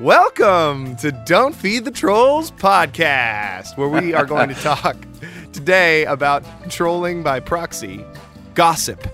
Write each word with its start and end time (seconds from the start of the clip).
Welcome 0.00 0.96
to 0.96 1.12
Don't 1.12 1.54
Feed 1.54 1.84
the 1.84 1.90
Trolls 1.90 2.50
podcast, 2.50 3.76
where 3.76 3.86
we 3.90 4.14
are 4.14 4.24
going 4.24 4.48
to 4.48 4.54
talk 4.62 4.96
today 5.52 6.06
about 6.06 6.42
trolling 6.70 7.22
by 7.22 7.38
proxy, 7.38 8.02
gossip. 8.54 9.06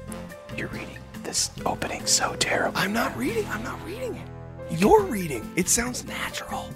You're 0.56 0.68
reading 0.68 0.96
this 1.24 1.50
opening 1.66 2.06
so 2.06 2.36
terrible. 2.36 2.78
I'm 2.78 2.92
not 2.92 3.16
reading. 3.16 3.44
I'm 3.48 3.64
not 3.64 3.84
reading 3.84 4.14
it. 4.14 4.78
You're 4.78 5.02
reading. 5.02 5.50
It 5.56 5.68
sounds 5.68 6.04
natural. 6.04 6.68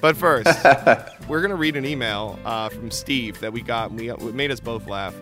But 0.00 0.16
first, 0.16 0.46
we're 1.28 1.40
going 1.40 1.50
to 1.50 1.56
read 1.56 1.74
an 1.74 1.84
email 1.84 2.38
uh, 2.44 2.68
from 2.68 2.92
Steve 2.92 3.40
that 3.40 3.52
we 3.52 3.62
got. 3.62 3.90
We, 3.90 4.10
it 4.12 4.22
made 4.32 4.52
us 4.52 4.60
both 4.60 4.86
laugh. 4.86 5.12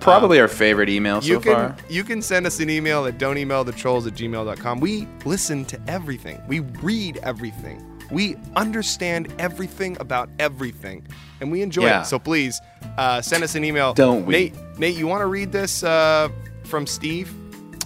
Probably 0.00 0.40
our 0.40 0.48
favorite 0.48 0.88
email 0.88 1.20
so 1.20 1.28
You 1.28 1.38
can 1.38 1.54
far. 1.54 1.76
you 1.88 2.02
can 2.02 2.20
send 2.20 2.44
us 2.48 2.58
an 2.58 2.68
email 2.68 3.06
at 3.06 3.18
don't 3.18 3.38
email 3.38 3.62
the 3.62 3.70
trolls 3.70 4.08
at 4.08 4.14
gmail.com. 4.14 4.80
We 4.80 5.06
listen 5.24 5.64
to 5.66 5.80
everything. 5.86 6.42
We 6.48 6.58
read 6.58 7.18
everything. 7.18 7.88
We 8.12 8.36
understand 8.54 9.32
everything 9.38 9.96
about 9.98 10.28
everything. 10.38 11.06
And 11.40 11.50
we 11.50 11.62
enjoy 11.62 11.86
Yeah. 11.86 12.02
it. 12.02 12.06
So 12.06 12.18
please 12.18 12.60
uh, 12.98 13.20
send 13.22 13.42
us 13.42 13.54
an 13.54 13.64
email. 13.64 13.94
Don't 13.94 14.26
we? 14.26 14.32
Nate, 14.32 14.54
Nate, 14.78 14.96
you 14.96 15.06
want 15.06 15.22
to 15.22 15.26
read 15.26 15.50
this 15.50 15.82
uh, 15.82 16.28
from 16.64 16.86
Steve? 16.86 17.34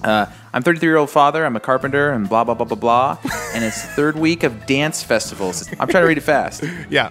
Uh, 0.04 0.26
I'm 0.52 0.62
33 0.62 0.88
year 0.88 0.96
old 0.98 1.10
father. 1.10 1.46
I'm 1.46 1.56
a 1.56 1.60
carpenter 1.60 2.10
and 2.12 2.28
blah 2.28 2.44
blah 2.44 2.54
blah 2.54 2.66
blah 2.66 2.76
blah. 2.76 3.18
and 3.54 3.64
it's 3.64 3.80
the 3.82 3.88
third 3.88 4.18
week 4.18 4.42
of 4.42 4.66
dance 4.66 5.02
festivals. 5.02 5.66
I'm 5.80 5.88
trying 5.88 6.02
to 6.02 6.08
read 6.08 6.18
it 6.18 6.22
fast. 6.22 6.62
Yeah. 6.90 7.08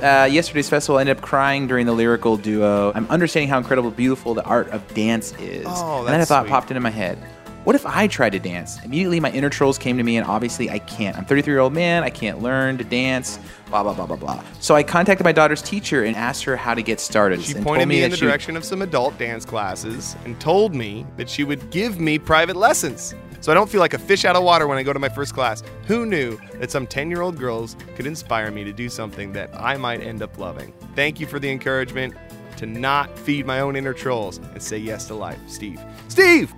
Uh, 0.00 0.24
yesterday's 0.24 0.68
festival, 0.68 0.96
I 0.98 1.02
ended 1.02 1.18
up 1.18 1.22
crying 1.22 1.68
during 1.68 1.86
the 1.86 1.92
lyrical 1.92 2.36
duo. 2.36 2.90
I'm 2.94 3.06
understanding 3.08 3.48
how 3.48 3.58
incredible, 3.58 3.90
beautiful 3.92 4.34
the 4.34 4.42
art 4.44 4.68
of 4.70 4.82
dance 4.94 5.32
is. 5.38 5.64
Oh, 5.68 5.98
that's 5.98 6.06
and 6.06 6.08
then 6.14 6.20
a 6.22 6.26
thought 6.26 6.44
sweet. 6.44 6.50
popped 6.50 6.70
into 6.70 6.80
my 6.80 6.90
head. 6.90 7.18
What 7.64 7.76
if 7.76 7.86
I 7.86 8.08
tried 8.08 8.30
to 8.30 8.40
dance? 8.40 8.82
Immediately, 8.84 9.20
my 9.20 9.30
inner 9.30 9.48
trolls 9.48 9.78
came 9.78 9.96
to 9.96 10.02
me, 10.02 10.16
and 10.16 10.26
obviously, 10.26 10.68
I 10.68 10.80
can't. 10.80 11.16
I'm 11.16 11.24
33 11.24 11.52
year 11.52 11.60
old 11.60 11.72
man. 11.72 12.02
I 12.02 12.10
can't 12.10 12.42
learn 12.42 12.76
to 12.78 12.84
dance. 12.84 13.38
Blah 13.68 13.84
blah 13.84 13.94
blah 13.94 14.06
blah 14.06 14.16
blah. 14.16 14.44
So 14.58 14.74
I 14.74 14.82
contacted 14.82 15.24
my 15.24 15.32
daughter's 15.32 15.62
teacher 15.62 16.02
and 16.04 16.16
asked 16.16 16.42
her 16.44 16.56
how 16.56 16.74
to 16.74 16.82
get 16.82 16.98
started. 16.98 17.40
She 17.40 17.54
pointed 17.54 17.64
told 17.64 17.88
me 17.88 18.02
in 18.02 18.10
the 18.10 18.16
she 18.16 18.26
direction 18.26 18.56
of 18.56 18.64
some 18.64 18.82
adult 18.82 19.16
dance 19.16 19.44
classes 19.44 20.16
and 20.24 20.38
told 20.40 20.74
me 20.74 21.06
that 21.16 21.30
she 21.30 21.44
would 21.44 21.70
give 21.70 22.00
me 22.00 22.18
private 22.18 22.56
lessons. 22.56 23.14
So 23.40 23.50
I 23.50 23.54
don't 23.54 23.70
feel 23.70 23.80
like 23.80 23.94
a 23.94 23.98
fish 23.98 24.24
out 24.24 24.36
of 24.36 24.42
water 24.42 24.66
when 24.66 24.78
I 24.78 24.82
go 24.82 24.92
to 24.92 24.98
my 24.98 25.08
first 25.08 25.32
class. 25.32 25.62
Who 25.86 26.04
knew 26.04 26.38
that 26.58 26.70
some 26.70 26.86
10 26.86 27.10
year 27.10 27.22
old 27.22 27.38
girls 27.38 27.76
could 27.94 28.06
inspire 28.06 28.50
me 28.50 28.64
to 28.64 28.72
do 28.72 28.88
something 28.88 29.32
that 29.32 29.50
I 29.54 29.76
might 29.76 30.00
end 30.00 30.20
up 30.20 30.36
loving? 30.36 30.72
Thank 30.94 31.20
you 31.20 31.26
for 31.26 31.38
the 31.38 31.50
encouragement 31.50 32.14
to 32.56 32.66
not 32.66 33.16
feed 33.18 33.46
my 33.46 33.60
own 33.60 33.76
inner 33.76 33.92
trolls 33.94 34.38
and 34.38 34.62
say 34.62 34.78
yes 34.78 35.06
to 35.06 35.14
life. 35.14 35.38
Steve. 35.48 35.80
Steve! 36.08 36.52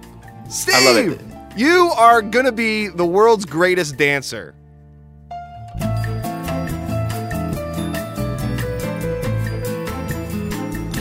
Steve! 0.48 0.74
I 0.74 0.84
love 0.84 0.96
it. 0.96 1.20
You 1.56 1.92
are 1.96 2.20
going 2.22 2.44
to 2.46 2.52
be 2.52 2.88
the 2.88 3.06
world's 3.06 3.44
greatest 3.44 3.96
dancer. 3.96 4.54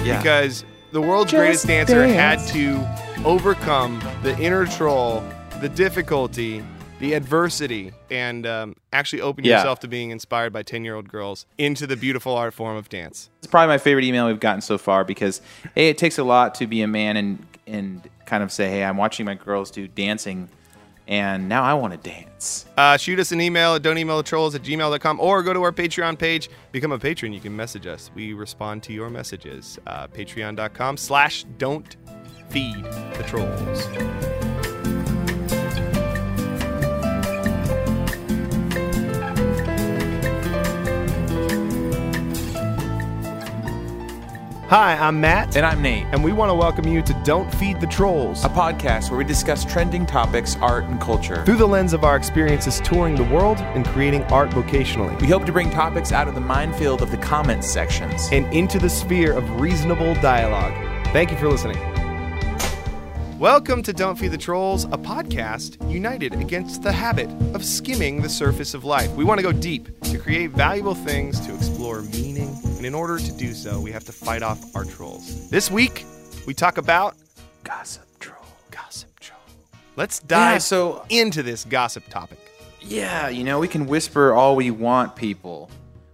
Yeah. 0.03 0.17
because 0.21 0.66
the 0.91 0.99
world's 1.02 1.31
Just 1.31 1.39
greatest 1.66 1.67
dancer 1.67 2.05
dance. 2.05 2.49
had 2.49 2.53
to 2.53 3.25
overcome 3.25 4.02
the 4.21 4.38
inner 4.38 4.66
troll, 4.66 5.23
the 5.61 5.69
difficulty, 5.69 6.61
the 6.99 7.14
adversity, 7.14 7.94
and 8.11 8.45
um, 8.45 8.75
actually 8.91 9.21
open 9.21 9.45
Yeah. 9.45 9.58
yourself 9.59 9.80
to 9.80 9.88
being 9.88 10.09
inspired 10.11 10.52
by 10.52 10.61
10 10.61 10.83
year 10.83 10.95
old 10.95 11.08
girls 11.08 11.45
into 11.58 11.88
the 11.88 11.95
beautiful 11.95 12.36
art 12.36 12.53
form 12.53 12.75
of 12.75 12.89
dance. 12.89 13.30
It's 13.38 13.47
probably 13.47 13.67
my 13.69 13.77
favorite 13.77 14.03
email 14.03 14.27
we've 14.27 14.41
gotten 14.41 14.59
so 14.61 14.77
far 14.77 15.05
because 15.05 15.41
hey, 15.73 15.88
it 15.89 15.97
takes 15.97 16.17
a 16.17 16.23
lot 16.25 16.53
to 16.55 16.67
be 16.67 16.81
a 16.81 16.88
man 16.88 17.16
and 17.16 17.45
and 17.67 18.08
kind 18.25 18.44
of 18.44 18.52
say, 18.52 18.69
hey, 18.69 18.83
I'm 18.83 18.97
watching 18.97 19.25
my 19.25 19.36
girls 19.36 19.72
do 19.72 19.88
dancing, 19.88 20.50
and 21.08 21.50
now 21.50 21.64
I 21.64 21.73
want 21.73 21.94
to 21.94 22.09
dance. 22.09 22.66
Uh, 22.78 22.97
shoot 22.97 23.20
us 23.20 23.31
an 23.31 23.42
email 23.42 23.75
at 23.75 23.81
don't 23.81 23.97
email 23.97 24.17
the 24.17 24.23
trolls 24.23 24.55
at 24.55 24.64
gmail.com 24.64 25.20
or 25.20 25.44
go 25.44 25.53
to 25.53 25.61
our 25.64 25.72
Patreon 25.72 26.17
page. 26.17 26.50
Become 26.72 26.92
a 26.92 27.00
patron. 27.00 27.33
You 27.33 27.39
can 27.39 27.55
message 27.55 27.88
us. 27.88 28.11
We 28.16 28.33
respond 28.33 28.83
to 28.83 28.94
your 28.94 29.09
messages. 29.09 29.80
Uh, 29.86 30.08
Patreon.com 30.08 30.97
slash 30.97 31.45
don't 31.58 31.95
feed 32.49 32.83
the 32.83 33.23
trolls. 33.27 34.52
Hi, 44.73 44.95
I'm 44.95 45.22
Matt, 45.22 45.56
And 45.56 45.64
I'm 45.64 45.84
Nate, 45.84 46.08
and 46.14 46.23
we 46.23 46.34
want 46.34 46.50
to 46.50 46.56
welcome 46.56 46.88
you 46.88 47.04
to 47.04 47.14
Don't 47.23 47.48
Feed 47.58 47.80
the 47.80 47.86
Trolls. 47.86 48.44
a 48.44 48.50
podcast 48.50 49.11
where 49.11 49.20
we 49.20 49.23
discuss 49.23 49.64
trending 49.64 50.04
topics, 50.04 50.58
art, 50.61 50.86
and 50.86 51.00
culture. 51.00 51.45
Through 51.45 51.58
the 51.58 51.67
lens 51.67 51.94
of 51.94 52.04
our 52.04 52.16
experiences 52.16 52.82
touring 52.84 53.14
the 53.14 53.23
world 53.26 53.60
and 53.60 53.86
creating 53.86 54.23
art 54.34 54.50
vocationally. 54.50 55.22
We 55.22 55.28
hope 55.28 55.45
to 55.45 55.52
bring 55.52 55.70
topics 55.70 56.11
out 56.11 56.28
of 56.28 56.34
the 56.34 56.42
minefield 56.42 57.04
of 57.04 57.11
the 57.11 57.17
comments 57.17 57.70
sections. 57.70 58.30
and 58.32 58.52
into 58.52 58.80
the 58.80 58.89
sphere 58.89 59.34
of 59.34 59.61
reasonable 59.61 60.16
dialogue. 60.16 60.73
Thank 61.10 61.30
you 61.30 61.38
for 61.38 61.50
listening. 61.50 61.92
Welcome 63.39 63.83
to 63.83 63.94
Don't 63.94 64.16
Feed 64.17 64.30
the 64.32 64.38
Trolls, 64.38 64.86
a 64.86 64.98
podcast 64.98 65.92
united 65.92 66.33
against 66.33 66.83
the 66.83 66.92
habit 66.92 67.30
of 67.55 67.66
skimming 67.66 68.21
the 68.21 68.30
surface 68.30 68.73
of 68.73 68.83
life. 68.86 69.10
We 69.11 69.23
want 69.23 69.39
to 69.39 69.44
go 69.44 69.52
deep 69.52 69.99
to 70.04 70.17
create 70.17 70.52
valuable 70.52 70.95
things, 70.95 71.39
to 71.45 71.54
explore 71.55 72.02
meaning, 72.04 72.55
and 72.77 72.86
in 72.86 72.93
order 72.93 73.17
to 73.17 73.32
do 73.33 73.54
so, 73.54 73.82
we 73.82 73.92
have 73.92 74.05
to 74.05 74.11
fight 74.11 74.43
off 74.43 74.64
our 74.76 74.86
trolls. 74.86 75.49
This 75.49 75.72
week, 75.72 76.05
we 76.45 76.54
talk 76.54 76.77
about 76.77 77.16
Gossip 77.64 78.05
troll. 78.20 78.38
gossip 78.72 79.20
troll. 79.20 79.39
Let's 79.95 80.20
dive 80.20 80.54
Yeah, 80.55 80.58
so 80.60 81.05
into 81.10 81.43
this 81.43 81.66
gossip 81.66 82.04
topic. 82.10 82.39
yeah, 82.82 83.27
you 83.30 83.43
know, 83.43 83.60
we 83.60 83.67
can 83.67 83.88
whisper 83.88 84.33
all 84.33 84.55
we 84.55 84.70
want, 84.72 85.16
people. 85.16 85.70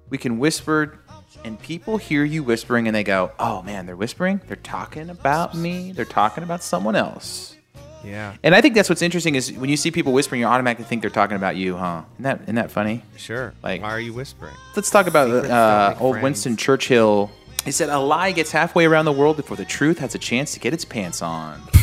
We 0.09 0.17
can 0.17 0.39
whisper, 0.39 0.97
and 1.43 1.59
people 1.61 1.97
hear 1.97 2.23
you 2.23 2.43
whispering, 2.43 2.87
and 2.87 2.95
they 2.95 3.03
go, 3.03 3.31
"Oh 3.39 3.61
man, 3.61 3.85
they're 3.85 3.95
whispering. 3.95 4.41
They're 4.47 4.55
talking 4.57 5.09
about 5.09 5.55
me. 5.55 5.91
They're 5.91 6.05
talking 6.05 6.43
about 6.43 6.63
someone 6.63 6.95
else." 6.95 7.55
Yeah, 8.01 8.33
And 8.43 8.55
I 8.55 8.61
think 8.61 8.75
that's 8.75 8.87
what's 8.87 9.01
interesting 9.01 9.35
is 9.35 9.51
when 9.51 9.69
you 9.69 9.75
see 9.75 9.91
people 9.91 10.13
whispering, 10.13 10.39
you 10.39 10.47
automatically 10.47 10.85
think 10.85 11.01
they're 11.01 11.09
talking 11.09 11.35
about 11.35 11.57
you, 11.57 11.75
huh? 11.75 12.03
Isn't 12.13 12.23
that 12.23 12.41
isn't 12.43 12.55
that 12.55 12.71
funny? 12.71 13.03
sure. 13.17 13.53
Like- 13.61 13.81
Why 13.81 13.89
are 13.89 13.99
you 13.99 14.13
whispering? 14.13 14.53
Let's 14.73 14.89
talk 14.89 15.05
about 15.07 15.29
uh, 15.29 15.95
old 15.99 16.13
friends. 16.13 16.23
Winston 16.23 16.55
Churchill. 16.55 17.29
He 17.65 17.71
said, 17.73 17.89
"A 17.89 17.99
lie 17.99 18.31
gets 18.31 18.51
halfway 18.51 18.85
around 18.85 19.03
the 19.03 19.11
world 19.11 19.35
before 19.35 19.57
the 19.57 19.65
truth 19.65 19.99
has 19.99 20.15
a 20.15 20.17
chance 20.17 20.53
to 20.53 20.59
get 20.61 20.73
its 20.73 20.85
pants 20.85 21.21
on." 21.21 21.61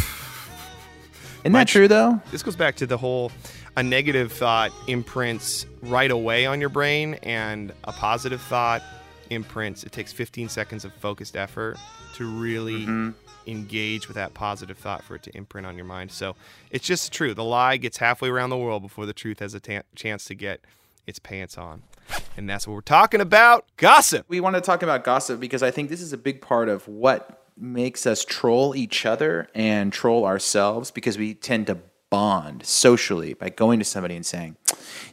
Isn't 1.40 1.52
My 1.52 1.60
that 1.60 1.68
tr- 1.68 1.78
true, 1.80 1.88
though? 1.88 2.20
This 2.32 2.42
goes 2.42 2.56
back 2.56 2.76
to 2.76 2.86
the 2.86 2.96
whole 2.96 3.30
a 3.76 3.82
negative 3.82 4.32
thought 4.32 4.72
imprints 4.88 5.66
right 5.82 6.10
away 6.10 6.46
on 6.46 6.60
your 6.60 6.70
brain, 6.70 7.14
and 7.22 7.72
a 7.84 7.92
positive 7.92 8.40
thought 8.40 8.82
imprints. 9.30 9.84
It 9.84 9.92
takes 9.92 10.12
15 10.12 10.48
seconds 10.48 10.84
of 10.84 10.92
focused 10.94 11.36
effort 11.36 11.76
to 12.14 12.24
really 12.26 12.86
Mm-hmm. 12.86 13.10
engage 13.46 14.08
with 14.08 14.16
that 14.16 14.34
positive 14.34 14.76
thought 14.76 15.04
for 15.04 15.14
it 15.14 15.22
to 15.22 15.36
imprint 15.36 15.66
on 15.66 15.76
your 15.76 15.84
mind. 15.84 16.10
So 16.10 16.34
it's 16.70 16.84
just 16.84 17.12
true. 17.12 17.32
The 17.34 17.44
lie 17.44 17.76
gets 17.76 17.98
halfway 17.98 18.28
around 18.28 18.50
the 18.50 18.56
world 18.56 18.82
before 18.82 19.06
the 19.06 19.12
truth 19.12 19.38
has 19.38 19.54
a 19.54 19.60
chance 19.94 20.24
to 20.24 20.34
get 20.34 20.60
its 21.06 21.18
pants 21.20 21.56
on. 21.56 21.82
And 22.36 22.48
that's 22.50 22.66
what 22.66 22.74
we're 22.74 22.80
talking 22.80 23.20
about 23.20 23.64
gossip. 23.76 24.26
We 24.28 24.40
want 24.40 24.56
to 24.56 24.60
talk 24.60 24.82
about 24.82 25.04
gossip 25.04 25.38
because 25.40 25.62
I 25.62 25.70
think 25.70 25.90
this 25.90 26.00
is 26.00 26.12
a 26.12 26.18
big 26.18 26.40
part 26.40 26.68
of 26.68 26.86
what 26.88 27.44
makes 27.56 28.06
us 28.06 28.24
troll 28.24 28.74
each 28.76 29.06
other 29.06 29.48
and 29.54 29.92
troll 29.92 30.24
ourselves 30.26 30.90
because 30.90 31.16
we 31.16 31.32
tend 31.34 31.68
to 31.68 31.78
bond 32.10 32.64
socially 32.66 33.34
by 33.34 33.48
going 33.48 33.78
to 33.78 33.84
somebody 33.84 34.14
and 34.16 34.26
saying, 34.26 34.56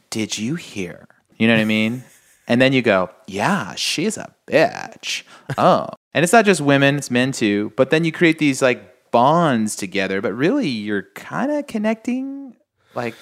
Did 0.10 0.38
you 0.38 0.56
hear? 0.56 1.08
You 1.38 1.48
know 1.48 1.54
what 1.56 1.62
I 1.62 1.66
mean? 1.66 2.04
And 2.48 2.62
then 2.62 2.74
you 2.74 2.82
go, 2.82 3.10
Yeah, 3.28 3.76
she's 3.76 4.18
a 4.18 4.34
bitch. 4.48 5.24
Oh. 5.58 5.88
and 6.14 6.24
it's 6.24 6.34
not 6.34 6.46
just 6.46 6.62
women, 6.62 6.98
it's 6.98 7.10
men 7.12 7.32
too. 7.32 7.72
But 7.76 7.90
then 7.90 8.04
you 8.04 8.12
create 8.12 8.40
these 8.40 8.62
like 8.62 9.12
bonds 9.12 9.76
together, 9.76 10.22
but 10.22 10.34
really 10.34 10.68
you're 10.68 11.08
kind 11.16 11.52
of 11.52 11.68
connecting 11.68 12.56
like 12.96 13.16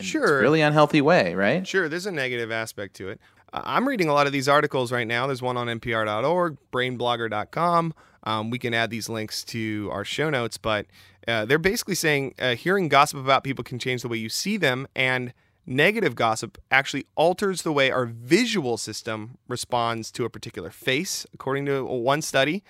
Sure. 0.00 0.40
really 0.40 0.60
unhealthy 0.60 1.00
way, 1.00 1.34
right? 1.34 1.66
Sure, 1.66 1.88
there's 1.88 2.06
a 2.06 2.12
negative 2.12 2.50
aspect 2.52 2.96
to 2.96 3.08
it. 3.08 3.20
Uh, 3.52 3.62
I'm 3.64 3.88
reading 3.88 4.08
a 4.08 4.12
lot 4.12 4.26
of 4.26 4.32
these 4.32 4.48
articles 4.48 4.92
right 4.92 5.06
now. 5.06 5.26
There's 5.26 5.40
one 5.40 5.56
on 5.56 5.68
npr.org, 5.68 6.58
brainblogger.com. 6.70 7.94
Um, 8.24 8.50
we 8.50 8.58
can 8.58 8.74
add 8.74 8.90
these 8.90 9.08
links 9.08 9.44
to 9.44 9.88
our 9.92 10.04
show 10.04 10.28
notes, 10.30 10.58
but 10.58 10.86
uh, 11.28 11.44
they're 11.44 11.58
basically 11.58 11.94
saying 11.94 12.34
uh, 12.38 12.54
hearing 12.56 12.88
gossip 12.88 13.18
about 13.20 13.44
people 13.44 13.62
can 13.64 13.78
change 13.78 14.02
the 14.02 14.08
way 14.08 14.16
you 14.16 14.28
see 14.28 14.56
them, 14.56 14.86
and 14.96 15.32
negative 15.66 16.14
gossip 16.14 16.58
actually 16.70 17.06
alters 17.16 17.62
the 17.62 17.72
way 17.72 17.90
our 17.90 18.06
visual 18.06 18.76
system 18.76 19.38
responds 19.48 20.10
to 20.12 20.24
a 20.24 20.30
particular 20.30 20.70
face, 20.70 21.26
according 21.34 21.66
to 21.66 21.84
one 21.84 22.22
study. 22.22 22.62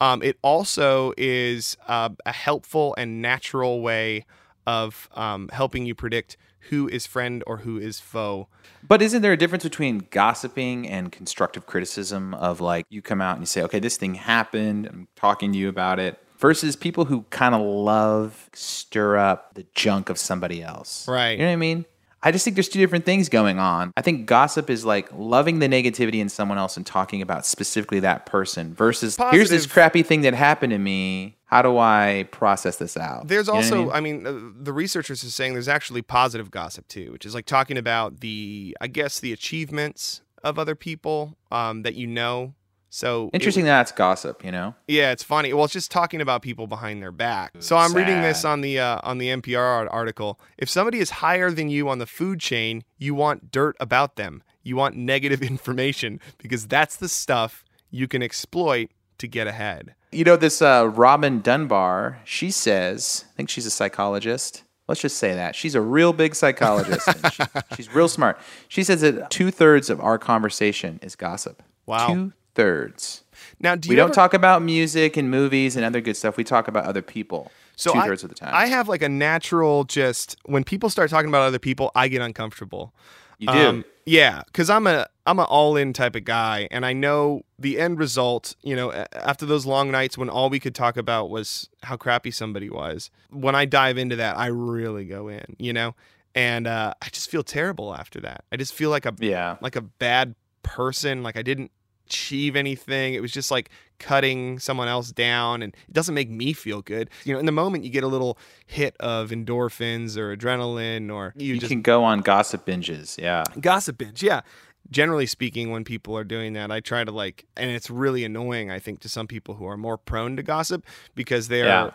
Um, 0.00 0.22
it 0.22 0.38
also 0.42 1.12
is 1.16 1.76
uh, 1.86 2.10
a 2.26 2.32
helpful 2.32 2.94
and 2.96 3.20
natural 3.22 3.80
way 3.80 4.26
of 4.66 5.08
um, 5.14 5.48
helping 5.52 5.86
you 5.86 5.94
predict 5.94 6.36
who 6.70 6.88
is 6.88 7.06
friend 7.06 7.44
or 7.46 7.58
who 7.58 7.78
is 7.78 8.00
foe. 8.00 8.48
But 8.86 9.02
isn't 9.02 9.22
there 9.22 9.32
a 9.32 9.36
difference 9.36 9.64
between 9.64 10.06
gossiping 10.10 10.88
and 10.88 11.12
constructive 11.12 11.66
criticism 11.66 12.34
of 12.34 12.60
like 12.60 12.86
you 12.88 13.02
come 13.02 13.20
out 13.20 13.36
and 13.36 13.42
you 13.42 13.46
say, 13.46 13.62
okay, 13.62 13.78
this 13.78 13.96
thing 13.96 14.14
happened, 14.14 14.86
I'm 14.86 15.08
talking 15.16 15.52
to 15.52 15.58
you 15.58 15.68
about 15.68 15.98
it, 15.98 16.18
versus 16.38 16.76
people 16.76 17.06
who 17.06 17.22
kind 17.30 17.54
of 17.54 17.60
love 17.60 18.50
stir 18.52 19.16
up 19.16 19.54
the 19.54 19.66
junk 19.74 20.08
of 20.08 20.18
somebody 20.18 20.62
else? 20.62 21.06
Right. 21.08 21.32
You 21.32 21.38
know 21.38 21.46
what 21.46 21.52
I 21.52 21.56
mean? 21.56 21.84
I 22.24 22.32
just 22.32 22.44
think 22.44 22.56
there's 22.56 22.70
two 22.70 22.78
different 22.78 23.04
things 23.04 23.28
going 23.28 23.58
on. 23.58 23.92
I 23.98 24.02
think 24.02 24.26
gossip 24.26 24.70
is 24.70 24.84
like 24.84 25.08
loving 25.12 25.58
the 25.58 25.68
negativity 25.68 26.20
in 26.20 26.30
someone 26.30 26.56
else 26.56 26.78
and 26.78 26.86
talking 26.86 27.20
about 27.20 27.44
specifically 27.44 28.00
that 28.00 28.24
person 28.24 28.74
versus 28.74 29.18
here's 29.30 29.50
this 29.50 29.66
crappy 29.66 30.02
thing 30.02 30.22
that 30.22 30.32
happened 30.32 30.70
to 30.72 30.78
me. 30.78 31.36
How 31.44 31.60
do 31.60 31.78
I 31.78 32.26
process 32.32 32.76
this 32.76 32.96
out? 32.96 33.28
There's 33.28 33.46
You 33.46 33.52
also, 33.52 33.90
I 33.90 34.00
mean? 34.00 34.26
I 34.26 34.30
mean, 34.30 34.54
uh, 34.56 34.62
the 34.64 34.72
researchers 34.72 35.22
are 35.22 35.30
saying 35.30 35.52
there's 35.52 35.68
actually 35.68 36.02
positive 36.02 36.50
gossip 36.50 36.88
too, 36.88 37.12
which 37.12 37.26
is 37.26 37.34
like 37.34 37.44
talking 37.44 37.76
about 37.76 38.20
the, 38.20 38.74
I 38.80 38.86
guess, 38.88 39.20
the 39.20 39.32
achievements 39.32 40.22
of 40.42 40.58
other 40.58 40.74
people 40.74 41.36
um, 41.52 41.82
that 41.82 41.94
you 41.94 42.06
know. 42.06 42.54
So 42.94 43.26
it- 43.32 43.38
interesting 43.38 43.64
that 43.64 43.78
that's 43.78 43.90
gossip, 43.90 44.44
you 44.44 44.52
know? 44.52 44.76
yeah, 44.86 45.10
it's 45.10 45.24
funny. 45.24 45.52
Well, 45.52 45.64
it's 45.64 45.72
just 45.72 45.90
talking 45.90 46.20
about 46.20 46.42
people 46.42 46.68
behind 46.68 47.02
their 47.02 47.10
back. 47.10 47.52
So 47.58 47.76
I'm 47.76 47.92
reading 47.92 48.22
this 48.22 48.44
on 48.44 48.60
the 48.60 48.78
uh, 48.78 49.00
on 49.02 49.18
the 49.18 49.30
NPR 49.30 49.88
article. 49.92 50.38
If 50.58 50.68
somebody 50.70 51.00
is 51.00 51.10
higher 51.10 51.50
than 51.50 51.68
you 51.68 51.88
on 51.88 51.98
the 51.98 52.06
food 52.06 52.38
chain, 52.38 52.84
you 52.96 53.12
want 53.16 53.50
dirt 53.50 53.74
about 53.80 54.14
them. 54.14 54.44
You 54.62 54.76
want 54.76 54.94
negative 54.94 55.42
information 55.54 56.20
because 56.38 56.68
that's 56.68 56.94
the 56.94 57.08
stuff 57.08 57.64
you 57.90 58.06
can 58.06 58.22
exploit 58.22 58.90
to 59.18 59.26
get 59.26 59.48
ahead. 59.48 59.96
You 60.12 60.22
know, 60.22 60.36
this 60.36 60.62
uh, 60.62 60.88
Robin 60.94 61.40
Dunbar, 61.40 62.20
she 62.24 62.52
says, 62.52 63.24
I 63.32 63.36
think 63.36 63.48
she's 63.50 63.66
a 63.66 63.70
psychologist. 63.72 64.62
Let's 64.86 65.00
just 65.00 65.16
say 65.18 65.34
that. 65.34 65.56
She's 65.56 65.74
a 65.74 65.80
real 65.80 66.12
big 66.12 66.36
psychologist. 66.36 67.08
and 67.08 67.32
she- 67.32 67.42
she's 67.76 67.92
real 67.92 68.06
smart. 68.08 68.38
She 68.68 68.84
says 68.84 69.00
that 69.00 69.30
two 69.30 69.50
thirds 69.50 69.90
of 69.90 70.00
our 70.00 70.16
conversation 70.16 71.00
is 71.02 71.16
gossip. 71.16 71.60
Wow. 71.86 72.06
Two 72.14 72.32
thirds. 72.54 73.24
Now, 73.60 73.76
do 73.76 73.88
We 73.88 73.96
don't 73.96 74.14
talk 74.14 74.34
about 74.34 74.62
music 74.62 75.16
and 75.16 75.30
movies 75.30 75.76
and 75.76 75.84
other 75.84 76.00
good 76.00 76.16
stuff. 76.16 76.36
We 76.36 76.44
talk 76.44 76.68
about 76.68 76.84
other 76.84 77.02
people. 77.02 77.50
So 77.76 77.92
two 77.92 78.00
thirds 78.02 78.22
of 78.22 78.28
the 78.28 78.36
time. 78.36 78.54
I 78.54 78.66
have 78.66 78.88
like 78.88 79.02
a 79.02 79.08
natural 79.08 79.84
just 79.84 80.36
when 80.44 80.64
people 80.64 80.90
start 80.90 81.10
talking 81.10 81.28
about 81.28 81.42
other 81.42 81.58
people, 81.58 81.90
I 81.94 82.08
get 82.08 82.22
uncomfortable. 82.22 82.94
You 83.38 83.48
do? 83.48 83.52
Um, 83.52 83.84
yeah, 84.06 84.42
because 84.46 84.70
I'm 84.70 84.86
a 84.86 85.08
I'm 85.26 85.38
an 85.38 85.46
all 85.46 85.76
in 85.76 85.92
type 85.92 86.14
of 86.14 86.24
guy, 86.24 86.68
and 86.70 86.84
I 86.86 86.92
know 86.92 87.42
the 87.58 87.80
end 87.80 87.98
result. 87.98 88.54
You 88.62 88.76
know, 88.76 88.92
after 89.12 89.44
those 89.46 89.66
long 89.66 89.90
nights 89.90 90.16
when 90.16 90.28
all 90.28 90.50
we 90.50 90.60
could 90.60 90.74
talk 90.74 90.96
about 90.96 91.30
was 91.30 91.68
how 91.82 91.96
crappy 91.96 92.30
somebody 92.30 92.70
was. 92.70 93.10
When 93.30 93.54
I 93.54 93.64
dive 93.64 93.98
into 93.98 94.16
that, 94.16 94.38
I 94.38 94.46
really 94.46 95.04
go 95.04 95.28
in. 95.28 95.56
You 95.58 95.72
know, 95.72 95.94
and 96.34 96.66
uh, 96.66 96.94
I 97.00 97.08
just 97.08 97.30
feel 97.30 97.42
terrible 97.42 97.94
after 97.94 98.20
that. 98.20 98.44
I 98.52 98.56
just 98.56 98.74
feel 98.74 98.90
like 98.90 99.06
a 99.06 99.14
yeah. 99.18 99.56
like 99.60 99.76
a 99.76 99.82
bad 99.82 100.34
person. 100.62 101.22
Like 101.22 101.36
I 101.36 101.42
didn't 101.42 101.70
achieve 102.06 102.56
anything. 102.56 103.14
It 103.14 103.20
was 103.22 103.32
just 103.32 103.50
like 103.50 103.70
cutting 103.98 104.58
someone 104.58 104.88
else 104.88 105.10
down 105.12 105.62
and 105.62 105.74
it 105.88 105.92
doesn't 105.92 106.14
make 106.14 106.28
me 106.30 106.52
feel 106.52 106.82
good. 106.82 107.08
You 107.24 107.34
know, 107.34 107.38
in 107.40 107.46
the 107.46 107.52
moment 107.52 107.84
you 107.84 107.90
get 107.90 108.04
a 108.04 108.08
little 108.08 108.36
hit 108.66 108.96
of 109.00 109.30
endorphins 109.30 110.16
or 110.16 110.36
adrenaline 110.36 111.12
or 111.12 111.32
you, 111.36 111.54
You 111.54 111.60
just 111.60 111.70
can 111.70 111.82
go 111.82 112.04
on 112.04 112.20
gossip 112.20 112.66
binges. 112.66 113.18
Yeah. 113.18 113.44
gossip 113.60 113.98
binge. 113.98 114.22
Yeah. 114.22 114.42
Generally 114.90 115.26
speaking, 115.26 115.70
when 115.70 115.82
people 115.84 116.16
are 116.18 116.24
doing 116.24 116.52
that, 116.52 116.70
I 116.70 116.80
try 116.80 117.04
to 117.04 117.10
like, 117.10 117.46
and 117.56 117.70
it's 117.70 117.88
really 117.88 118.22
annoying, 118.24 118.70
I 118.70 118.78
think, 118.78 119.00
to 119.00 119.08
some 119.08 119.26
people 119.26 119.54
who 119.54 119.64
are 119.66 119.78
more 119.78 119.96
prone 119.96 120.36
to 120.36 120.42
gossip 120.42 120.84
because 121.14 121.48
they're 121.48 121.64
Yeah. 121.64 121.90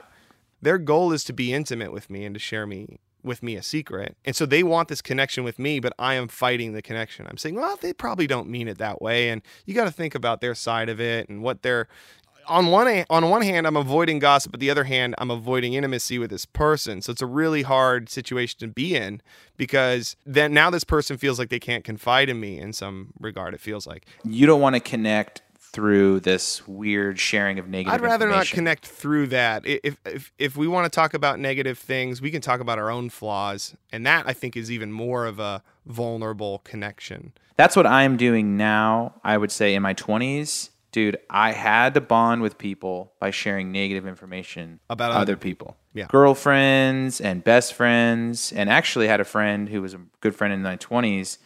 their 0.61 0.79
goal 0.79 1.11
is 1.13 1.23
to 1.25 1.33
be 1.33 1.53
intimate 1.53 1.91
with 1.93 2.09
me 2.09 2.25
and 2.25 2.33
to 2.33 2.39
share 2.39 2.65
me 2.65 2.99
with 3.23 3.43
me 3.43 3.55
a 3.55 3.63
secret. 3.63 4.15
And 4.25 4.35
so 4.35 4.45
they 4.45 4.63
want 4.63 4.87
this 4.87 5.01
connection 5.01 5.43
with 5.43 5.59
me, 5.59 5.79
but 5.79 5.93
I 5.99 6.15
am 6.15 6.27
fighting 6.27 6.73
the 6.73 6.81
connection. 6.81 7.27
I'm 7.27 7.37
saying, 7.37 7.55
well, 7.55 7.77
they 7.77 7.93
probably 7.93 8.27
don't 8.27 8.49
mean 8.49 8.67
it 8.67 8.77
that 8.77 9.01
way. 9.01 9.29
And 9.29 9.41
you 9.65 9.73
got 9.73 9.85
to 9.85 9.91
think 9.91 10.15
about 10.15 10.41
their 10.41 10.55
side 10.55 10.89
of 10.89 10.99
it 10.99 11.29
and 11.29 11.41
what 11.41 11.61
they're 11.61 11.87
on 12.49 12.67
one 12.67 13.05
on 13.09 13.29
one 13.29 13.41
hand, 13.43 13.67
I'm 13.67 13.77
avoiding 13.77 14.19
gossip, 14.19 14.51
but 14.51 14.59
the 14.59 14.71
other 14.71 14.85
hand, 14.85 15.15
I'm 15.19 15.31
avoiding 15.31 15.73
intimacy 15.73 16.17
with 16.17 16.31
this 16.31 16.45
person. 16.45 17.01
So 17.01 17.11
it's 17.11 17.21
a 17.21 17.27
really 17.27 17.61
hard 17.61 18.09
situation 18.09 18.59
to 18.59 18.67
be 18.67 18.95
in 18.95 19.21
because 19.55 20.15
then 20.25 20.53
now 20.53 20.69
this 20.69 20.83
person 20.83 21.17
feels 21.17 21.37
like 21.37 21.49
they 21.49 21.59
can't 21.59 21.83
confide 21.83 22.27
in 22.27 22.39
me 22.39 22.59
in 22.59 22.73
some 22.73 23.13
regard. 23.19 23.53
It 23.53 23.61
feels 23.61 23.85
like 23.85 24.05
You 24.23 24.47
don't 24.47 24.61
want 24.61 24.75
to 24.75 24.79
connect 24.79 25.41
through 25.71 26.19
this 26.21 26.67
weird 26.67 27.19
sharing 27.19 27.59
of 27.59 27.67
negative 27.67 27.93
I'd 27.93 28.01
rather 28.01 28.27
not 28.27 28.47
connect 28.47 28.85
through 28.85 29.27
that. 29.27 29.63
If 29.65 29.97
if 30.05 30.31
if 30.37 30.57
we 30.57 30.67
want 30.67 30.91
to 30.91 30.95
talk 30.95 31.13
about 31.13 31.39
negative 31.39 31.77
things, 31.77 32.21
we 32.21 32.31
can 32.31 32.41
talk 32.41 32.59
about 32.59 32.79
our 32.79 32.89
own 32.89 33.09
flaws, 33.09 33.75
and 33.91 34.05
that 34.05 34.27
I 34.27 34.33
think 34.33 34.57
is 34.57 34.71
even 34.71 34.91
more 34.91 35.25
of 35.25 35.39
a 35.39 35.63
vulnerable 35.85 36.59
connection. 36.63 37.33
That's 37.55 37.75
what 37.75 37.85
I'm 37.85 38.17
doing 38.17 38.57
now. 38.57 39.15
I 39.23 39.37
would 39.37 39.51
say 39.51 39.75
in 39.75 39.81
my 39.83 39.93
20s, 39.93 40.69
dude, 40.91 41.17
I 41.29 41.51
had 41.51 41.93
to 41.95 42.01
bond 42.01 42.41
with 42.41 42.57
people 42.57 43.11
by 43.19 43.31
sharing 43.31 43.71
negative 43.71 44.07
information 44.07 44.79
About 44.89 45.11
other 45.11 45.19
other- 45.21 45.35
people. 45.37 45.75
Yeah. 45.93 46.05
Girlfriends 46.07 47.19
and 47.19 47.43
best 47.43 47.73
friends. 47.73 48.51
And 48.53 48.69
actually 48.69 49.07
had 49.07 49.19
a 49.19 49.25
friend 49.25 49.67
who 49.69 49.81
was 49.81 49.93
a 49.93 49.99
good 50.21 50.35
friend 50.35 50.53
in 50.53 50.61
my 50.61 50.77
20s. 50.77 51.37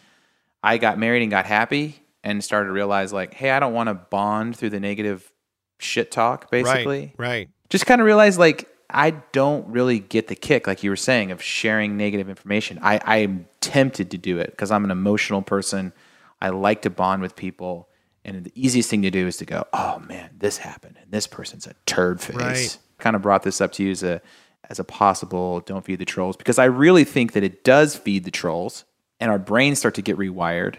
I 0.62 0.78
got 0.78 0.98
married 0.98 1.22
and 1.22 1.30
got 1.30 1.46
happy 1.46 2.03
and 2.24 2.42
started 2.42 2.68
to 2.68 2.72
realize, 2.72 3.12
like, 3.12 3.34
hey, 3.34 3.50
I 3.50 3.60
don't 3.60 3.74
want 3.74 3.88
to 3.88 3.94
bond 3.94 4.56
through 4.56 4.70
the 4.70 4.80
negative 4.80 5.30
shit 5.78 6.10
talk, 6.10 6.50
basically 6.50 7.12
Right. 7.18 7.28
Right. 7.28 7.48
just 7.68 7.86
kind 7.86 8.00
of 8.00 8.06
realized 8.06 8.38
like 8.38 8.68
I 8.90 9.10
don't 9.32 9.66
really 9.68 9.98
get 9.98 10.28
the 10.28 10.34
kick, 10.34 10.66
like 10.66 10.82
you 10.82 10.90
were 10.90 10.96
saying, 10.96 11.30
of 11.30 11.42
sharing 11.42 11.96
negative 11.96 12.28
information. 12.28 12.78
I, 12.80 13.00
I'm 13.04 13.46
tempted 13.60 14.10
to 14.12 14.18
do 14.18 14.38
it 14.38 14.50
because 14.50 14.70
I'm 14.70 14.84
an 14.84 14.90
emotional 14.90 15.42
person. 15.42 15.92
I 16.40 16.50
like 16.50 16.82
to 16.82 16.90
bond 16.90 17.22
with 17.22 17.36
people. 17.36 17.88
And 18.24 18.44
the 18.44 18.52
easiest 18.54 18.88
thing 18.88 19.02
to 19.02 19.10
do 19.10 19.26
is 19.26 19.36
to 19.38 19.44
go, 19.44 19.66
oh 19.72 19.98
man, 19.98 20.30
this 20.38 20.58
happened. 20.58 20.96
And 21.02 21.10
this 21.10 21.26
person's 21.26 21.66
a 21.66 21.74
turd 21.86 22.20
face. 22.20 22.36
Right. 22.36 22.78
Kind 22.98 23.16
of 23.16 23.22
brought 23.22 23.42
this 23.42 23.60
up 23.60 23.72
to 23.72 23.84
you 23.84 23.90
as 23.90 24.02
a 24.02 24.22
as 24.70 24.78
a 24.78 24.84
possible 24.84 25.60
don't 25.60 25.84
feed 25.84 25.98
the 25.98 26.06
trolls 26.06 26.36
because 26.38 26.58
I 26.58 26.64
really 26.64 27.04
think 27.04 27.32
that 27.32 27.42
it 27.42 27.64
does 27.64 27.96
feed 27.96 28.24
the 28.24 28.30
trolls 28.30 28.84
and 29.20 29.30
our 29.30 29.38
brains 29.38 29.78
start 29.78 29.94
to 29.96 30.02
get 30.02 30.16
rewired 30.16 30.76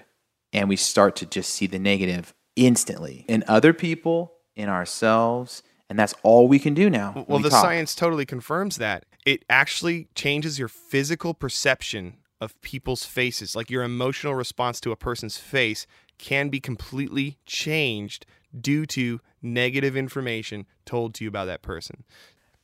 and 0.56 0.70
we 0.70 0.78
start 0.78 1.18
to 1.18 1.26
just 1.26 1.50
see 1.50 1.68
the 1.68 1.78
negative 1.78 2.34
instantly 2.56 3.26
in 3.28 3.44
other 3.46 3.74
people, 3.74 4.34
in 4.56 4.70
ourselves, 4.70 5.62
and 5.90 6.00
that's 6.00 6.16
all 6.24 6.48
we 6.48 6.60
can 6.60 6.74
do 6.74 6.90
now. 6.90 7.26
Well, 7.28 7.40
we 7.40 7.44
the 7.44 7.50
talk. 7.50 7.62
science 7.62 7.94
totally 7.94 8.26
confirms 8.26 8.78
that. 8.78 9.06
It 9.26 9.44
actually 9.50 10.08
changes 10.16 10.58
your 10.58 10.70
physical 10.70 11.34
perception 11.34 12.18
of 12.40 12.60
people's 12.62 13.04
faces. 13.06 13.54
Like 13.54 13.70
your 13.70 13.84
emotional 13.84 14.34
response 14.34 14.80
to 14.82 14.92
a 14.92 14.96
person's 14.96 15.38
face 15.38 15.86
can 16.18 16.48
be 16.48 16.62
completely 16.62 17.38
changed 17.46 18.26
due 18.58 18.86
to 18.86 19.20
negative 19.42 19.98
information 19.98 20.66
told 20.86 21.14
to 21.16 21.26
you 21.26 21.28
about 21.28 21.46
that 21.46 21.64
person. 21.64 22.06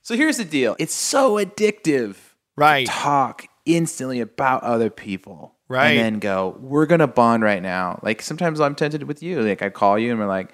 So 0.01 0.15
here's 0.15 0.37
the 0.37 0.45
deal. 0.45 0.77
It's 0.79 0.93
so 0.93 1.35
addictive. 1.35 2.15
Right. 2.55 2.85
To 2.85 2.91
talk 2.91 3.47
instantly 3.65 4.21
about 4.21 4.63
other 4.63 4.89
people. 4.89 5.55
Right. 5.71 5.91
And 5.91 5.99
then 5.99 6.19
go, 6.19 6.57
we're 6.59 6.85
gonna 6.85 7.07
bond 7.07 7.43
right 7.43 7.61
now. 7.61 7.99
Like 8.03 8.21
sometimes 8.21 8.59
I'm 8.59 8.75
tempted 8.75 9.03
with 9.03 9.23
you. 9.23 9.41
Like 9.41 9.61
I 9.61 9.69
call 9.69 9.97
you 9.97 10.11
and 10.11 10.19
we're 10.19 10.27
like, 10.27 10.51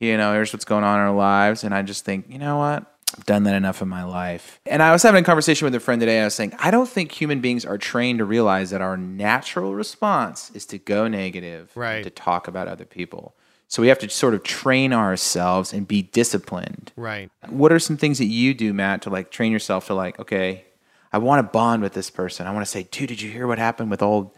you 0.00 0.16
know, 0.16 0.32
here's 0.32 0.52
what's 0.52 0.64
going 0.64 0.84
on 0.84 0.98
in 0.98 1.06
our 1.06 1.14
lives. 1.14 1.62
And 1.64 1.74
I 1.74 1.82
just 1.82 2.04
think, 2.04 2.26
you 2.28 2.38
know 2.38 2.58
what? 2.58 2.84
I've 3.16 3.24
done 3.26 3.44
that 3.44 3.54
enough 3.54 3.80
in 3.82 3.88
my 3.88 4.02
life. 4.04 4.60
And 4.66 4.82
I 4.82 4.92
was 4.92 5.02
having 5.02 5.22
a 5.22 5.24
conversation 5.24 5.64
with 5.64 5.74
a 5.74 5.80
friend 5.80 6.00
today. 6.00 6.20
I 6.20 6.24
was 6.24 6.34
saying, 6.34 6.54
I 6.58 6.70
don't 6.70 6.88
think 6.88 7.12
human 7.12 7.40
beings 7.40 7.64
are 7.64 7.78
trained 7.78 8.18
to 8.18 8.24
realize 8.24 8.70
that 8.70 8.80
our 8.80 8.96
natural 8.96 9.74
response 9.74 10.50
is 10.54 10.66
to 10.66 10.78
go 10.78 11.06
negative, 11.06 11.70
negative, 11.70 11.76
Right. 11.76 12.02
to 12.02 12.10
talk 12.10 12.48
about 12.48 12.66
other 12.66 12.84
people. 12.84 13.34
So 13.68 13.80
we 13.82 13.88
have 13.88 13.98
to 14.00 14.08
sort 14.10 14.34
of 14.34 14.42
train 14.42 14.92
ourselves 14.92 15.72
and 15.72 15.86
be 15.88 16.02
disciplined. 16.02 16.92
Right. 16.96 17.30
What 17.48 17.72
are 17.72 17.78
some 17.78 17.96
things 17.96 18.18
that 18.18 18.26
you 18.26 18.54
do, 18.54 18.72
Matt, 18.72 19.02
to 19.02 19.10
like 19.10 19.30
train 19.30 19.52
yourself 19.52 19.86
to 19.86 19.94
like, 19.94 20.18
okay, 20.20 20.64
I 21.12 21.18
want 21.18 21.38
to 21.46 21.50
bond 21.50 21.82
with 21.82 21.94
this 21.94 22.10
person. 22.10 22.46
I 22.46 22.52
want 22.52 22.66
to 22.66 22.70
say, 22.70 22.82
dude, 22.90 23.08
did 23.08 23.22
you 23.22 23.30
hear 23.30 23.46
what 23.46 23.58
happened 23.58 23.90
with 23.90 24.02
old 24.02 24.36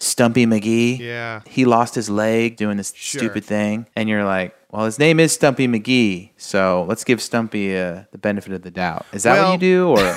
Stumpy 0.00 0.46
McGee? 0.46 0.98
Yeah. 0.98 1.42
He 1.46 1.64
lost 1.64 1.94
his 1.94 2.10
leg 2.10 2.56
doing 2.56 2.76
this 2.78 2.92
Sure. 2.96 3.20
stupid 3.20 3.44
thing. 3.44 3.86
And 3.94 4.08
you're 4.08 4.24
like, 4.24 4.56
well, 4.70 4.84
his 4.86 4.98
name 4.98 5.20
is 5.20 5.32
Stumpy 5.32 5.68
McGee. 5.68 6.30
So 6.36 6.84
let's 6.88 7.04
give 7.04 7.20
Stumpy 7.22 7.76
uh, 7.76 8.04
the 8.10 8.18
benefit 8.18 8.52
of 8.52 8.62
the 8.62 8.70
doubt. 8.70 9.06
Is 9.12 9.22
that 9.24 9.34
Well- 9.34 9.52
what 9.52 9.52
you 9.52 9.58
do? 9.58 9.88
Or 9.90 10.16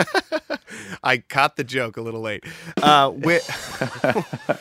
I 1.04 1.18
caught 1.18 1.56
the 1.56 1.64
joke 1.64 1.96
a 1.96 2.00
little 2.02 2.20
late. 2.20 2.44
Uh, 2.82 3.10
wi- 3.10 3.40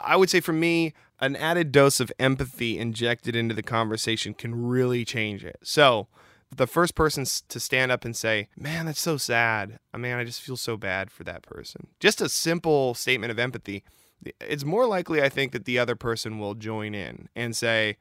I 0.00 0.16
would 0.16 0.30
say 0.30 0.40
for 0.40 0.52
me, 0.52 0.94
an 1.20 1.34
added 1.36 1.72
dose 1.72 1.98
of 2.00 2.12
empathy 2.18 2.78
injected 2.78 3.34
into 3.34 3.54
the 3.54 3.62
conversation 3.62 4.34
can 4.34 4.66
really 4.66 5.04
change 5.04 5.44
it. 5.44 5.58
So, 5.62 6.08
the 6.54 6.66
first 6.66 6.94
person 6.94 7.24
to 7.48 7.60
stand 7.60 7.90
up 7.92 8.04
and 8.04 8.16
say, 8.16 8.48
Man, 8.56 8.86
that's 8.86 9.00
so 9.00 9.16
sad. 9.16 9.78
I 9.92 9.98
mean, 9.98 10.12
I 10.12 10.24
just 10.24 10.42
feel 10.42 10.56
so 10.56 10.76
bad 10.76 11.10
for 11.10 11.24
that 11.24 11.42
person. 11.42 11.88
Just 12.00 12.20
a 12.20 12.28
simple 12.28 12.94
statement 12.94 13.30
of 13.30 13.38
empathy. 13.38 13.82
It's 14.40 14.64
more 14.64 14.86
likely, 14.86 15.22
I 15.22 15.28
think, 15.28 15.52
that 15.52 15.64
the 15.64 15.78
other 15.78 15.96
person 15.96 16.38
will 16.38 16.54
join 16.54 16.94
in 16.94 17.28
and 17.36 17.56
say, 17.56 17.96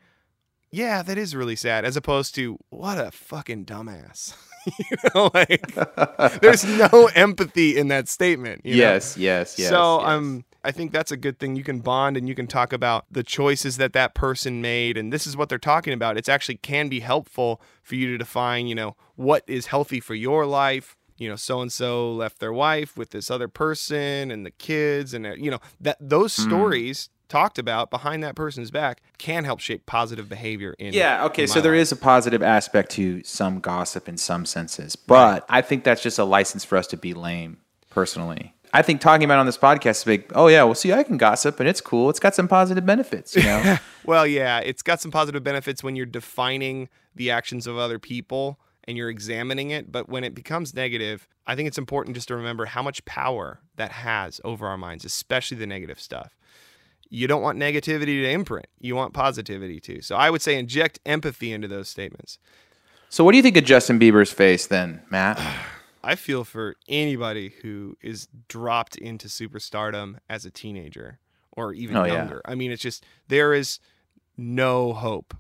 Yeah, 0.72 1.02
that 1.02 1.18
is 1.18 1.36
really 1.36 1.56
sad, 1.56 1.86
as 1.86 1.98
opposed 1.98 2.36
to, 2.36 2.58
What 2.70 2.98
a 2.98 3.12
fucking 3.12 3.66
dumbass. 3.66 4.36
you 4.80 4.98
know, 5.14 5.30
like, 5.34 5.76
there's 6.42 6.66
no 6.66 7.10
empathy 7.16 7.78
in 7.78 7.90
that 7.90 8.08
statement. 8.08 8.62
You 8.66 8.74
know? 8.74 8.78
yes, 8.78 9.18
yes, 9.18 9.60
yes. 9.60 9.70
so 9.70 10.00
yes. 10.00 10.10
um, 10.10 10.46
I 10.66 10.72
think 10.72 10.92
that's 10.92 11.12
a 11.12 11.18
good 11.18 11.40
thing. 11.40 11.56
You 11.56 11.64
can 11.64 11.80
bond 11.80 12.18
and 12.18 12.28
you 12.28 12.36
can 12.36 12.48
talk 12.48 12.74
about 12.74 13.06
the 13.12 13.24
choices 13.24 13.78
that 13.78 13.94
that 13.94 14.14
person 14.16 14.62
made, 14.62 14.98
and 14.98 15.14
this 15.14 15.26
is 15.28 15.38
what 15.38 15.48
they're 15.50 15.58
talking 15.60 15.94
about. 15.94 16.18
It's 16.18 16.30
actually 16.30 16.58
can 16.58 16.90
be 16.90 17.00
helpful 17.02 17.62
for 17.84 17.96
you 17.96 18.08
to 18.12 18.18
define, 18.18 18.68
you 18.68 18.76
know, 18.76 18.96
what 19.16 19.44
is 19.48 19.68
healthy 19.68 20.00
for 20.00 20.16
your 20.16 20.46
life. 20.46 20.98
you 21.18 21.30
know, 21.30 21.38
so 21.38 21.62
and 21.62 21.72
so 21.72 22.12
left 22.12 22.40
their 22.40 22.52
wife 22.52 22.98
with 22.98 23.12
this 23.12 23.32
other 23.32 23.48
person 23.48 24.32
and 24.32 24.46
the 24.46 24.52
kids 24.52 25.14
and 25.14 25.26
uh, 25.26 25.34
you 25.36 25.50
know, 25.50 25.60
that 25.80 25.96
those 26.02 26.34
stories 26.34 27.10
talked 27.30 27.58
about 27.58 27.90
behind 27.90 28.22
that 28.22 28.36
person's 28.36 28.70
back 28.70 29.02
can 29.18 29.46
help 29.46 29.60
shape 29.62 29.86
positive 29.86 30.28
behavior 30.28 30.76
in 30.78 30.94
Yeah, 30.94 31.24
okay, 31.26 31.44
in 31.44 31.48
so 31.48 31.62
there 31.62 31.72
life. 31.72 31.82
is 31.84 31.92
a 31.94 31.96
positive 31.96 32.44
aspect 32.44 32.92
to 32.92 33.24
some 33.24 33.62
gossip 33.62 34.10
in 34.10 34.18
some 34.18 34.46
senses, 34.46 34.98
but 34.98 35.46
I 35.48 35.62
think 35.62 35.86
that's 35.86 36.04
just 36.04 36.20
a 36.20 36.26
license 36.26 36.66
for 36.66 36.78
us 36.78 36.88
to 36.88 36.98
be 36.98 37.14
lame, 37.14 37.60
personally. 37.90 38.54
I 38.76 38.82
think 38.82 39.00
talking 39.00 39.24
about 39.24 39.38
it 39.38 39.40
on 39.40 39.46
this 39.46 39.58
podcast 39.58 40.00
is 40.00 40.04
big. 40.04 40.32
Oh 40.36 40.48
yeah, 40.48 40.66
well, 40.66 40.76
see, 40.76 40.92
I 40.92 41.04
can 41.04 41.16
gossip 41.16 41.62
and 41.62 41.70
it's 41.70 41.80
cool. 41.80 42.10
It's 42.10 42.20
got 42.20 42.36
some 42.36 42.50
positive 42.50 42.86
benefits, 42.86 43.34
you 43.34 43.44
know. 43.44 43.78
Well, 44.04 44.28
yeah, 44.28 44.60
it's 44.60 44.84
got 44.84 45.02
some 45.02 45.10
positive 45.10 45.44
benefits 45.44 45.82
when 45.82 45.96
you're 45.96 46.06
defining 46.06 46.90
the 47.16 47.32
actions 47.32 47.66
of 47.66 47.78
other 47.78 47.98
people 47.98 48.60
and 48.84 48.98
you're 48.98 49.10
examining 49.10 49.72
it. 49.72 49.92
But 49.92 50.10
when 50.10 50.24
it 50.24 50.36
becomes 50.36 50.76
negative, 50.76 51.28
I 51.48 51.56
think 51.56 51.68
it's 51.68 51.78
important 51.78 52.16
just 52.16 52.28
to 52.28 52.36
remember 52.36 52.66
how 52.66 52.84
much 52.84 53.04
power 53.06 53.62
that 53.78 53.94
has 53.94 54.42
over 54.44 54.68
our 54.68 54.78
minds, 54.78 55.06
especially 55.06 55.58
the 55.58 55.66
negative 55.66 56.00
stuff. 56.00 56.36
You 57.10 57.28
don't 57.28 57.42
want 57.42 57.58
negativity 57.58 58.22
to 58.22 58.30
imprint, 58.30 58.68
you 58.80 58.96
want 58.96 59.14
positivity 59.14 59.80
to. 59.80 60.02
So 60.02 60.18
I 60.18 60.30
would 60.30 60.42
say 60.42 60.60
inject 60.60 61.00
empathy 61.06 61.54
into 61.54 61.70
those 61.70 61.88
statements. 61.88 62.40
so, 63.10 63.24
what 63.24 63.32
do 63.32 63.38
you 63.38 63.44
think 63.44 63.56
of 63.58 63.64
Justin 63.64 64.00
Bieber's 64.00 64.34
face 64.34 64.68
then, 64.68 65.02
Matt? 65.10 65.40
I 66.06 66.16
feel 66.16 66.44
for 66.44 66.76
anybody 66.88 67.54
who 67.62 67.98
is 68.02 68.28
dropped 68.48 68.96
into 68.96 69.28
superstardom 69.28 70.18
as 70.30 70.46
a 70.46 70.52
teenager 70.52 71.20
or 71.52 71.74
even 71.74 71.98
Oh, 71.98 72.04
yeah. 72.06 72.14
younger. 72.14 72.42
I 72.46 72.56
mean, 72.56 72.72
it's 72.72 72.82
just 72.82 73.04
there 73.28 73.54
is 73.54 73.80
no 74.38 74.94
hope 74.94 75.34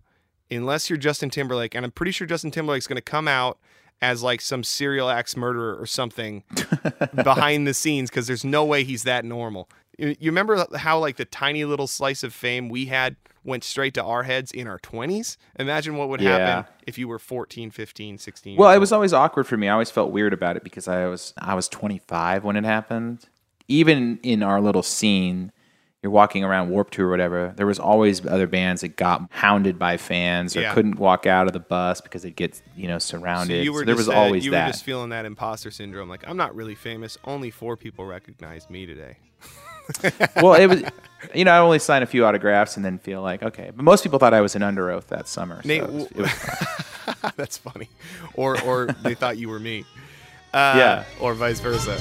unless 0.51 0.89
you're 0.89 0.97
Justin 0.97 1.29
Timberlake, 1.29 1.75
and 1.75 1.83
I'm 1.85 1.91
pretty 1.91 2.11
sure 2.11 2.27
Justin 2.27 2.51
Timberlake's 2.51 2.87
going 2.87 2.95
to 2.97 3.01
come 3.01 3.27
out 3.27 3.57
as 4.01 4.21
like 4.23 4.41
some 4.41 4.63
serial 4.63 5.09
axe 5.09 5.35
murderer 5.37 5.75
or 5.79 5.85
something 5.85 6.43
behind 7.23 7.65
the 7.67 7.73
scenes 7.73 8.09
because 8.09 8.27
there's 8.27 8.43
no 8.45 8.63
way 8.65 8.83
he's 8.83 9.03
that 9.03 9.23
normal. 9.25 9.69
You 9.97 10.15
remember 10.21 10.65
how 10.77 10.99
like 10.99 11.15
the 11.15 11.25
tiny 11.25 11.63
little 11.65 11.87
slice 11.87 12.21
of 12.23 12.33
fame 12.33 12.67
we 12.69 12.85
had 12.87 13.15
went 13.45 13.63
straight 13.63 13.93
to 13.93 14.03
our 14.03 14.23
heads 14.23 14.51
in 14.51 14.67
our 14.67 14.79
20s? 14.79 15.37
Imagine 15.59 15.95
what 15.95 16.09
would 16.09 16.19
Yeah. 16.19 16.37
happen 16.37 16.73
if 16.85 16.97
you 16.97 17.07
were 17.07 17.19
14, 17.19 17.71
15, 17.71 18.17
16. 18.17 18.57
Well, 18.57 18.71
it 18.71 18.79
was 18.79 18.91
always 18.91 19.13
awkward 19.13 19.45
for 19.47 19.55
me. 19.55 19.69
I 19.69 19.71
always 19.73 19.91
felt 19.91 20.11
weird 20.11 20.33
about 20.33 20.57
it 20.57 20.63
because 20.63 20.87
I 20.87 21.05
was 21.05 21.33
I 21.37 21.53
was 21.55 21.67
25 21.69 22.43
when 22.43 22.55
it 22.57 22.65
happened. 22.65 23.25
Even 23.67 24.19
in 24.23 24.43
our 24.43 24.59
little 24.61 24.83
scene, 24.83 25.51
you're 26.03 26.11
walking 26.11 26.43
around 26.43 26.69
Warped 26.69 26.93
Tour 26.93 27.07
or 27.07 27.09
whatever. 27.09 27.53
There 27.57 27.65
was 27.65 27.79
always 27.79 28.23
other 28.27 28.45
bands 28.45 28.81
that 28.81 28.95
got 28.95 29.23
hounded 29.31 29.79
by 29.79 29.97
fans 29.97 30.55
or 30.55 30.61
Yeah. 30.61 30.73
couldn't 30.75 30.99
walk 30.99 31.25
out 31.25 31.47
of 31.47 31.53
the 31.53 31.59
bus 31.59 31.99
because 31.99 32.25
it 32.25 32.35
gets 32.35 32.61
you 32.75 32.87
know 32.87 32.99
So 32.99 33.17
surrounded. 33.17 33.63
you 33.63 33.73
were 33.73 33.79
So 33.79 33.85
there 33.85 33.95
was 33.95 34.05
that- 34.07 34.15
always 34.15 34.45
you 34.45 34.51
that. 34.51 34.67
were 34.67 34.71
just 34.71 34.83
feeling 34.83 35.09
that 35.09 35.25
imposter 35.25 35.71
syndrome. 35.71 36.07
Like 36.09 36.23
I'm 36.27 36.37
not 36.37 36.55
really 36.55 36.75
famous. 36.75 37.17
Only 37.25 37.49
four 37.51 37.75
people 37.77 38.05
recognize 38.05 38.69
me 38.69 38.85
today. 38.85 39.17
well, 40.41 40.53
it 40.55 40.67
was 40.67 40.83
you 41.33 41.45
know 41.45 41.51
I 41.51 41.57
only 41.59 41.79
signed 41.79 42.03
a 42.03 42.07
few 42.07 42.25
autographs 42.25 42.75
and 42.77 42.85
then 42.85 42.97
feel 42.99 43.21
like 43.21 43.43
okay, 43.43 43.71
but 43.75 43.83
most 43.83 44.03
people 44.03 44.19
thought 44.19 44.33
I 44.33 44.41
was 44.41 44.55
an 44.55 44.61
Underoath 44.61 45.07
that 45.07 45.27
summer. 45.27 45.61
So 45.63 45.69
it 45.69 45.89
was- 45.91 46.05
it 46.11 46.17
was- 46.17 47.33
That's 47.37 47.57
funny. 47.57 47.89
Or 48.33 48.59
or 48.61 48.87
they 49.03 49.13
thought 49.15 49.37
you 49.37 49.49
were 49.49 49.59
me. 49.59 49.85
Uh, 50.53 50.73
Yeah. 50.77 51.03
Or 51.19 51.33
vice 51.33 51.59
versa. 51.59 51.99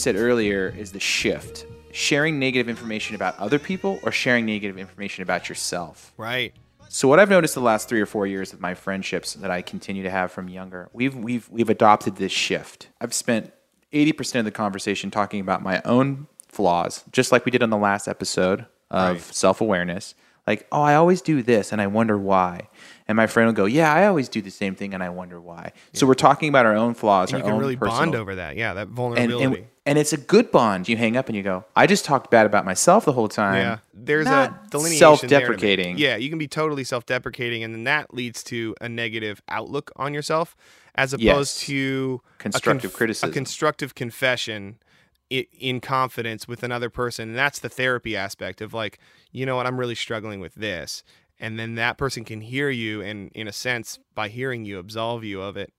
Said 0.00 0.16
earlier 0.16 0.74
is 0.76 0.92
the 0.92 1.00
shift. 1.00 1.66
Sharing 1.92 2.38
negative 2.38 2.68
information 2.68 3.16
about 3.16 3.38
other 3.38 3.58
people 3.58 3.98
or 4.02 4.12
sharing 4.12 4.46
negative 4.46 4.78
information 4.78 5.22
about 5.22 5.48
yourself. 5.48 6.12
Right. 6.16 6.54
So 6.88 7.08
what 7.08 7.18
I've 7.20 7.30
noticed 7.30 7.54
the 7.54 7.60
last 7.60 7.88
three 7.88 8.00
or 8.00 8.06
four 8.06 8.26
years 8.26 8.52
of 8.52 8.60
my 8.60 8.74
friendships 8.74 9.34
that 9.34 9.50
I 9.50 9.62
continue 9.62 10.02
to 10.04 10.10
have 10.10 10.32
from 10.32 10.48
younger, 10.48 10.88
we've 10.92 11.14
we've 11.14 11.48
we've 11.48 11.70
adopted 11.70 12.16
this 12.16 12.32
shift. 12.32 12.88
I've 13.00 13.14
spent 13.14 13.52
eighty 13.92 14.12
percent 14.12 14.40
of 14.40 14.44
the 14.44 14.56
conversation 14.56 15.10
talking 15.10 15.40
about 15.40 15.62
my 15.62 15.80
own 15.84 16.26
flaws, 16.48 17.04
just 17.12 17.30
like 17.32 17.44
we 17.44 17.50
did 17.52 17.62
on 17.62 17.70
the 17.70 17.76
last 17.76 18.08
episode 18.08 18.66
of 18.90 19.16
Right. 19.16 19.20
self 19.22 19.60
awareness. 19.60 20.14
Like, 20.46 20.66
oh, 20.72 20.80
I 20.82 20.94
always 20.94 21.22
do 21.22 21.42
this, 21.42 21.70
and 21.70 21.80
I 21.80 21.86
wonder 21.86 22.18
why. 22.18 22.68
And 23.10 23.16
my 23.16 23.26
friend 23.26 23.48
will 23.48 23.52
go, 23.54 23.64
"Yeah, 23.64 23.92
I 23.92 24.06
always 24.06 24.28
do 24.28 24.40
the 24.40 24.52
same 24.52 24.76
thing, 24.76 24.94
and 24.94 25.02
I 25.02 25.08
wonder 25.08 25.40
why." 25.40 25.72
So 25.92 26.06
we're 26.06 26.14
talking 26.14 26.48
about 26.48 26.64
our 26.64 26.76
own 26.76 26.94
flaws, 26.94 27.32
And 27.32 27.34
our 27.34 27.38
you 27.40 27.44
can 27.44 27.54
own 27.54 27.60
really 27.60 27.74
bond 27.74 28.14
over 28.14 28.36
that. 28.36 28.54
Yeah, 28.56 28.72
that 28.74 28.86
vulnerability. 28.88 29.44
and 29.44 29.66
and 29.84 29.98
it's 29.98 30.12
a 30.12 30.16
good 30.16 30.52
bond. 30.52 30.88
You 30.88 30.96
hang 30.96 31.16
up 31.16 31.26
and 31.28 31.34
you 31.36 31.42
go, 31.42 31.64
"I 31.74 31.88
just 31.88 32.04
talked 32.04 32.30
bad 32.30 32.46
about 32.46 32.64
myself 32.64 33.04
the 33.04 33.12
whole 33.12 33.26
time." 33.28 33.56
yeah, 33.56 33.78
there's 33.92 34.28
a 34.28 34.30
Not 34.30 34.70
delineation 34.70 35.00
there 35.00 35.16
to 35.16 35.26
self-deprecating. 35.26 35.98
Yeah, 35.98 36.14
you 36.16 36.28
can 36.28 36.38
be 36.38 36.46
totally 36.46 36.84
self-deprecating, 36.84 37.64
and 37.64 37.74
then 37.74 37.82
that 37.84 38.14
leads 38.14 38.44
to 38.44 38.76
a 38.80 38.88
negative 38.88 39.42
outlook 39.48 39.90
on 39.96 40.14
yourself, 40.14 40.56
as 40.94 41.12
opposed 41.12 41.58
Yes. 41.62 41.66
to 41.66 42.20
a 42.38 42.42
Constructive 42.42 42.90
conf- 42.92 42.96
criticism. 42.96 43.30
a 43.30 43.32
constructive 43.32 43.94
confession 43.96 44.76
in 45.30 45.80
confidence 45.80 46.46
with 46.48 46.62
another 46.62 46.90
person. 46.90 47.28
And 47.30 47.38
that's 47.38 47.58
the 47.60 47.68
therapy 47.68 48.16
aspect 48.16 48.60
of 48.60 48.74
like, 48.74 48.98
you 49.30 49.46
know 49.46 49.54
what, 49.56 49.66
I'm 49.66 49.78
really 49.78 49.94
struggling 49.94 50.40
with 50.40 50.54
this, 50.56 51.02
and 51.40 51.58
then 51.58 51.74
that 51.76 51.98
person 51.98 52.24
can 52.24 52.40
hear 52.42 52.70
you, 52.70 53.00
and 53.00 53.30
in 53.34 53.48
a 53.48 53.52
sense, 53.52 53.98
by 54.14 54.28
hearing 54.28 54.64
you, 54.64 54.78
absolve 54.78 55.24
you 55.24 55.40
of 55.40 55.56
it 55.56 55.72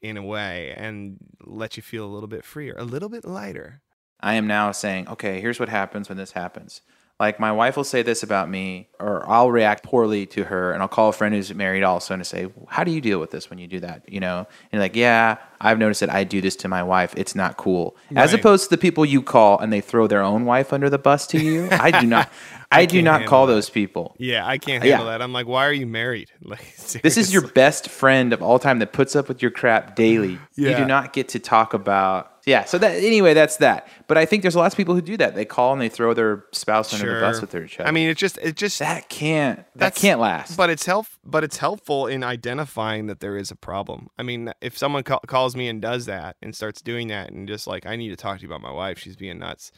in 0.00 0.16
a 0.16 0.22
way, 0.22 0.72
and 0.76 1.16
let 1.44 1.76
you 1.76 1.82
feel 1.82 2.04
a 2.04 2.12
little 2.12 2.28
bit 2.28 2.44
freer, 2.44 2.74
a 2.78 2.84
little 2.84 3.08
bit 3.08 3.24
lighter. 3.24 3.80
I 4.20 4.34
am 4.34 4.46
now 4.46 4.70
saying, 4.72 5.08
okay, 5.08 5.40
here's 5.40 5.58
what 5.58 5.70
happens 5.70 6.08
when 6.08 6.18
this 6.18 6.32
happens. 6.32 6.82
Like 7.20 7.38
my 7.38 7.52
wife 7.52 7.76
will 7.76 7.84
say 7.84 8.00
this 8.02 8.22
about 8.22 8.48
me, 8.48 8.88
or 8.98 9.28
I'll 9.30 9.50
react 9.50 9.84
poorly 9.84 10.24
to 10.28 10.44
her, 10.44 10.72
and 10.72 10.80
I'll 10.82 10.88
call 10.88 11.10
a 11.10 11.12
friend 11.12 11.34
who's 11.34 11.54
married 11.54 11.82
also 11.82 12.14
and 12.14 12.26
say, 12.26 12.48
"How 12.68 12.82
do 12.82 12.90
you 12.90 13.02
deal 13.02 13.20
with 13.20 13.30
this 13.30 13.50
when 13.50 13.58
you 13.58 13.66
do 13.66 13.78
that?" 13.80 14.10
You 14.10 14.20
know, 14.20 14.46
and 14.72 14.80
like, 14.80 14.96
yeah, 14.96 15.36
I've 15.60 15.78
noticed 15.78 16.00
that 16.00 16.08
I 16.08 16.24
do 16.24 16.40
this 16.40 16.56
to 16.56 16.68
my 16.68 16.82
wife. 16.82 17.12
It's 17.18 17.34
not 17.34 17.58
cool. 17.58 17.94
As 18.16 18.32
opposed 18.32 18.64
to 18.64 18.70
the 18.70 18.78
people 18.78 19.04
you 19.04 19.20
call 19.20 19.58
and 19.58 19.70
they 19.70 19.82
throw 19.82 20.06
their 20.06 20.22
own 20.22 20.46
wife 20.46 20.72
under 20.72 20.88
the 20.88 20.98
bus 20.98 21.26
to 21.28 21.38
you. 21.38 21.68
I 21.70 21.90
do 22.00 22.06
not. 22.06 22.32
I, 22.72 22.86
do 22.86 23.02
can't 23.02 23.26
call 23.26 23.46
that. 23.46 23.54
those 23.54 23.68
people. 23.68 24.14
Yeah, 24.16 24.46
I 24.46 24.56
can't 24.58 24.82
uh, 24.82 24.86
Yeah. 24.86 24.92
handle 24.98 25.08
that. 25.10 25.20
I'm 25.20 25.32
like, 25.32 25.48
why 25.48 25.66
are 25.66 25.72
you 25.72 25.86
married? 25.86 26.30
Like, 26.40 26.76
This 27.02 27.16
is 27.16 27.32
your 27.32 27.48
best 27.48 27.88
friend 27.90 28.32
of 28.32 28.42
all 28.42 28.60
time 28.60 28.78
that 28.78 28.92
puts 28.92 29.16
up 29.16 29.28
with 29.28 29.42
your 29.42 29.50
crap 29.50 29.96
daily. 29.96 30.38
You 30.54 30.74
do 30.76 30.84
not 30.84 31.12
get 31.12 31.30
to 31.30 31.40
talk 31.40 31.74
about. 31.74 32.39
Yeah. 32.50 32.64
So 32.64 32.78
that 32.78 32.96
anyway, 32.96 33.32
that's 33.34 33.58
that. 33.58 33.86
But 34.08 34.18
I 34.18 34.26
think 34.26 34.42
there's 34.42 34.56
lots 34.56 34.74
of 34.74 34.76
people 34.76 34.94
who 34.94 35.00
do 35.02 35.16
that. 35.18 35.34
They 35.34 35.44
call 35.44 35.72
and 35.72 35.80
they 35.80 35.88
throw 35.88 36.14
their 36.14 36.44
spouse 36.52 36.92
under 36.92 37.14
the 37.14 37.20
bus 37.20 37.40
with 37.40 37.50
their 37.52 37.66
child. 37.66 37.88
I 37.88 37.92
mean, 37.92 38.08
it 38.08 38.16
just 38.16 38.38
it 38.38 38.56
just 38.56 38.78
that 38.80 39.08
can't. 39.08 39.58
That 39.58 39.78
that's- 39.78 40.00
can't 40.02 40.20
last. 40.20 40.56
But 40.56 40.68
it's 40.70 40.84
help. 40.86 41.06
But 41.24 41.44
it's 41.44 41.58
helpful 41.58 42.06
in 42.06 42.24
identifying 42.24 43.06
that 43.06 43.20
there 43.20 43.36
is 43.36 43.50
a 43.50 43.56
problem. 43.56 44.08
I 44.18 44.22
mean, 44.24 44.52
if 44.60 44.76
someone 44.76 45.02
ca- 45.04 45.20
calls 45.26 45.54
me 45.54 45.68
and 45.68 45.80
does 45.80 46.06
that 46.06 46.36
and 46.42 46.54
starts 46.54 46.82
doing 46.82 47.08
that 47.08 47.30
and 47.30 47.46
just 47.46 47.66
like, 47.66 47.86
I 47.86 47.96
need 47.96 48.08
to 48.10 48.16
talk 48.16 48.38
to 48.38 48.42
you 48.42 48.48
about 48.48 48.62
my 48.62 48.72
wife. 48.72 48.98
She's 48.98 49.16
being 49.16 49.38
nuts. 49.38 49.70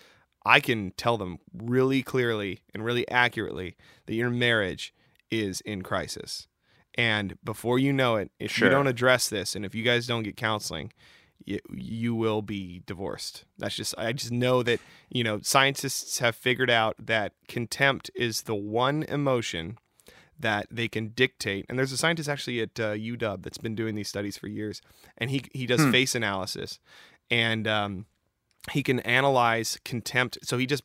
I 0.44 0.58
can 0.60 0.92
tell 0.96 1.18
them 1.18 1.38
really 1.52 2.02
clearly 2.02 2.60
and 2.74 2.84
really 2.84 3.06
accurately 3.08 3.76
that 4.06 4.14
your 4.14 4.30
marriage 4.30 4.92
is 5.30 5.60
in 5.60 5.82
crisis. 5.82 6.48
And 6.96 7.38
before 7.44 7.78
you 7.78 7.92
know 7.92 8.16
it, 8.16 8.30
if 8.40 8.50
Sure. 8.50 8.68
you 8.68 8.70
don't 8.74 8.86
address 8.86 9.28
this 9.28 9.54
and 9.54 9.64
if 9.64 9.74
you 9.74 9.82
guys 9.82 10.06
don't 10.06 10.24
get 10.24 10.36
counseling, 10.36 10.92
you, 11.44 11.60
you 11.72 12.14
will 12.14 12.42
be 12.42 12.82
divorced. 12.86 13.44
That's 13.58 13.74
just, 13.74 13.94
I 13.98 14.12
just 14.12 14.32
know 14.32 14.62
that, 14.62 14.80
you 15.08 15.24
know, 15.24 15.40
scientists 15.42 16.18
have 16.18 16.36
figured 16.36 16.70
out 16.70 16.96
that 16.98 17.32
contempt 17.48 18.10
is 18.14 18.42
the 18.42 18.54
one 18.54 19.02
emotion 19.04 19.78
that 20.38 20.66
they 20.70 20.88
can 20.88 21.08
dictate. 21.08 21.64
And 21.68 21.78
there's 21.78 21.92
a 21.92 21.96
scientist 21.96 22.28
actually 22.28 22.60
at 22.60 22.78
uh, 22.78 22.94
UW 22.94 23.42
that's 23.42 23.58
been 23.58 23.74
doing 23.74 23.94
these 23.94 24.08
studies 24.08 24.36
for 24.36 24.48
years, 24.48 24.82
and 25.16 25.30
he 25.30 25.44
he 25.52 25.66
does 25.66 25.84
face 25.90 26.14
analysis, 26.14 26.78
and 27.30 27.66
um, 27.66 28.06
he 28.72 28.82
can 28.82 29.00
analyze 29.00 29.78
contempt. 29.84 30.38
So 30.42 30.58
he 30.58 30.66
just 30.66 30.82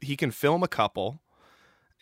he 0.00 0.16
can 0.16 0.30
film 0.30 0.62
a 0.62 0.68
couple, 0.68 1.20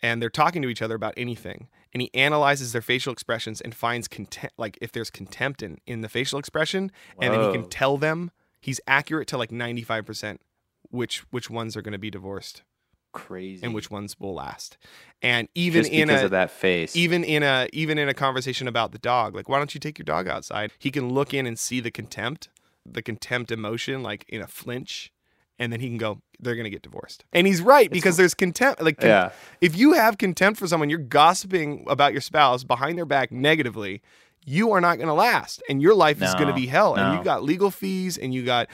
and 0.01 0.21
they're 0.21 0.29
talking 0.29 0.61
to 0.61 0.69
each 0.69 0.81
other 0.81 0.95
about 0.95 1.13
anything, 1.17 1.67
and 1.93 2.01
he 2.01 2.09
analyzes 2.13 2.71
their 2.71 2.81
facial 2.81 3.11
expressions 3.11 3.61
and 3.61 3.73
finds 3.73 4.07
contempt, 4.07 4.57
like 4.57 4.77
if 4.81 4.91
there's 4.91 5.09
contempt 5.09 5.63
in 5.63 5.79
in 5.85 6.01
the 6.01 6.09
facial 6.09 6.39
expression, 6.39 6.91
and 7.19 7.33
then 7.33 7.43
he 7.43 7.51
can 7.51 7.69
tell 7.69 7.97
them 7.97 8.31
he's 8.61 8.79
accurate 8.87 9.27
to 9.29 9.37
like 9.37 9.51
95 9.51 10.05
percent 10.05 10.41
which 10.89 11.19
which 11.31 11.49
ones 11.49 11.75
are 11.77 11.81
going 11.81 11.93
to 11.93 11.99
be 11.99 12.09
divorced 12.09 12.63
Crazy. 13.11 13.63
and 13.63 13.73
which 13.73 13.89
ones 13.89 14.19
will 14.19 14.33
last. 14.35 14.77
And 15.21 15.47
even 15.55 15.83
just 15.83 15.93
in 15.93 16.09
a 16.09 16.23
of 16.25 16.31
that 16.31 16.51
face. 16.51 16.95
even 16.95 17.23
in 17.23 17.43
a 17.43 17.67
even 17.73 17.97
in 17.97 18.07
a 18.07 18.13
conversation 18.13 18.67
about 18.67 18.91
the 18.91 18.99
dog, 18.99 19.35
like 19.35 19.49
why 19.49 19.57
don't 19.57 19.73
you 19.73 19.79
take 19.79 19.97
your 19.97 20.05
dog 20.05 20.27
outside? 20.27 20.71
He 20.77 20.91
can 20.91 21.09
look 21.09 21.33
in 21.33 21.45
and 21.45 21.57
see 21.57 21.79
the 21.79 21.91
contempt, 21.91 22.49
the 22.85 23.01
contempt 23.01 23.51
emotion, 23.51 24.03
like 24.03 24.25
in 24.29 24.41
a 24.41 24.47
flinch, 24.47 25.11
and 25.59 25.71
then 25.73 25.79
he 25.79 25.87
can 25.87 25.97
go. 25.97 26.21
They're 26.39 26.55
gonna 26.55 26.69
get 26.69 26.81
divorced, 26.81 27.25
and 27.33 27.45
he's 27.45 27.61
right 27.61 27.91
because 27.91 28.15
there's 28.17 28.33
contempt. 28.33 28.81
Like, 28.81 28.99
con- 28.99 29.09
Yeah. 29.09 29.29
if 29.61 29.75
you 29.77 29.93
have 29.93 30.17
contempt 30.17 30.59
for 30.59 30.67
someone, 30.67 30.89
you're 30.89 30.99
gossiping 30.99 31.85
about 31.87 32.13
your 32.13 32.21
spouse 32.21 32.63
behind 32.63 32.97
their 32.97 33.05
back 33.05 33.31
negatively. 33.31 34.01
You 34.45 34.71
are 34.71 34.79
not 34.81 34.97
gonna 34.99 35.13
last, 35.13 35.61
and 35.69 35.81
your 35.81 35.93
life 35.93 36.21
is 36.21 36.33
gonna 36.35 36.53
be 36.55 36.67
hell. 36.67 36.95
And 36.95 37.11
no. 37.13 37.17
you 37.19 37.23
got 37.25 37.43
legal 37.43 37.69
fees, 37.71 38.17
and 38.17 38.33
you 38.33 38.43
got 38.45 38.67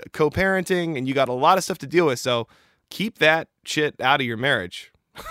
uh, 0.00 0.04
co-parenting, 0.12 0.96
and 0.96 1.06
you 1.06 1.14
got 1.14 1.28
a 1.28 1.32
lot 1.34 1.58
of 1.58 1.64
stuff 1.64 1.78
to 1.78 1.86
deal 1.86 2.06
with. 2.06 2.18
So 2.18 2.48
keep 2.88 3.18
that 3.18 3.48
shit 3.64 4.00
out 4.00 4.20
of 4.20 4.26
your 4.26 4.36
marriage. 4.38 4.90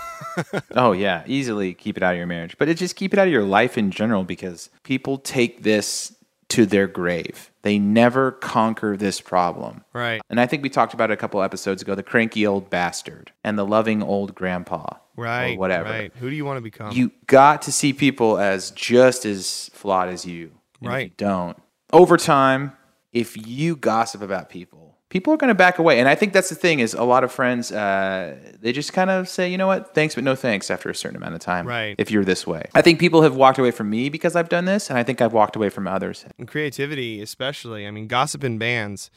Oh 0.74 0.92
yeah, 0.92 1.24
easily 1.26 1.74
keep 1.74 1.98
it 1.98 2.02
out 2.02 2.12
of 2.12 2.16
your 2.18 2.26
marriage, 2.26 2.56
but 2.56 2.66
it 2.68 2.74
just 2.78 2.96
keep 2.96 3.12
it 3.12 3.18
out 3.18 3.26
of 3.26 3.32
your 3.32 3.42
life 3.44 3.76
in 3.76 3.90
general 3.90 4.24
because 4.24 4.70
people 4.82 5.18
take 5.18 5.62
this 5.62 6.14
to 6.48 6.64
their 6.64 6.86
grave. 6.86 7.50
They 7.62 7.78
never 7.78 8.32
conquer 8.32 8.96
this 8.96 9.20
problem. 9.20 9.84
Right. 9.92 10.20
And 10.28 10.40
I 10.40 10.46
think 10.46 10.62
we 10.62 10.68
talked 10.68 10.94
about 10.94 11.10
it 11.10 11.14
a 11.14 11.16
couple 11.16 11.42
episodes 11.42 11.80
ago, 11.80 11.94
the 11.94 12.02
cranky 12.02 12.46
old 12.46 12.70
bastard 12.70 13.32
and 13.44 13.58
the 13.58 13.64
loving 13.64 14.02
old 14.02 14.34
grandpa. 14.34 14.96
Right. 15.16 15.54
Or 15.54 15.58
whatever. 15.58 15.90
Right. 15.90 16.12
Who 16.16 16.28
do 16.28 16.36
you 16.36 16.44
want 16.44 16.56
to 16.56 16.62
become? 16.62 16.92
You 16.92 17.12
got 17.26 17.62
to 17.62 17.72
see 17.72 17.92
people 17.92 18.38
as 18.38 18.70
just 18.72 19.24
as 19.24 19.70
flawed 19.72 20.08
as 20.08 20.24
you. 20.24 20.52
Right. 20.80 21.08
you 21.08 21.14
don't. 21.16 21.56
Over 21.92 22.16
time, 22.16 22.72
if 23.12 23.36
you 23.46 23.76
gossip 23.76 24.22
about 24.22 24.48
people, 24.48 24.91
people 25.12 25.32
are 25.34 25.36
going 25.36 25.48
to 25.48 25.54
back 25.54 25.78
away. 25.78 26.00
And 26.00 26.08
I 26.08 26.14
think 26.14 26.32
that's 26.32 26.48
the 26.48 26.54
thing 26.54 26.80
is 26.80 26.94
a 26.94 27.04
lot 27.04 27.22
of 27.22 27.30
friends, 27.30 27.70
uh, 27.70 28.34
they 28.62 28.72
just 28.72 28.94
kind 28.94 29.10
of 29.10 29.28
say, 29.28 29.50
you 29.50 29.58
know 29.58 29.66
what, 29.66 29.94
thanks, 29.94 30.14
but 30.14 30.24
no 30.24 30.34
thanks 30.34 30.70
after 30.70 30.88
a 30.88 30.94
certain 30.94 31.18
amount 31.18 31.34
of 31.34 31.40
time. 31.40 31.68
Right. 31.68 31.94
If 31.98 32.10
you're 32.10 32.24
this 32.24 32.46
way. 32.46 32.62
I 32.74 32.80
think 32.80 32.98
people 32.98 33.20
have 33.20 33.36
walked 33.36 33.58
away 33.58 33.72
from 33.72 33.90
me 33.90 34.08
because 34.08 34.34
I've 34.34 34.48
done 34.48 34.64
this. 34.64 34.88
And 34.88 34.98
I 34.98 35.02
think 35.02 35.20
I've 35.20 35.34
walked 35.34 35.54
away 35.54 35.68
from 35.68 35.86
others. 35.86 36.24
and 36.38 36.48
creativity 36.48 37.20
especially 37.20 37.86
i 37.86 37.90
mean 37.90 38.06
gossip 38.06 38.42
in 38.44 38.58
bands 38.58 39.10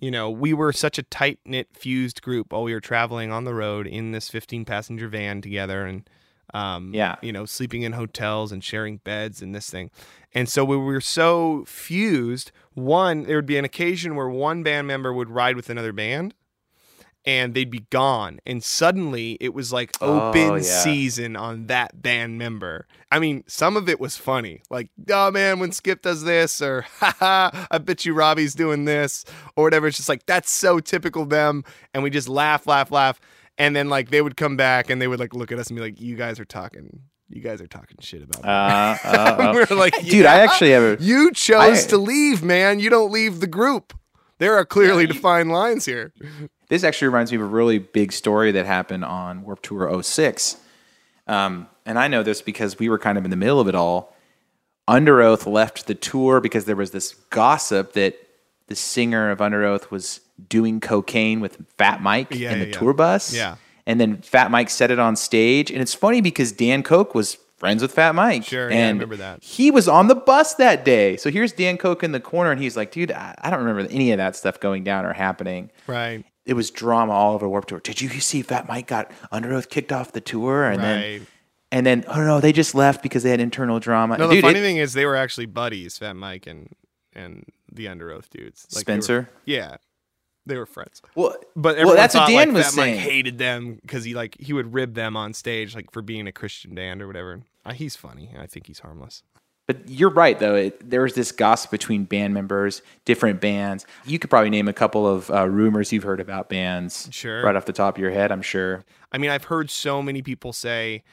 you 0.00 0.10
know 0.10 0.30
we 0.30 0.52
were 0.52 0.72
such 0.72 0.98
a 0.98 1.02
tight 1.02 1.38
knit 1.44 1.68
fused 1.72 2.22
group 2.22 2.52
while 2.52 2.62
we 2.62 2.72
were 2.72 2.80
traveling 2.80 3.30
on 3.30 3.44
the 3.44 3.54
road 3.54 3.86
in 3.86 4.12
this 4.12 4.28
15 4.28 4.64
passenger 4.64 5.08
van 5.08 5.40
together 5.40 5.84
and 5.84 6.08
um, 6.54 6.92
Yeah. 6.94 7.16
you 7.22 7.32
know 7.32 7.44
sleeping 7.46 7.82
in 7.82 7.92
hotels 7.92 8.52
and 8.52 8.62
sharing 8.62 8.98
beds 8.98 9.40
and 9.42 9.54
this 9.54 9.70
thing. 9.70 9.90
And 10.34 10.48
so 10.48 10.64
we 10.64 10.76
were 10.76 11.00
so 11.00 11.64
fused 11.66 12.52
one 12.74 13.24
there 13.24 13.36
would 13.36 13.46
be 13.46 13.58
an 13.58 13.64
occasion 13.66 14.14
where 14.16 14.28
one 14.28 14.62
band 14.62 14.86
member 14.86 15.12
would 15.12 15.28
ride 15.30 15.56
with 15.56 15.68
another 15.70 15.92
band 15.92 16.34
and 17.24 17.54
they'd 17.54 17.70
be 17.70 17.84
gone. 17.90 18.40
And 18.44 18.64
suddenly 18.64 19.36
it 19.40 19.54
was 19.54 19.72
like 19.72 19.92
open 20.02 20.40
Oh, 20.50 20.54
yeah. 20.56 20.62
season 20.62 21.36
on 21.36 21.66
that 21.68 22.02
band 22.02 22.36
member. 22.38 22.86
I 23.12 23.18
mean 23.20 23.44
some 23.46 23.76
of 23.76 23.88
it 23.88 24.00
was 24.00 24.16
funny 24.16 24.62
like 24.70 24.88
oh 25.10 25.30
man 25.30 25.58
when 25.60 25.70
skip 25.72 26.02
does 26.02 26.24
this 26.24 26.60
or 26.62 26.82
haha 26.98 27.50
i 27.70 27.76
bet 27.78 28.04
you 28.06 28.14
robbie's 28.14 28.54
doing 28.54 28.86
this 28.86 29.24
or 29.54 29.64
whatever. 29.64 29.86
It's 29.86 29.98
just 29.98 30.08
like 30.08 30.26
that's 30.26 30.50
so 30.50 30.80
typical 30.80 31.24
them. 31.26 31.62
And 31.94 32.02
we 32.02 32.10
just 32.10 32.28
laugh 32.28 32.66
laugh 32.66 32.90
laugh 32.90 33.20
and 33.58 33.74
then 33.76 33.88
like 33.88 34.10
they 34.10 34.22
would 34.22 34.36
come 34.36 34.56
back 34.56 34.90
and 34.90 35.00
they 35.00 35.08
would 35.08 35.20
like 35.20 35.34
look 35.34 35.52
at 35.52 35.58
us 35.58 35.68
and 35.68 35.76
be 35.76 35.82
like 35.82 36.00
you 36.00 36.16
guys 36.16 36.38
are 36.40 36.44
talking 36.44 37.00
you 37.28 37.40
guys 37.40 37.60
are 37.62 37.66
talking 37.66 37.96
shit 38.00 38.22
about 38.22 38.42
me 38.42 38.48
Uh, 38.48 38.52
uh, 38.52 38.96
uh. 39.04 39.52
we 39.54 39.62
are 39.62 39.78
like 39.78 39.94
Dude, 40.06 40.26
I 40.26 40.40
actually 40.40 40.70
have 40.72 41.00
a. 41.00 41.02
you 41.02 41.32
chose 41.32 41.84
I- 41.86 41.88
to 41.88 41.98
leave 41.98 42.42
man 42.42 42.80
you 42.80 42.90
don't 42.90 43.10
leave 43.12 43.40
the 43.40 43.46
group 43.46 43.92
there 44.38 44.56
are 44.56 44.64
clearly 44.64 45.06
defined 45.06 45.50
lines 45.52 45.84
here 45.84 46.12
This 46.68 46.82
actually 46.84 47.08
reminds 47.08 47.30
me 47.30 47.36
of 47.36 47.42
a 47.42 47.46
really 47.46 47.78
big 47.78 48.12
story 48.12 48.50
that 48.52 48.66
happened 48.66 49.04
on 49.04 49.42
Warped 49.44 49.62
Tour 49.62 50.02
06. 50.02 50.56
Um, 51.26 51.68
and 51.84 51.98
I 51.98 52.08
know 52.08 52.22
this 52.22 52.40
because 52.42 52.78
we 52.78 52.88
were 52.88 52.98
kind 52.98 53.18
of 53.18 53.24
in 53.24 53.30
the 53.30 53.36
middle 53.36 53.60
of 53.60 53.68
it 53.68 53.74
all. 53.74 54.16
Underoath 54.88 55.46
left 55.46 55.86
the 55.86 55.94
tour 55.94 56.40
because 56.40 56.64
there 56.64 56.74
was 56.76 56.90
this 56.90 57.12
gossip 57.30 57.92
that 57.92 58.16
the 58.68 58.74
singer 58.74 59.30
of 59.30 59.38
Underoath 59.38 59.90
was 59.90 60.20
doing 60.48 60.80
cocaine 60.80 61.40
with 61.40 61.58
Fat 61.78 62.00
Mike 62.02 62.28
Yeah, 62.32 62.52
in 62.52 62.60
the 62.60 62.66
yeah, 62.66 62.72
tour 62.72 62.92
bus. 62.92 63.34
Yeah. 63.34 63.56
And 63.86 64.00
then 64.00 64.22
Fat 64.22 64.50
Mike 64.50 64.70
said 64.70 64.90
it 64.90 64.98
on 64.98 65.16
stage. 65.16 65.70
And 65.70 65.80
it's 65.80 65.94
funny 65.94 66.20
because 66.20 66.52
Dan 66.52 66.82
Koch 66.82 67.14
was 67.14 67.36
friends 67.58 67.82
with 67.82 67.92
Fat 67.92 68.14
Mike. 68.14 68.44
Sure, 68.44 68.70
yeah, 68.70 68.76
I 68.76 68.80
and 68.80 68.98
remember 68.98 69.16
that. 69.16 69.42
He 69.42 69.70
was 69.70 69.88
on 69.88 70.08
the 70.08 70.14
bus 70.14 70.54
that 70.54 70.84
day. 70.84 71.16
So 71.16 71.30
here's 71.30 71.52
Dan 71.52 71.78
Koch 71.78 72.02
in 72.02 72.12
the 72.12 72.20
corner 72.20 72.50
and 72.52 72.60
he's 72.60 72.76
like, 72.76 72.92
dude, 72.92 73.10
I, 73.12 73.34
I 73.40 73.50
don't 73.50 73.60
remember 73.64 73.90
any 73.92 74.12
of 74.12 74.18
that 74.18 74.36
stuff 74.36 74.58
going 74.60 74.84
down 74.84 75.04
or 75.04 75.12
happening 75.12 75.70
right 75.86 76.24
it 76.44 76.54
was 76.54 76.72
drama 76.72 77.12
all 77.12 77.34
over 77.34 77.48
Warped 77.48 77.68
Tour. 77.68 77.78
Did 77.78 78.00
you 78.00 78.08
see 78.18 78.42
Fat 78.42 78.66
Mike 78.66 78.88
got 78.88 79.12
Underoath 79.32 79.68
kicked 79.70 79.92
off 79.92 80.10
the 80.10 80.20
tour, 80.20 80.64
and 80.64 80.82
then 80.82 81.26
and 81.70 81.86
then 81.86 82.04
oh 82.08 82.20
no, 82.20 82.40
they 82.40 82.52
just 82.52 82.74
left 82.74 83.00
because 83.00 83.22
they 83.22 83.30
had 83.30 83.38
internal 83.38 83.78
drama. 83.78 84.18
No, 84.18 84.26
the 84.26 84.34
Dude, 84.34 84.42
funny 84.42 84.58
it- 84.58 84.62
thing 84.62 84.76
is 84.78 84.92
they 84.92 85.06
were 85.06 85.14
actually 85.14 85.46
buddies, 85.46 85.98
Fat 85.98 86.16
Mike 86.16 86.48
and 86.48 86.68
and 87.12 87.44
the 87.72 87.86
Underoath 87.86 88.28
dudes. 88.28 88.66
were- 88.74 88.80
Spencer? 88.80 89.28
yeah, 89.44 89.76
they 90.46 90.56
were 90.56 90.66
friends. 90.66 91.00
well, 91.14 91.34
But 91.56 91.76
well, 91.78 91.94
that's 91.94 92.14
what 92.14 92.26
Dan 92.28 92.36
like, 92.48 92.52
was 92.52 92.64
Fat 92.66 92.72
saying. 92.72 92.96
Mike 92.96 93.04
hated 93.04 93.38
them 93.38 93.78
because 93.82 94.04
he 94.04 94.14
like 94.14 94.36
he 94.40 94.52
would 94.52 94.72
rib 94.74 94.94
them 94.94 95.16
on 95.16 95.32
stage 95.34 95.74
like 95.74 95.90
for 95.92 96.02
being 96.02 96.26
a 96.26 96.32
Christian 96.32 96.74
band 96.74 97.00
or 97.02 97.06
whatever. 97.06 97.40
Uh, 97.64 97.72
he's 97.72 97.94
funny. 97.96 98.30
I 98.38 98.46
think 98.46 98.66
he's 98.66 98.80
harmless. 98.80 99.22
But 99.68 99.88
you're 99.88 100.10
right 100.10 100.36
though. 100.38 100.56
It, 100.56 100.90
there 100.90 101.02
was 101.02 101.14
this 101.14 101.30
gossip 101.30 101.70
between 101.70 102.04
band 102.04 102.34
members, 102.34 102.82
different 103.04 103.40
bands. 103.40 103.86
You 104.04 104.18
could 104.18 104.28
probably 104.28 104.50
name 104.50 104.66
a 104.66 104.72
couple 104.72 105.06
of 105.06 105.30
uh, 105.30 105.48
rumors 105.48 105.92
you've 105.92 106.02
heard 106.02 106.18
about 106.20 106.48
bands, 106.48 107.08
Sure. 107.12 107.42
right 107.44 107.54
off 107.54 107.64
the 107.66 107.72
top 107.72 107.96
of 107.96 108.00
your 108.02 108.10
head. 108.10 108.32
I'm 108.32 108.42
sure. 108.42 108.84
I 109.12 109.18
mean, 109.18 109.30
I've 109.30 109.44
heard 109.44 109.70
so 109.70 110.02
many 110.02 110.20
people 110.20 110.52
say, 110.52 111.04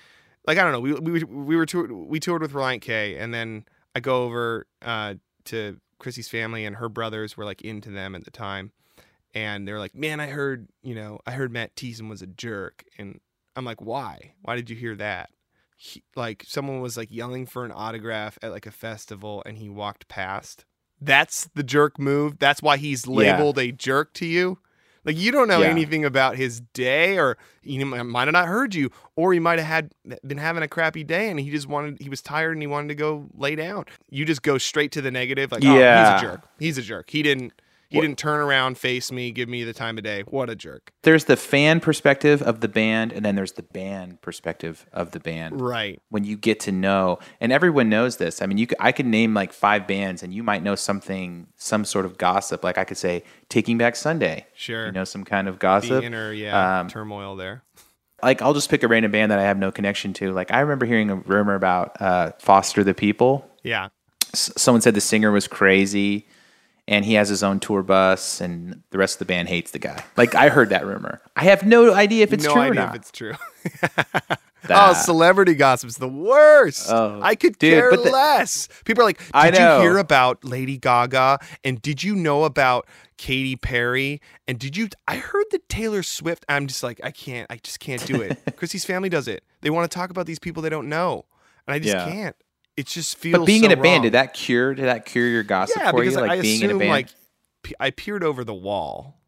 like, 0.48 0.58
I 0.58 0.64
don't 0.64 0.72
know, 0.72 0.80
we 0.80 0.94
we 0.94 1.24
we 1.24 1.56
were 1.56 1.68
toured, 1.68 1.92
we 1.92 2.20
toured 2.20 2.42
with 2.42 2.54
Relient 2.54 2.82
K, 2.82 3.18
and 3.18 3.32
then 3.34 3.66
I 3.96 4.00
go 4.00 4.24
over 4.24 4.66
uh, 4.82 5.14
to 5.46 5.80
Chrissy's 6.00 6.28
family, 6.28 6.66
and 6.66 6.78
her 6.78 6.90
brothers 6.90 7.38
were 7.38 7.46
like 7.46 7.62
into 7.62 7.92
them 7.92 8.16
at 8.16 8.26
the 8.26 8.32
time, 8.32 8.72
and 9.34 9.68
they're 9.68 9.80
like, 9.80 9.96
man, 9.96 10.20
I 10.20 10.28
heard, 10.28 10.68
you 10.84 10.96
know, 10.96 11.20
I 11.26 11.32
heard 11.32 11.52
Matt 11.52 11.76
Thiessen 11.76 12.10
was 12.10 12.22
a 12.22 12.28
jerk, 12.28 12.84
and 12.98 13.20
I'm 13.56 13.66
like, 13.66 13.82
why? 13.82 14.34
Why 14.42 14.56
did 14.56 14.70
you 14.70 14.76
hear 14.76 14.96
that? 14.96 15.30
He, 15.78 16.04
like, 16.16 16.44
someone 16.48 16.82
was 16.82 16.98
like 16.98 17.10
yelling 17.12 17.46
for 17.46 17.64
an 17.66 17.72
autograph 17.72 18.38
at 18.42 18.52
like 18.52 18.66
a 18.66 18.72
festival, 18.72 19.42
and 19.46 19.58
he 19.58 19.70
walked 19.70 20.08
past. 20.08 20.66
That's 21.02 21.50
the 21.56 21.64
jerk 21.64 21.98
move. 21.98 22.40
That's 22.40 22.62
why 22.62 22.76
he's 22.78 23.08
labeled 23.08 23.58
a 23.58 23.72
jerk 23.72 24.14
to 24.16 24.26
you. 24.26 24.60
Like 25.06 25.18
you 25.18 25.32
don't 25.32 25.48
know 25.48 25.62
Yeah. 25.62 25.68
anything 25.70 26.04
about 26.04 26.36
his 26.36 26.60
day, 26.74 27.18
or 27.18 27.38
he 27.62 27.82
might 27.82 28.26
have 28.26 28.34
not 28.34 28.48
heard 28.50 28.76
you, 28.76 28.92
or 29.16 29.32
he 29.32 29.40
might 29.40 29.58
have 29.58 29.68
had 29.68 29.94
been 30.28 30.38
having 30.38 30.62
a 30.62 30.68
crappy 30.68 31.06
day, 31.06 31.30
and 31.30 31.40
he 31.40 31.50
just 31.50 31.68
wanted 31.68 32.02
he 32.02 32.10
was 32.10 32.22
tired 32.22 32.52
and 32.52 32.62
he 32.62 32.68
wanted 32.68 32.90
to 32.90 32.96
go 32.96 33.30
lay 33.34 33.56
down. 33.56 33.86
You 34.10 34.26
just 34.26 34.42
go 34.44 34.58
straight 34.58 34.92
to 34.92 35.02
the 35.02 35.10
negative, 35.10 35.54
like, 35.54 35.64
oh, 35.64 35.74
Yeah. 35.80 36.14
he's 36.20 36.22
a 36.22 36.26
jerk. 36.28 36.48
He's 36.60 36.78
a 36.78 36.82
jerk. 36.82 37.10
He 37.10 37.24
didn't 37.24 37.54
he 37.90 38.00
didn't 38.02 38.18
turn 38.20 38.40
around, 38.40 38.78
face 38.78 39.12
me, 39.12 39.32
give 39.32 39.50
me 39.50 39.64
the 39.64 39.74
time 39.74 39.98
of 39.98 40.04
day. 40.04 40.22
What 40.22 40.50
a 40.50 40.56
jerk. 40.56 40.92
There's 41.04 41.26
the 41.26 41.36
fan 41.36 41.80
perspective 41.80 42.42
of 42.42 42.62
the 42.62 42.68
band, 42.68 43.12
and 43.12 43.26
then 43.26 43.36
there's 43.36 43.54
the 43.54 43.64
band 43.64 44.22
perspective 44.22 44.86
of 44.94 45.12
the 45.12 45.20
band. 45.20 45.60
Right. 45.60 46.00
when 46.10 46.24
you 46.24 46.38
get 46.38 46.60
to 46.62 46.72
know 46.72 47.20
and 47.42 47.52
everyone 47.52 47.90
knows 47.90 48.18
this 48.18 48.42
i 48.42 48.46
mean 48.46 48.58
you 48.58 48.68
could, 48.68 48.78
i 48.80 48.92
could 48.92 49.06
name 49.06 49.34
like 49.34 49.52
five 49.54 49.88
bands 49.88 50.24
and 50.24 50.34
you 50.34 50.44
might 50.44 50.62
know 50.64 50.76
something 50.76 51.48
some 51.56 51.84
sort 51.86 52.06
of 52.06 52.18
gossip 52.18 52.64
like 52.64 52.78
i 52.78 52.84
could 52.84 52.98
say 52.98 53.24
taking 53.50 53.78
back 53.78 53.96
sunday 53.96 54.46
Sure. 54.56 54.86
you 54.88 54.92
know 54.92 55.04
some 55.04 55.24
kind 55.24 55.48
of 55.48 55.56
The 55.56 55.60
gossip 55.60 56.04
inner 56.04 56.32
yeah 56.34 56.80
Um, 56.82 56.88
turmoil 56.88 57.36
there. 57.36 57.64
like 58.24 58.42
i'll 58.42 58.54
just 58.54 58.70
pick 58.70 58.84
a 58.84 58.88
random 58.88 59.12
band 59.12 59.32
that 59.32 59.40
i 59.40 59.44
have 59.44 59.58
no 59.58 59.72
connection 59.72 60.14
to 60.14 60.32
like 60.32 60.52
i 60.52 60.60
remember 60.60 60.86
hearing 60.86 61.10
a 61.10 61.16
rumor 61.16 61.56
about 61.56 62.00
uh, 62.02 62.32
foster 62.40 62.84
the 62.84 62.94
people 62.94 63.50
Yeah. 63.64 63.90
S- 64.34 64.52
someone 64.58 64.82
said 64.82 64.94
the 64.96 65.02
singer 65.02 65.32
was 65.32 65.48
crazy 65.48 66.28
and 66.90 67.06
he 67.06 67.14
has 67.14 67.30
his 67.30 67.42
own 67.44 67.60
tour 67.62 67.82
bus 67.84 68.42
and 68.42 68.82
the 68.90 68.98
rest 68.98 69.16
of 69.16 69.20
the 69.20 69.26
band 69.34 69.48
hates 69.48 69.72
the 69.72 69.80
guy 69.80 70.04
like 70.18 70.36
i 70.36 70.50
heard 70.50 70.70
that 70.70 70.86
rumor 70.86 71.22
i 71.38 71.44
have 71.46 71.64
no 71.66 71.94
idea 71.94 72.24
if 72.24 72.34
it's 72.34 72.44
true 72.44 72.54
or 72.54 72.74
not. 72.74 72.74
no 72.74 72.74
true 72.74 72.74
idea 72.74 72.84
or 72.84 72.86
not 72.88 72.96
if 72.96 73.02
it's 73.02 73.12
true. 73.12 73.34
That- 74.64 74.90
Oh, 74.90 74.94
celebrity 74.94 75.54
gossip's 75.56 75.98
the 75.98 76.08
worst. 76.10 76.92
Oh, 76.92 77.22
I 77.24 77.36
could 77.36 77.58
dude, 77.60 77.74
care 77.80 77.92
the- 77.92 78.12
less. 78.12 78.68
People 78.84 79.04
are 79.04 79.06
like, 79.06 79.20
"Did 79.32 79.58
you 79.58 79.82
hear 79.82 79.98
about 79.98 80.44
Lady 80.44 80.78
Gaga? 80.78 81.40
And 81.64 81.82
did 81.82 82.04
you 82.04 82.14
know 82.14 82.44
about 82.44 82.86
Katy 83.18 83.56
Perry? 83.56 84.22
And 84.50 84.60
did 84.60 84.76
you? 84.76 84.90
I 85.08 85.16
heard 85.16 85.46
that 85.52 85.70
Taylor 85.70 86.04
Swift. 86.04 86.46
I'm 86.50 86.68
just 86.68 86.84
like, 86.84 87.00
I 87.06 87.12
can't. 87.12 87.48
I 87.50 87.56
just 87.64 87.80
can't 87.80 88.06
do 88.06 88.22
it. 88.22 88.38
Chrissy's 88.58 88.84
family 88.84 89.08
does 89.08 89.30
it. 89.30 89.44
They 89.62 89.70
want 89.70 89.90
to 89.90 89.96
talk 89.98 90.10
about 90.10 90.26
these 90.26 90.40
people 90.40 90.62
they 90.62 90.70
don't 90.70 90.90
know, 90.90 91.24
and 91.66 91.74
I 91.74 91.80
just 91.80 91.96
Yeah. 91.96 92.06
can't. 92.12 92.36
It 92.80 92.88
just 92.88 93.18
feels. 93.18 93.40
but 93.40 93.46
being 93.46 93.62
so 93.64 93.72
in 93.72 93.78
a 93.78 93.82
band 93.82 94.04
did 94.04 94.14
that 94.14 94.34
cure 94.34 94.74
did 94.74 94.86
that 94.86 95.06
cure 95.06 95.28
your 95.28 95.44
gossip 95.44 95.78
Yeah, 95.78 95.92
for 95.92 96.00
because 96.00 96.16
you 96.16 96.22
like 96.22 96.32
I 96.32 96.42
being 96.42 96.62
in 96.62 96.64
a 96.64 96.68
assume 96.68 96.80
band 96.80 96.92
like 96.92 97.08
I 97.80 97.90
peered 97.92 98.24
over 98.24 98.44
the 98.44 98.54
wall 98.54 99.20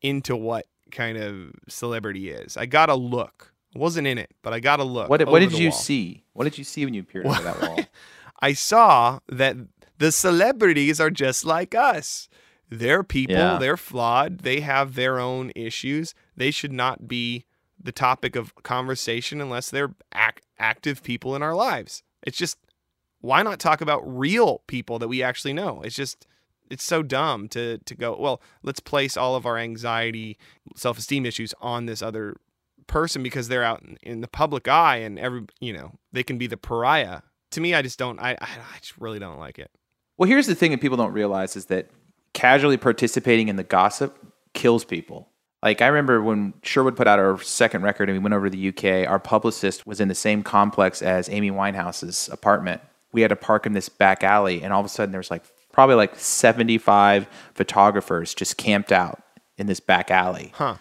into 0.00 0.34
what 0.36 0.66
kind 0.90 1.18
of 1.18 1.52
celebrity 1.68 2.30
is. 2.30 2.56
I 2.56 2.66
got 2.66 2.88
a 2.88 2.94
look. 2.94 3.52
I 3.74 3.78
wasn't 3.78 4.06
in 4.06 4.18
it, 4.18 4.30
but 4.42 4.52
I 4.52 4.60
got 4.60 4.80
a 4.80 4.84
look. 4.84 5.08
What, 5.08 5.26
what 5.28 5.40
did 5.40 5.52
you 5.58 5.68
wall. 5.70 5.78
see? 5.78 6.24
What 6.32 6.44
did 6.44 6.56
you 6.58 6.64
see 6.64 6.84
when 6.84 6.94
you 6.94 7.02
peered 7.02 7.26
over 7.26 7.42
that 7.42 7.60
wall? 7.60 7.80
I 8.40 8.52
saw 8.52 9.20
that 9.28 9.56
the 9.98 10.12
celebrities 10.12 11.00
are 11.00 11.10
just 11.10 11.44
like 11.44 11.74
us. 11.74 12.28
They're 12.70 13.02
people, 13.04 13.36
Yeah. 13.36 13.58
they're 13.58 13.76
flawed, 13.76 14.40
they 14.40 14.60
have 14.60 14.94
their 14.94 15.18
own 15.20 15.52
issues. 15.54 16.14
They 16.36 16.50
should 16.50 16.72
not 16.72 17.06
be 17.06 17.44
the 17.80 17.92
topic 17.92 18.34
of 18.36 18.54
conversation 18.62 19.40
unless 19.40 19.70
they're 19.70 19.94
ac- 20.14 20.42
active 20.58 21.02
people 21.02 21.36
in 21.36 21.42
our 21.42 21.54
lives. 21.54 22.02
It's 22.22 22.38
just 22.38 22.56
why 23.24 23.42
not 23.42 23.58
talk 23.58 23.80
about 23.80 24.02
real 24.06 24.62
people 24.66 24.98
that 24.98 25.08
we 25.08 25.22
actually 25.22 25.52
know? 25.52 25.82
It's 25.82 25.96
just 25.96 26.26
it's 26.70 26.84
so 26.84 27.02
dumb 27.02 27.48
to 27.48 27.78
to 27.78 27.94
go 27.94 28.16
well 28.18 28.40
let's 28.62 28.80
place 28.80 29.18
all 29.18 29.36
of 29.36 29.44
our 29.44 29.58
anxiety 29.58 30.38
self-esteem 30.76 31.26
issues 31.26 31.52
on 31.60 31.84
this 31.84 32.00
other 32.00 32.36
person 32.86 33.22
because 33.22 33.48
they're 33.48 33.62
out 33.62 33.82
in, 33.82 33.98
in 34.02 34.20
the 34.22 34.28
public 34.28 34.66
eye 34.66 34.96
and 34.96 35.18
every 35.18 35.42
you 35.60 35.74
know 35.74 35.92
they 36.12 36.22
can 36.22 36.38
be 36.38 36.46
the 36.46 36.56
pariah 36.56 37.20
to 37.50 37.60
me 37.60 37.74
i 37.74 37.82
just 37.82 37.98
don't 37.98 38.18
i 38.18 38.30
i, 38.30 38.48
I 38.74 38.78
just 38.80 38.96
really 38.98 39.18
don't 39.18 39.38
like 39.38 39.58
it 39.58 39.70
Well, 40.16 40.28
here's 40.28 40.46
the 40.46 40.54
thing 40.54 40.70
that 40.70 40.80
people 40.80 40.96
don't 40.96 41.12
realize 41.12 41.56
is 41.56 41.66
that 41.66 41.88
casually 42.34 42.76
participating 42.76 43.48
in 43.48 43.56
the 43.56 43.64
gossip 43.64 44.16
kills 44.52 44.84
people. 44.84 45.28
Like 45.62 45.82
I 45.82 45.86
remember 45.86 46.22
when 46.22 46.54
Sherwood 46.62 46.96
put 46.96 47.08
out 47.08 47.18
our 47.18 47.40
second 47.40 47.82
record 47.82 48.08
and 48.08 48.18
we 48.18 48.22
went 48.22 48.34
over 48.34 48.48
to 48.48 48.56
the 48.56 48.68
UK, 48.68 49.08
our 49.08 49.18
publicist 49.18 49.86
was 49.86 50.00
in 50.00 50.08
the 50.08 50.14
same 50.14 50.42
complex 50.42 51.02
as 51.02 51.28
Amy 51.28 51.50
Winehouse's 51.50 52.28
apartment. 52.30 52.80
We 53.14 53.22
had 53.22 53.28
to 53.28 53.36
park 53.36 53.64
in 53.64 53.72
this 53.72 53.88
back 53.88 54.22
alley 54.22 54.62
and 54.62 54.72
all 54.74 54.80
of 54.80 54.86
a 54.86 54.90
sudden 54.90 55.12
there 55.12 55.18
was 55.20 55.30
like 55.30 55.42
probably 55.72 55.94
like 55.96 56.14
75 56.16 57.26
photographers 57.54 58.34
just 58.34 58.56
camped 58.58 58.92
out 58.92 59.22
in 59.56 59.66
this 59.66 59.80
back 59.80 60.10
alley. 60.10 60.52
huh 60.54 60.76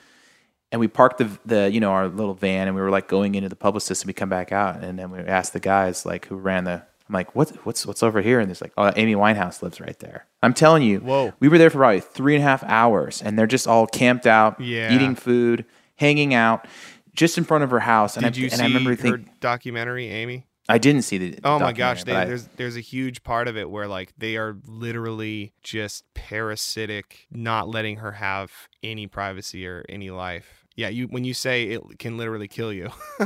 And 0.72 0.80
we 0.82 0.88
parked 0.88 1.19
the 1.19 1.30
the 1.46 1.72
you 1.72 1.80
know 1.80 1.91
our 1.91 2.08
little 2.08 2.34
van 2.34 2.67
and 2.67 2.76
we 2.76 2.82
were 2.82 2.89
like 2.89 3.08
going 3.08 3.36
into 3.36 3.48
the 3.50 3.56
publicist 3.56 4.04
and 4.04 4.08
we 4.08 4.13
come 4.13 4.30
back 4.30 4.52
out 4.52 4.84
and 4.84 5.00
then 5.00 5.12
we 5.12 5.19
asked 5.19 5.54
the 5.54 5.60
guys 5.60 6.06
like 6.06 6.26
who 6.28 6.36
ran 6.36 6.65
the 6.65 6.84
I'm 7.08 7.13
like 7.13 7.36
what's 7.36 7.52
what's 7.65 7.86
what's 7.86 8.02
over 8.02 8.22
here 8.22 8.39
and 8.39 8.50
there's 8.50 8.62
like 8.62 8.74
oh 8.78 8.91
Amy 8.96 9.13
Winehouse 9.15 9.62
lives 9.62 9.80
right 9.80 9.98
there. 10.00 10.26
I'm 10.41 10.54
telling 10.54 10.84
you, 10.84 11.00
Whoa. 11.00 11.34
we 11.39 11.48
were 11.50 11.58
there 11.58 11.69
for 11.69 11.78
probably 11.78 12.00
three 12.02 12.36
and 12.36 12.43
a 12.43 12.48
half 12.48 12.63
hours 12.63 13.22
and 13.22 13.38
they're 13.38 13.46
just 13.48 13.67
all 13.67 13.86
camped 13.88 14.26
out, 14.26 14.60
Yeah. 14.60 14.93
eating 14.93 15.15
food, 15.15 15.65
hanging 15.98 16.34
out, 16.34 16.65
just 17.13 17.38
in 17.38 17.43
front 17.43 17.63
of 17.63 17.69
her 17.72 17.80
house. 17.82 18.15
And 18.17 18.24
did 18.26 18.36
I 18.36 18.39
you 18.39 18.46
and 18.46 18.54
see 18.54 18.62
I 18.62 18.65
remember 18.67 18.91
her 18.91 18.96
thinking 18.96 19.30
documentary 19.41 20.08
amy 20.08 20.46
I 20.69 20.78
didn't 20.78 21.02
see 21.02 21.17
the. 21.17 21.39
Oh 21.43 21.60
my 21.60 21.73
gosh, 21.73 22.04
they, 22.04 22.15
I- 22.15 22.26
there's 22.26 22.47
there's 22.56 22.78
a 22.78 22.82
huge 22.82 23.23
part 23.23 23.47
of 23.47 23.58
it 23.58 23.69
where 23.69 23.88
like 23.88 24.13
they 24.17 24.38
are 24.38 24.56
literally 24.65 25.54
just 25.62 26.06
parasitic, 26.13 27.28
not 27.32 27.67
letting 27.67 27.97
her 27.97 28.13
have 28.13 28.52
any 28.82 29.08
privacy 29.08 29.67
or 29.67 29.84
any 29.89 30.10
life. 30.10 30.65
Yeah, 30.76 30.88
you 30.89 31.08
when 31.08 31.23
you 31.26 31.34
say 31.34 31.63
it 31.65 31.82
can 31.99 32.17
literally 32.17 32.47
kill 32.47 32.71
you. 32.71 32.89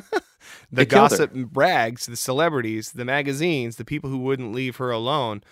the 0.72 0.86
killed 0.86 1.12
her. 1.12 1.18
gossip 1.28 1.32
rags, 1.54 2.08
the 2.08 2.16
celebrities, 2.16 2.94
the 2.94 3.06
magazines, 3.06 3.76
the 3.76 3.86
people 3.86 4.10
who 4.10 4.18
wouldn't 4.18 4.52
leave 4.52 4.78
her 4.78 4.92
alone 4.92 5.44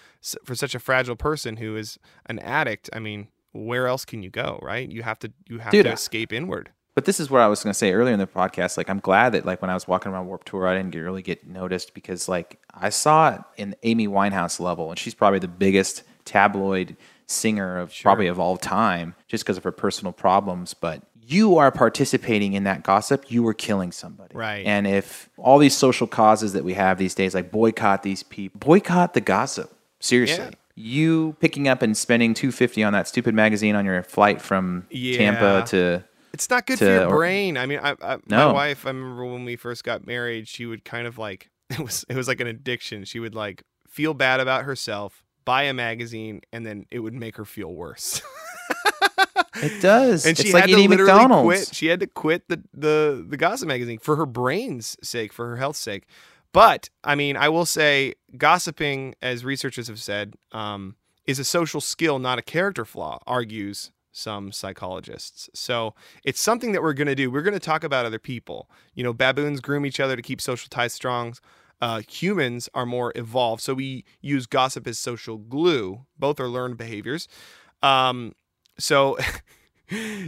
for 0.44 0.56
such 0.56 0.76
a 0.76 0.80
fragile 0.80 1.16
person 1.16 1.58
who 1.58 1.76
is 1.78 1.98
an 2.26 2.40
addict. 2.40 2.90
I 2.94 3.00
mean, 3.00 3.28
where 3.54 3.88
else 3.88 4.06
can 4.06 4.24
you 4.24 4.30
go, 4.30 4.60
right? 4.62 4.90
You 4.90 5.04
have 5.04 5.20
to 5.20 5.32
you 5.48 5.60
have 5.60 5.72
Dude, 5.72 5.86
to 5.86 5.92
escape 5.94 6.34
inward. 6.34 6.72
But 6.96 7.04
this 7.04 7.20
is 7.20 7.30
what 7.30 7.42
I 7.42 7.48
was 7.48 7.62
going 7.62 7.72
to 7.72 7.78
say 7.78 7.92
earlier 7.92 8.14
in 8.14 8.20
the 8.20 8.26
podcast. 8.28 8.78
Like, 8.78 8.90
I'm 8.90 9.00
glad 9.00 9.34
that 9.34 9.46
like 9.46 9.62
when 9.62 9.70
I 9.70 9.74
was 9.74 9.86
walking 9.88 10.12
around 10.14 10.28
Warped 10.28 10.48
Tour, 10.48 10.66
I 10.66 10.76
didn't 10.76 10.92
get, 10.92 11.00
really 11.00 11.22
get 11.22 11.46
noticed 11.46 11.94
because 11.94 12.30
like 12.30 12.58
I 12.74 12.90
saw 12.90 13.36
it 13.36 13.42
in 13.58 13.76
Amy 13.84 14.08
Winehouse 14.08 14.60
level, 14.62 14.90
and 14.90 14.98
she's 14.98 15.14
probably 15.14 15.40
the 15.40 15.50
biggest 15.50 16.04
tabloid 16.24 16.96
singer 17.28 17.78
of 17.78 17.94
probably 18.02 18.28
of 18.28 18.40
all 18.40 18.56
time, 18.58 19.16
just 19.28 19.44
because 19.44 19.58
of 19.58 19.64
her 19.64 19.72
personal 19.74 20.14
problems. 20.14 20.74
But 20.74 21.02
you 21.22 21.58
are 21.58 21.72
participating 21.72 22.54
in 22.54 22.64
that 22.64 22.84
gossip. 22.84 23.30
You 23.30 23.46
are 23.48 23.54
killing 23.54 23.92
somebody, 23.92 24.36
Right. 24.36 24.66
And 24.66 24.86
if 24.88 25.28
all 25.38 25.58
these 25.58 25.76
social 25.76 26.08
causes 26.08 26.54
that 26.54 26.64
we 26.64 26.76
have 26.76 26.98
these 26.98 27.16
days, 27.16 27.34
like 27.34 27.52
boycott 27.52 28.04
these 28.04 28.24
people, 28.24 28.60
boycott 28.60 29.14
the 29.14 29.22
gossip. 29.22 29.76
Seriously. 30.00 30.46
Yeah. 30.46 30.52
You 30.78 31.36
picking 31.40 31.68
up 31.68 31.82
and 31.82 31.96
spending 31.98 32.34
two 32.34 32.52
fifty 32.52 32.84
on 32.84 32.94
that 32.94 33.08
stupid 33.08 33.34
magazine 33.34 33.76
on 33.76 33.86
your 33.86 34.04
flight 34.04 34.42
from 34.42 34.86
Yeah. 34.92 35.18
Tampa 35.18 35.66
to 35.72 36.04
It's 36.36 36.50
not 36.50 36.68
good 36.68 36.78
to- 36.80 36.86
for 36.86 36.92
your 36.92 37.08
or- 37.08 37.16
brain. 37.18 37.58
I 37.58 37.66
mean, 37.66 37.80
I, 37.82 37.96
I, 38.02 38.18
my 38.28 38.52
wife. 38.52 38.86
I 38.86 38.90
remember 38.90 39.26
when 39.26 39.46
we 39.46 39.56
first 39.56 39.84
got 39.84 40.06
married, 40.06 40.48
she 40.48 40.66
would 40.66 40.84
kind 40.86 41.08
of 41.08 41.18
like 41.18 41.50
it 41.70 41.80
was 41.80 42.06
it 42.10 42.16
was 42.16 42.28
like 42.28 42.40
an 42.42 42.48
addiction. 42.48 43.06
She 43.06 43.20
would 43.20 43.34
like 43.34 43.64
feel 43.88 44.14
bad 44.14 44.40
about 44.42 44.66
herself, 44.66 45.24
buy 45.46 45.64
a 45.64 45.74
magazine, 45.74 46.42
and 46.52 46.66
then 46.66 46.86
it 46.92 47.00
would 47.00 47.14
make 47.14 47.38
her 47.38 47.46
feel 47.46 47.74
worse. 47.74 48.22
It 49.64 49.82
does. 49.82 50.26
and 50.26 50.32
it's 50.38 50.42
she 50.46 50.52
like 50.54 50.64
had 50.64 50.70
to 50.70 50.74
eating 50.76 50.90
literally 50.90 51.14
McDonald's. 51.14 51.46
quit. 51.68 51.76
She 51.76 51.88
had 51.88 52.02
to 52.02 52.08
quit 52.08 52.48
the, 52.50 52.62
the 52.74 53.26
the 53.28 53.38
gossip 53.38 53.70
magazine 53.70 54.00
for 54.00 54.18
her 54.18 54.26
brain's 54.26 54.98
sake, 55.02 55.32
for 55.32 55.48
her 55.48 55.56
health's 55.56 55.80
sake. 55.80 56.08
But 56.52 56.90
I 57.06 57.16
mean, 57.16 57.38
I 57.38 57.48
will 57.50 57.66
say, 57.66 58.16
gossiping, 58.38 59.16
as 59.22 59.46
researchers 59.46 59.88
have 59.88 60.00
said, 60.00 60.36
um, 60.52 60.96
is 61.26 61.40
a 61.40 61.46
social 61.46 61.80
skill, 61.80 62.20
not 62.20 62.38
a 62.38 62.42
character 62.42 62.84
flaw. 62.84 63.20
Argues 63.26 63.92
some 64.16 64.52
psychologists. 64.52 65.50
So 65.54 65.94
it's 66.24 66.40
something 66.40 66.72
that 66.72 66.82
we're 66.82 66.94
going 66.94 67.08
to 67.08 67.16
do. 67.16 67.30
We're 67.30 67.42
going 67.42 67.54
to 67.54 67.60
talk 67.60 67.84
about 67.84 68.06
other 68.06 68.20
people. 68.20 68.70
You 68.94 69.04
know, 69.04 69.14
baboons 69.14 69.60
groom 69.60 69.86
each 69.86 70.00
other 70.00 70.16
to 70.16 70.22
keep 70.22 70.40
social 70.40 70.70
ties 70.70 70.94
strong. 70.94 71.36
Uh, 71.82 72.02
humans 72.08 72.70
are 72.74 72.86
more 72.86 73.12
evolved, 73.16 73.62
so 73.62 73.74
we 73.74 74.06
use 74.22 74.48
gossip 74.48 74.88
as 74.88 74.98
social 74.98 75.38
glue. 75.38 76.06
Both 76.18 76.40
are 76.40 76.48
learned 76.48 76.78
behaviors. 76.78 77.28
Um, 77.84 78.34
so, 78.80 79.18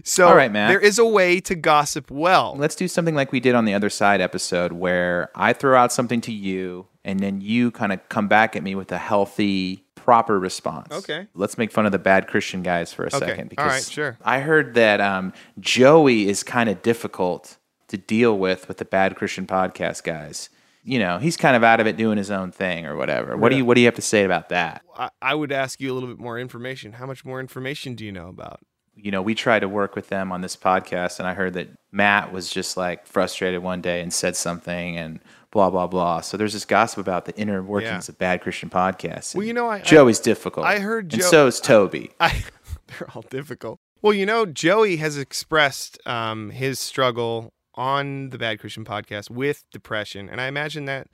so 0.03 0.27
All 0.27 0.35
right, 0.35 0.51
Matt. 0.51 0.69
there 0.69 0.79
is 0.79 0.99
a 0.99 1.05
way 1.05 1.39
to 1.41 1.55
gossip 1.55 2.09
well. 2.11 2.55
Let's 2.57 2.75
do 2.75 2.87
something 2.87 3.15
like 3.15 3.31
we 3.31 3.39
did 3.39 3.55
on 3.55 3.65
the 3.65 3.73
other 3.73 3.89
side 3.89 4.21
episode 4.21 4.71
where 4.73 5.29
I 5.35 5.53
throw 5.53 5.77
out 5.77 5.91
something 5.91 6.21
to 6.21 6.31
you 6.31 6.87
and 7.03 7.19
then 7.19 7.41
you 7.41 7.71
kind 7.71 7.91
of 7.93 8.07
come 8.09 8.27
back 8.27 8.55
at 8.55 8.63
me 8.63 8.75
with 8.75 8.91
a 8.91 8.97
healthy, 8.97 9.85
proper 9.95 10.39
response. 10.39 10.91
Okay. 10.93 11.27
Let's 11.33 11.57
make 11.57 11.71
fun 11.71 11.85
of 11.85 11.91
the 11.91 11.99
bad 11.99 12.27
Christian 12.27 12.63
guys 12.63 12.91
for 12.93 13.03
a 13.03 13.07
Okay. 13.07 13.19
second. 13.19 13.49
Because 13.49 13.71
right, 13.71 13.83
sure. 13.83 14.17
I 14.23 14.39
heard 14.39 14.73
that 14.75 14.99
um, 15.01 15.33
Joey 15.59 16.27
is 16.27 16.43
kind 16.43 16.69
of 16.69 16.81
difficult 16.81 17.57
to 17.87 17.97
deal 17.97 18.37
with 18.37 18.67
with 18.67 18.77
the 18.77 18.85
bad 18.85 19.15
Christian 19.15 19.47
podcast 19.47 20.03
guys. 20.03 20.49
You 20.83 20.99
know, 20.99 21.17
he's 21.17 21.35
kind 21.35 21.55
of 21.55 21.63
out 21.65 21.81
of 21.81 21.87
it 21.87 21.97
doing 21.97 22.17
his 22.17 22.31
own 22.31 22.51
thing 22.53 22.85
or 22.85 22.95
whatever. 22.95 23.35
What 23.35 23.49
do 23.49 23.57
you 23.57 23.65
what 23.65 23.73
do 23.75 23.81
you 23.81 23.87
have 23.87 23.95
to 23.95 24.01
say 24.01 24.23
about 24.23 24.49
that? 24.49 24.83
I, 24.97 25.09
I 25.21 25.35
would 25.35 25.51
ask 25.51 25.81
you 25.81 25.91
a 25.91 25.93
little 25.93 26.07
bit 26.07 26.17
more 26.19 26.39
information. 26.39 26.93
How 26.93 27.05
much 27.05 27.25
more 27.25 27.39
information 27.41 27.95
do 27.95 28.05
you 28.05 28.11
know 28.13 28.29
about? 28.29 28.61
You 28.97 29.11
know, 29.11 29.21
we 29.21 29.35
tried 29.35 29.59
to 29.59 29.69
work 29.69 29.95
with 29.95 30.09
them 30.09 30.31
on 30.31 30.41
this 30.41 30.55
podcast, 30.55 31.19
and 31.19 31.27
I 31.27 31.33
heard 31.33 31.53
that 31.53 31.69
Matt 31.91 32.31
was 32.33 32.49
just 32.49 32.75
like 32.77 33.05
frustrated 33.05 33.61
one 33.63 33.81
day 33.81 34.01
and 34.01 34.11
said 34.11 34.35
something 34.35 34.97
and 34.97 35.19
blah 35.51 35.69
blah 35.69 35.87
blah. 35.87 36.21
So 36.21 36.35
there's 36.37 36.53
this 36.53 36.65
gossip 36.65 36.99
about 36.99 37.25
the 37.25 37.35
inner 37.37 37.61
workings 37.63 38.07
Yeah. 38.07 38.11
of 38.13 38.17
bad 38.17 38.41
Christian 38.41 38.69
podcasts. 38.69 39.35
Well, 39.35 39.45
you 39.45 39.53
know, 39.53 39.67
I- 39.67 39.77
I- 39.77 39.81
Joey's 39.81 40.19
difficult. 40.19 40.65
I 40.65 40.79
heard 40.79 41.13
and 41.13 41.23
so 41.23 41.47
is 41.47 41.59
Toby. 41.59 42.11
I, 42.19 42.43
they're 42.87 43.09
all 43.15 43.21
difficult. 43.29 43.79
Well, 44.01 44.13
you 44.13 44.25
know, 44.25 44.45
Joey 44.45 44.97
has 44.97 45.17
expressed 45.17 45.99
um, 46.07 46.49
his 46.51 46.79
struggle 46.79 47.53
on 47.75 48.29
the 48.31 48.37
Bad 48.37 48.59
Christian 48.59 48.83
podcast 48.85 49.29
with 49.29 49.63
depression, 49.71 50.29
and 50.29 50.41
I 50.41 50.47
imagine 50.47 50.85
that 50.85 51.07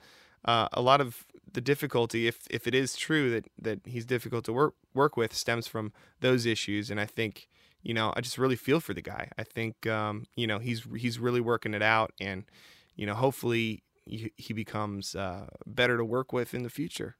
uh, 0.44 0.68
a 0.72 0.80
lot 0.82 1.00
of 1.00 1.24
the 1.52 1.60
difficulty, 1.60 2.26
if 2.26 2.46
if 2.50 2.66
it 2.66 2.74
is 2.74 2.96
true 2.96 3.30
that 3.30 3.46
that 3.60 3.80
he's 3.84 4.04
difficult 4.04 4.44
to 4.46 4.52
work 4.52 4.74
work 4.92 5.16
with, 5.16 5.32
stems 5.34 5.66
from 5.68 5.92
those 6.20 6.44
issues. 6.46 6.90
And 6.90 6.98
I 7.00 7.06
think, 7.06 7.48
you 7.84 7.94
know, 7.94 8.12
I 8.16 8.20
just 8.20 8.38
really 8.38 8.56
feel 8.56 8.80
for 8.80 8.92
the 8.94 9.02
guy. 9.02 9.30
I 9.38 9.44
think, 9.44 9.86
um, 9.86 10.24
you 10.34 10.48
know, 10.48 10.58
he's 10.58 10.82
he's 10.96 11.20
really 11.20 11.40
working 11.40 11.74
it 11.74 11.82
out, 11.82 12.12
and 12.20 12.44
you 12.96 13.06
know, 13.06 13.14
hopefully 13.14 13.84
he, 14.06 14.32
he 14.36 14.52
becomes 14.52 15.14
uh, 15.14 15.46
better 15.66 15.96
to 15.96 16.04
work 16.04 16.32
with 16.32 16.54
in 16.54 16.62
the 16.64 16.70
future. 16.70 17.16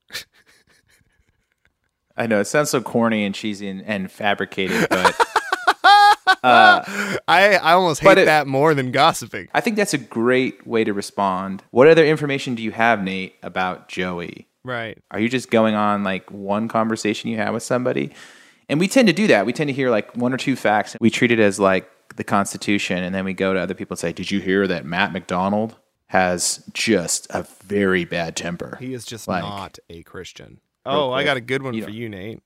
I 2.17 2.27
know 2.27 2.41
it 2.41 2.45
sounds 2.47 2.71
so 2.71 2.81
corny 2.81 3.25
and 3.25 3.35
cheesy 3.35 3.69
and, 3.69 3.83
and 3.83 4.11
fabricated, 4.11 4.89
but 4.91 5.17
Uh, 6.43 6.85
I 7.27 7.55
I 7.57 7.73
almost 7.73 8.03
hate 8.03 8.19
it- 8.19 8.25
that 8.27 8.47
more 8.47 8.75
than 8.75 8.93
gossiping. 8.93 9.49
I 9.55 9.63
think 9.63 9.77
that's 9.77 9.95
a 9.95 9.99
great 9.99 10.67
way 10.67 10.85
to 10.85 10.93
respond. 10.93 11.63
What 11.71 11.89
other 11.89 12.05
information 12.05 12.55
do 12.55 12.63
you 12.63 12.71
have, 12.73 13.03
Nate, 13.03 13.37
about 13.43 13.89
Joey? 13.89 14.47
Right. 14.63 14.99
Are 15.11 15.19
you 15.19 15.31
just 15.31 15.51
going 15.51 15.75
on 15.75 16.05
like 16.05 16.31
one 16.31 16.69
conversation 16.69 17.31
you 17.31 17.39
had 17.39 17.51
with 17.51 17.63
somebody? 17.63 18.13
And 18.69 18.81
we 18.81 18.89
tend 18.89 19.09
to 19.09 19.15
do 19.15 19.27
that. 19.27 19.47
We 19.47 19.53
tend 19.53 19.69
to 19.69 19.75
hear 19.75 19.91
like 19.91 20.17
one 20.17 20.33
or 20.33 20.37
two 20.37 20.57
facts. 20.57 20.97
We 21.01 21.11
treat 21.11 21.31
it 21.31 21.39
as 21.41 21.61
like 21.61 21.91
the 22.17 22.25
Constitution, 22.25 23.03
and 23.03 23.15
then 23.15 23.25
we 23.25 23.35
go 23.35 23.53
to 23.55 23.61
other 23.61 23.75
people 23.75 23.95
and 23.95 23.99
say, 24.01 24.13
"Did 24.13 24.31
you 24.31 24.41
hear 24.41 24.67
that 24.67 24.85
Matt 24.85 25.13
MacDonald 25.13 25.77
has 26.09 26.65
just 26.73 27.27
a 27.31 27.47
very 27.65 28.05
bad 28.05 28.37
temper?" 28.37 28.77
He 28.81 28.95
is 28.95 29.05
just 29.05 29.27
Like- 29.29 29.43
not 29.43 29.79
a 29.91 30.03
Christian. 30.03 30.61
Oh, 30.87 31.13
I 31.13 31.25
got 31.25 31.37
a 31.37 31.41
good 31.41 31.63
one 31.63 31.75
You 31.75 31.85
for 31.85 31.89
know- 31.91 31.95
you, 31.97 32.09
Nate. 32.09 32.41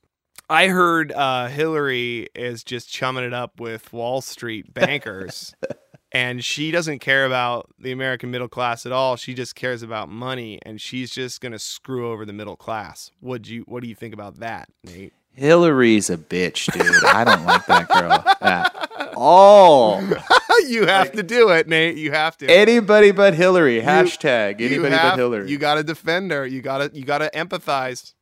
I 0.50 0.68
heard 0.68 1.12
uh, 1.12 1.48
Hillary 1.48 2.28
is 2.34 2.64
just 2.64 2.88
chumming 2.90 3.24
it 3.24 3.34
up 3.34 3.60
with 3.60 3.92
Wall 3.92 4.20
Street 4.22 4.72
bankers, 4.72 5.54
and 6.12 6.42
she 6.42 6.70
doesn't 6.70 7.00
care 7.00 7.26
about 7.26 7.68
the 7.78 7.92
American 7.92 8.30
middle 8.30 8.48
class 8.48 8.86
at 8.86 8.92
all. 8.92 9.16
She 9.16 9.34
just 9.34 9.54
cares 9.54 9.82
about 9.82 10.08
money, 10.08 10.58
and 10.64 10.80
she's 10.80 11.10
just 11.10 11.40
gonna 11.42 11.58
screw 11.58 12.10
over 12.10 12.24
the 12.24 12.32
middle 12.32 12.56
class. 12.56 13.10
What 13.20 13.42
do 13.42 13.54
you 13.54 13.62
What 13.62 13.82
do 13.82 13.88
you 13.88 13.94
think 13.94 14.14
about 14.14 14.38
that, 14.40 14.70
Nate? 14.84 15.12
Hillary's 15.38 16.10
a 16.10 16.16
bitch, 16.16 16.70
dude. 16.72 17.04
I 17.04 17.22
don't 17.22 17.44
like 17.44 17.64
that 17.66 17.88
girl 17.88 18.24
at 18.40 19.14
all. 19.16 20.02
you 20.68 20.86
have 20.86 21.12
to 21.12 21.22
do 21.22 21.50
it, 21.50 21.68
Nate. 21.68 21.96
You 21.96 22.10
have 22.10 22.36
to. 22.38 22.46
Anybody 22.50 23.12
but 23.12 23.34
Hillary. 23.34 23.80
Hashtag 23.80 24.58
You 24.58 24.66
anybody 24.66 24.94
have- 24.96 25.12
but 25.12 25.16
Hillary. 25.18 25.48
You 25.50 25.58
got 25.58 25.76
to 25.76 25.84
defend 25.84 26.32
her. 26.32 26.44
You 26.44 26.60
got 26.60 26.78
to 26.78 26.90
You 26.98 27.04
got 27.04 27.18
to 27.18 27.30
empathize. 27.30 28.14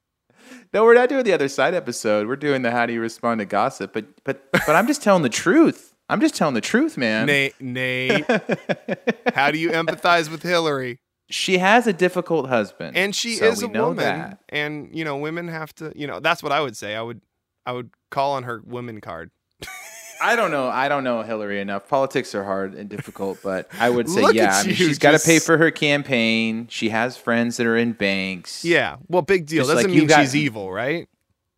No, 0.75 0.85
we're 0.85 0.95
not 0.95 1.09
doing 1.09 1.25
the 1.25 1.33
other 1.33 1.49
side 1.49 1.75
episode. 1.75 2.29
We're 2.29 2.37
doing 2.37 2.61
the 2.61 2.71
how 2.71 2.85
do 2.85 2.93
you 2.93 3.01
respond 3.01 3.39
to 3.41 3.47
gossip. 3.47 3.95
But 3.95 4.05
but 4.25 4.51
but 4.53 4.77
I'm 4.77 4.87
just 4.87 5.03
telling 5.03 5.23
the 5.23 5.29
truth. 5.31 5.95
I'm 6.09 6.21
just 6.21 6.37
telling 6.37 6.55
the 6.55 6.61
truth, 6.61 6.97
man. 6.99 7.27
Nate, 7.27 7.55
Nate, 7.61 8.25
how 9.35 9.51
do 9.51 9.59
you 9.59 9.71
empathize 9.71 10.31
with 10.31 10.43
Hillary? 10.43 11.01
She 11.29 11.59
has 11.59 11.87
a 11.87 11.93
difficult 11.93 12.49
husband, 12.49 12.97
And 12.97 13.15
she 13.15 13.35
so 13.35 13.47
is 13.47 13.61
we 13.63 13.69
a 13.69 13.73
know 13.73 13.89
woman, 13.89 14.05
that. 14.05 14.39
and 14.49 14.89
you 14.95 15.05
know, 15.05 15.17
women 15.17 15.49
have 15.49 15.75
to. 15.77 15.93
You 15.97 16.07
know, 16.07 16.21
that's 16.21 16.43
what 16.43 16.53
I 16.53 16.61
would 16.61 16.77
say. 16.77 16.95
I 16.95 17.03
would, 17.03 17.21
I 17.65 17.73
would 17.73 17.91
call 18.11 18.35
on 18.35 18.45
her 18.45 18.63
women 18.65 19.01
card. 19.01 19.31
I 20.19 20.35
don't 20.35 20.51
know. 20.51 20.69
I 20.69 20.89
don't 20.89 21.05
know 21.05 21.21
Hillary 21.23 21.61
enough. 21.61 21.89
Politics 21.89 22.35
are 22.35 22.43
hard 22.45 22.75
and 22.75 22.89
difficult, 22.89 23.39
but 23.43 23.69
I 23.79 23.91
would 23.91 24.09
say 24.09 24.23
yeah. 24.33 24.55
I 24.57 24.63
mean, 24.63 24.71
you, 24.71 24.75
she's 24.77 24.99
got 24.99 25.19
to 25.19 25.25
pay 25.25 25.39
for 25.41 25.59
her 25.59 25.71
campaign. 25.71 26.69
She 26.71 26.89
has 26.89 27.17
friends 27.19 27.59
that 27.59 27.67
are 27.67 27.77
in 27.77 27.93
banks. 27.93 28.65
Yeah. 28.65 28.97
Well, 29.09 29.21
big 29.23 29.45
deal. 29.47 29.65
Just 29.65 29.75
Doesn't 29.75 29.91
like 29.91 29.99
mean 29.99 30.07
got- 30.07 30.21
she's 30.23 30.35
evil, 30.37 30.73
right? 30.73 31.09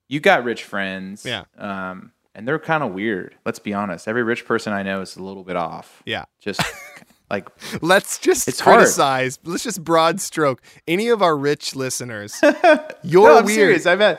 you 0.09 0.19
got 0.21 0.43
rich 0.43 0.65
friends. 0.65 1.25
Yeah. 1.27 1.45
Um, 1.59 2.13
and 2.35 2.49
they're 2.49 2.59
kind 2.59 2.83
of 2.83 2.93
weird. 2.93 3.37
Let's 3.45 3.59
be 3.59 3.75
honest. 3.75 4.09
Every 4.09 4.23
rich 4.23 4.45
person 4.47 4.73
I 4.73 4.83
know 4.83 5.03
is 5.03 5.17
a 5.17 5.23
little 5.23 5.45
bit 5.45 5.55
off. 5.57 6.03
Yeah. 6.07 6.25
Just 6.41 6.61
like 7.31 7.49
Let's 7.83 8.19
just 8.19 8.49
It's 8.49 8.61
hard. 8.61 8.79
criticize. 8.79 9.39
Let's 9.45 9.65
just 9.65 9.85
broad 9.85 10.21
stroke 10.21 10.63
any 10.87 11.09
of 11.09 11.23
our 11.23 11.37
rich 11.37 11.75
listeners. 11.77 12.39
You're 13.03 13.29
no, 13.29 13.39
I'm 13.39 13.45
weird. 13.45 13.57
serious. 13.57 13.87
I've 13.87 14.01
had 14.01 14.19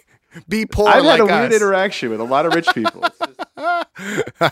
Be 0.48 0.66
poor 0.66 0.88
I've 0.88 1.04
like 1.04 1.20
had 1.20 1.20
a 1.20 1.26
weird 1.40 1.52
interaction 1.52 2.10
with 2.10 2.20
a 2.20 2.24
lot 2.24 2.44
of 2.46 2.54
rich 2.54 2.68
people. 2.74 3.02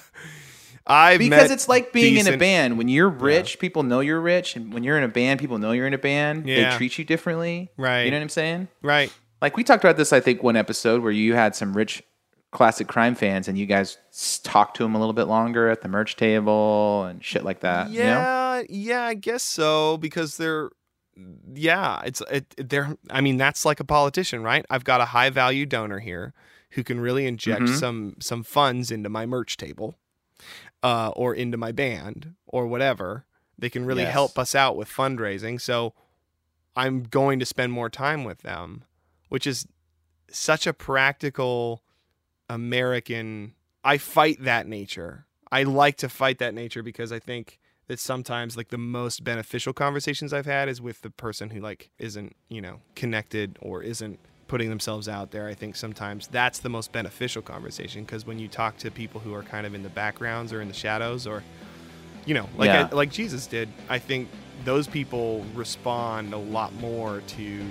I've 0.87 1.19
because 1.19 1.51
it's 1.51 1.69
like 1.69 1.93
being 1.93 2.17
in 2.19 2.33
a 2.33 2.37
band. 2.37 2.77
When 2.77 2.89
you're 2.89 3.09
rich, 3.09 3.59
people 3.59 3.83
know 3.83 4.01
you're 4.01 4.21
rich, 4.21 4.55
and 4.55 4.73
when 4.73 4.85
you're 4.85 4.99
in 4.99 5.05
a 5.05 5.09
band, 5.09 5.41
people 5.41 5.59
know 5.59 5.73
you're 5.73 5.87
in 5.87 5.95
a 5.95 5.99
band. 5.99 6.47
Yeah. 6.47 6.71
They 6.71 6.77
treat 6.77 6.99
you 6.99 7.05
differently. 7.05 7.71
Right. 7.79 8.03
You 8.03 8.11
know 8.11 8.19
what 8.19 8.23
I'm 8.25 8.29
saying? 8.29 8.69
Right. 8.83 9.11
Like 9.41 9.57
we 9.57 9.65
talked 9.65 9.83
about 9.83 9.97
this, 9.97 10.13
I 10.13 10.21
think, 10.21 10.43
one 10.43 10.57
episode 10.57 11.03
where 11.03 11.13
you 11.13 11.35
had 11.35 11.55
some 11.57 11.75
rich 11.77 12.03
classic 12.55 12.87
crime 12.89 13.15
fans, 13.15 13.49
and 13.49 13.59
you 13.59 13.67
guys 13.67 13.99
talk 14.45 14.73
to 14.75 14.83
them 14.83 14.95
a 14.95 14.99
little 14.99 15.13
bit 15.13 15.25
longer 15.25 15.69
at 15.69 15.83
the 15.83 15.89
merch 15.89 16.17
table 16.17 17.05
and 17.05 17.23
shit 17.23 17.45
like 17.45 17.61
that. 17.61 17.91
you 17.91 17.99
know? 18.05 18.21
Yeah, 18.21 18.63
yeah, 18.71 19.03
I 19.03 19.15
guess 19.15 19.43
so 19.43 19.99
because 19.99 20.39
they're 20.39 20.71
yeah, 21.55 22.01
it's 22.05 22.23
it, 22.31 22.55
they're 22.57 22.97
I 23.11 23.21
mean 23.21 23.37
that's 23.37 23.65
like 23.65 23.81
a 23.81 23.85
politician, 23.85 24.43
right? 24.43 24.65
I've 24.71 24.85
got 24.85 25.01
a 25.01 25.07
high 25.07 25.31
value 25.31 25.67
donor 25.67 25.99
here 26.01 26.33
who 26.71 26.83
can 26.83 26.99
really 26.99 27.27
inject 27.27 27.67
Mhm. 27.67 27.79
some 27.79 28.17
some 28.21 28.43
funds 28.43 28.91
into 28.91 29.09
my 29.09 29.27
merch 29.27 29.57
table 29.57 29.95
uh 30.83 31.11
or 31.15 31.35
into 31.35 31.57
my 31.57 31.71
band 31.73 32.35
or 32.47 32.67
whatever. 32.67 33.27
They 33.59 33.71
can 33.71 33.85
really 33.85 34.03
Yes. 34.03 34.13
help 34.13 34.39
us 34.39 34.55
out 34.57 34.77
with 34.77 34.89
fundraising. 34.89 35.61
So 35.61 35.95
I'm 36.77 37.05
going 37.05 37.39
to 37.39 37.47
spend 37.47 37.73
more 37.73 37.89
time 37.91 38.25
with 38.25 38.39
them, 38.43 38.83
which 39.29 39.47
is 39.47 39.67
such 40.29 40.67
a 40.67 40.73
practical 40.73 41.83
American. 42.49 43.55
I 43.83 43.99
fight 43.99 44.43
that 44.45 44.67
nature. 44.67 45.27
I 45.53 45.63
like 45.63 45.97
to 45.99 46.09
fight 46.09 46.39
that 46.39 46.55
nature 46.55 46.83
because 46.83 47.13
I 47.13 47.19
think 47.19 47.59
that 47.87 48.01
sometimes 48.01 48.57
like 48.57 48.69
the 48.69 48.79
most 48.79 49.25
beneficial 49.25 49.73
conversations 49.73 50.33
I've 50.33 50.47
had 50.47 50.69
is 50.69 50.81
with 50.81 51.03
the 51.03 51.11
person 51.11 51.51
who 51.51 51.61
like 51.61 51.91
isn't, 51.99 52.35
you 52.49 52.61
know, 52.61 52.81
connected 52.97 53.59
or 53.61 53.83
isn't 53.83 54.19
putting 54.49 54.69
themselves 54.69 55.09
out 55.09 55.31
there. 55.31 55.49
I 55.49 55.55
think 55.55 55.77
sometimes 55.77 56.27
that's 56.29 56.59
the 56.59 56.69
most 56.69 56.93
beneficial 56.93 57.43
conversation 57.43 58.05
because 58.05 58.27
when 58.27 58.39
you 58.39 58.49
talk 58.49 58.79
to 58.79 58.91
people 58.91 59.21
who 59.21 59.35
are 59.35 59.43
kind 59.43 59.67
of 59.67 59.75
in 59.75 59.83
the 59.83 59.89
backgrounds 59.91 60.53
or 60.53 60.61
in 60.61 60.69
the 60.69 60.75
shadows 60.75 61.27
or 61.27 61.43
you 62.27 62.35
know, 62.35 62.49
like 62.57 62.69
Yeah. 62.69 62.89
I, 62.91 62.95
like 62.95 63.11
Jesus 63.11 63.47
did, 63.47 63.69
I 63.89 63.99
think 63.99 64.29
those 64.65 64.87
people 64.87 65.45
respond 65.55 66.33
a 66.33 66.39
lot 66.39 66.73
more 66.75 67.23
to 67.27 67.63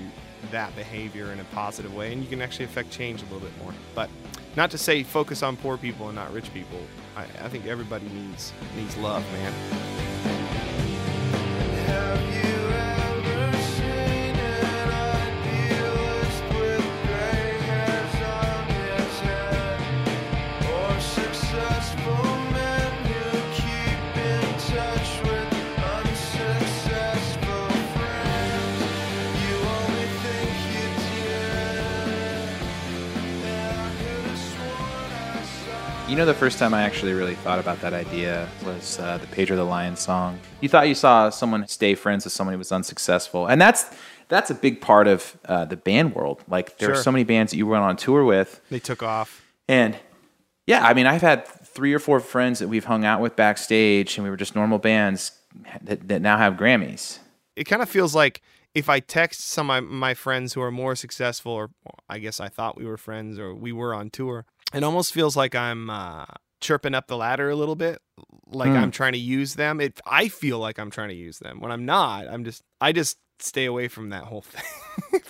that 0.51 0.75
behavior 0.75 1.31
in 1.31 1.39
a 1.39 1.43
positive 1.45 1.93
way, 1.95 2.13
and 2.13 2.21
you 2.21 2.29
can 2.29 2.41
actually 2.41 2.65
affect 2.65 2.91
change 2.91 3.21
a 3.21 3.25
little 3.25 3.39
bit 3.39 3.57
more. 3.63 3.73
But 3.95 4.09
not 4.55 4.71
to 4.71 4.77
say 4.77 5.03
focus 5.03 5.43
on 5.43 5.57
poor 5.57 5.77
people 5.77 6.07
and 6.07 6.15
not 6.15 6.31
rich 6.33 6.53
people. 6.53 6.79
I, 7.15 7.23
I 7.23 7.49
think 7.49 7.65
everybody 7.65 8.07
needs 8.09 8.53
needs 8.75 8.95
love, 8.97 9.23
man. 9.33 9.53
You 36.13 36.19
know, 36.19 36.25
the 36.27 36.33
first 36.35 36.59
time 36.59 36.75
I 36.75 36.83
actually 36.83 37.13
really 37.13 37.33
thought 37.33 37.57
about 37.57 37.81
that 37.81 37.91
idea 37.91 38.47
was 38.63 38.99
uh, 38.99 39.17
the 39.17 39.25
Pedro 39.25 39.57
the 39.57 39.63
Lion 39.63 39.95
song. 39.95 40.39
You 40.61 40.69
thought 40.69 40.87
you 40.87 40.93
saw 40.93 41.31
someone 41.31 41.67
stay 41.67 41.95
friends 41.95 42.23
with 42.23 42.33
someone 42.33 42.53
who 42.53 42.59
was 42.59 42.71
unsuccessful, 42.71 43.47
and 43.47 43.59
that's 43.59 43.87
that's 44.27 44.51
a 44.51 44.53
big 44.53 44.79
part 44.79 45.07
of 45.07 45.35
uh, 45.45 45.65
the 45.65 45.75
band 45.75 46.13
world. 46.13 46.43
Like 46.47 46.77
there 46.77 46.91
are 46.91 46.95
so 46.95 47.11
many 47.11 47.23
bands 47.23 47.51
that 47.51 47.57
you 47.57 47.65
went 47.65 47.83
on 47.83 47.97
tour 47.97 48.23
with, 48.23 48.61
They 48.69 48.77
took 48.77 49.01
off. 49.01 49.43
and 49.67 49.97
yeah, 50.67 50.85
I 50.85 50.93
mean, 50.93 51.07
I've 51.07 51.23
had 51.23 51.47
three 51.47 51.95
or 51.95 51.99
four 51.99 52.19
friends 52.19 52.59
that 52.59 52.67
we've 52.67 52.85
hung 52.85 53.05
out 53.05 53.19
with 53.19 53.35
backstage, 53.35 54.15
and 54.15 54.23
we 54.23 54.29
were 54.29 54.37
just 54.37 54.53
normal 54.53 54.77
bands 54.77 55.31
that, 55.81 56.07
that 56.09 56.21
now 56.21 56.37
have 56.37 56.53
Grammys. 56.57 57.17
It 57.55 57.63
kind 57.63 57.81
of 57.81 57.89
feels 57.89 58.13
like 58.13 58.43
if 58.75 58.87
I 58.87 58.99
text 58.99 59.41
some 59.47 59.71
of 59.71 59.83
my, 59.83 59.89
my 60.09 60.13
friends 60.13 60.53
who 60.53 60.61
are 60.61 60.71
more 60.71 60.95
successful, 60.95 61.53
or 61.53 61.71
I 62.07 62.19
guess 62.19 62.39
I 62.39 62.49
thought 62.49 62.77
we 62.77 62.85
were 62.85 62.97
friends 62.97 63.39
or 63.39 63.55
we 63.55 63.71
were 63.71 63.95
on 63.95 64.11
tour, 64.11 64.45
it 64.73 64.83
almost 64.83 65.13
feels 65.13 65.35
like 65.37 65.55
I'm 65.55 65.89
uh, 65.89 66.25
chirping 66.61 66.93
up 66.95 67.07
the 67.07 67.17
ladder 67.17 67.49
a 67.49 67.55
little 67.55 67.75
bit, 67.75 68.01
like 68.47 68.69
Hmm. 68.71 68.77
I'm 68.77 68.91
trying 68.91 69.13
to 69.13 69.19
use 69.19 69.55
them. 69.55 69.79
It 69.81 69.99
I 70.05 70.27
feel 70.27 70.59
like 70.59 70.79
I'm 70.79 70.89
trying 70.91 71.09
to 71.09 71.15
use 71.15 71.39
them 71.39 71.59
when 71.59 71.71
I'm 71.71 71.85
not. 71.85 72.27
I'm 72.27 72.43
just 72.43 72.63
I 72.81 72.91
just 72.91 73.17
stay 73.39 73.65
away 73.65 73.87
from 73.87 74.09
that 74.09 74.23
whole 74.23 74.41
thing. 75.11 75.21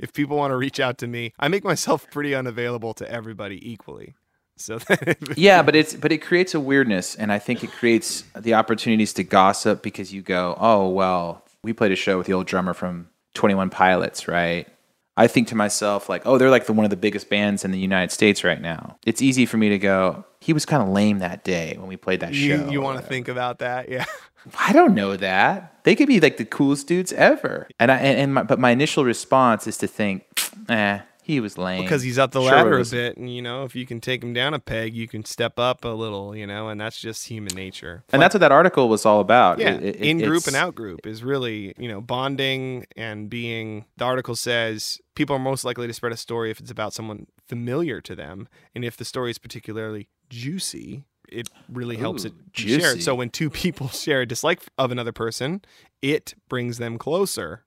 if 0.00 0.12
people 0.12 0.36
want 0.36 0.50
to 0.52 0.56
reach 0.56 0.80
out 0.80 0.98
to 0.98 1.06
me, 1.06 1.32
I 1.38 1.48
make 1.48 1.64
myself 1.64 2.10
pretty 2.10 2.34
unavailable 2.34 2.94
to 2.94 3.10
everybody 3.10 3.58
equally. 3.70 4.14
So 4.58 4.78
that 4.88 5.34
yeah, 5.36 5.62
but 5.62 5.74
it's 5.74 5.94
but 5.94 6.12
it 6.12 6.18
creates 6.18 6.54
a 6.54 6.60
weirdness, 6.60 7.14
and 7.14 7.32
I 7.32 7.38
think 7.38 7.64
it 7.64 7.72
creates 7.72 8.22
the 8.38 8.54
opportunities 8.54 9.12
to 9.14 9.24
gossip 9.24 9.82
because 9.82 10.12
you 10.12 10.22
go, 10.22 10.56
oh 10.60 10.88
well, 10.88 11.44
we 11.64 11.72
played 11.72 11.92
a 11.92 11.96
show 11.96 12.18
with 12.18 12.26
the 12.26 12.34
old 12.34 12.46
drummer 12.46 12.74
from 12.74 13.08
Twenty 13.34 13.54
One 13.54 13.70
Pilots, 13.70 14.28
right? 14.28 14.68
I 15.16 15.26
think 15.26 15.48
to 15.48 15.54
myself 15.54 16.08
like, 16.08 16.22
oh, 16.24 16.38
they're 16.38 16.50
like 16.50 16.66
the 16.66 16.72
one 16.72 16.84
of 16.84 16.90
the 16.90 16.96
biggest 16.96 17.28
bands 17.28 17.64
in 17.64 17.70
the 17.70 17.78
United 17.78 18.12
States 18.12 18.44
right 18.44 18.60
now. 18.60 18.96
It's 19.04 19.20
easy 19.20 19.44
for 19.44 19.58
me 19.58 19.68
to 19.68 19.78
go. 19.78 20.24
He 20.40 20.52
was 20.52 20.64
kind 20.64 20.82
of 20.82 20.88
lame 20.88 21.18
that 21.18 21.44
day 21.44 21.76
when 21.78 21.88
we 21.88 21.96
played 21.96 22.20
that 22.20 22.32
you 22.34 22.56
show. 22.56 22.70
you 22.70 22.80
want 22.80 22.98
to 22.98 23.04
think 23.04 23.28
about 23.28 23.58
that, 23.58 23.88
yeah. 23.88 24.06
I 24.58 24.72
don't 24.72 24.94
know 24.94 25.16
that. 25.16 25.84
They 25.84 25.94
could 25.94 26.08
be 26.08 26.18
like 26.18 26.36
the 26.36 26.44
coolest 26.44 26.88
dudes 26.88 27.12
ever. 27.12 27.68
And 27.78 27.92
I 27.92 27.96
and, 27.96 28.18
and 28.18 28.34
my, 28.34 28.42
but 28.42 28.58
my 28.58 28.70
initial 28.70 29.04
response 29.04 29.66
is 29.66 29.78
to 29.78 29.86
think, 29.86 30.24
eh, 30.68 31.00
he 31.32 31.40
was 31.40 31.56
lame 31.58 31.82
because 31.82 32.02
he's 32.02 32.18
up 32.18 32.30
the 32.32 32.40
Sure 32.40 32.50
ladder 32.52 32.78
it 32.78 32.86
a 32.88 32.90
bit 32.90 33.16
and 33.16 33.32
you 33.34 33.40
know 33.42 33.64
if 33.64 33.74
you 33.74 33.86
can 33.86 34.00
take 34.00 34.22
him 34.22 34.32
down 34.32 34.54
a 34.54 34.58
peg 34.58 34.94
you 34.94 35.08
can 35.08 35.24
step 35.24 35.58
up 35.58 35.84
a 35.84 35.88
little 35.88 36.36
you 36.36 36.46
know 36.46 36.68
and 36.68 36.80
that's 36.80 37.00
just 37.00 37.26
human 37.26 37.54
nature 37.54 38.04
And 38.12 38.20
that's 38.20 38.34
what 38.34 38.40
that 38.40 38.52
article 38.52 38.88
was 38.88 39.04
all 39.06 39.20
about. 39.20 39.58
yeah 39.58 39.74
It- 39.74 39.96
it- 39.96 39.96
in 39.96 40.18
group 40.18 40.46
and 40.46 40.56
out 40.56 40.74
group 40.74 41.06
is 41.06 41.22
really 41.24 41.74
you 41.78 41.88
know 41.88 42.00
bonding 42.00 42.86
and 42.96 43.28
being 43.30 43.86
the 43.96 44.04
article 44.04 44.36
says 44.36 45.00
people 45.14 45.34
are 45.36 45.38
most 45.38 45.64
likely 45.64 45.86
to 45.86 45.92
spread 45.92 46.12
a 46.12 46.16
story 46.16 46.50
if 46.50 46.60
it's 46.60 46.70
about 46.70 46.92
someone 46.94 47.26
familiar 47.48 48.00
to 48.00 48.14
them 48.14 48.48
and 48.74 48.84
if 48.84 48.96
the 48.96 49.04
story 49.04 49.30
is 49.30 49.38
particularly 49.38 50.08
juicy 50.30 51.04
it 51.28 51.48
really 51.70 51.96
helps 51.96 52.24
Ooh, 52.24 52.28
it 52.28 52.52
be 52.52 52.68
shared 52.68 52.80
juicy. 52.82 53.00
so 53.00 53.14
when 53.14 53.30
two 53.30 53.48
people 53.62 53.88
share 53.88 54.20
a 54.22 54.26
dislike 54.26 54.60
of 54.76 54.90
another 54.90 55.12
person 55.12 55.62
it 56.02 56.34
brings 56.48 56.78
them 56.78 56.98
closer 56.98 57.64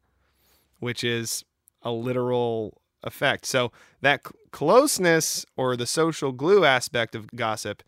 which 0.80 1.04
is 1.04 1.43
a 1.82 1.91
literal 1.91 2.82
effect. 3.06 3.46
So 3.46 3.72
that 4.02 4.22
c- 4.28 4.34
closeness 4.52 5.46
or 5.56 5.76
the 5.78 5.86
social 5.86 6.32
glue 6.32 6.65
aspect 6.65 7.15
of 7.15 7.28
gossip 7.36 7.84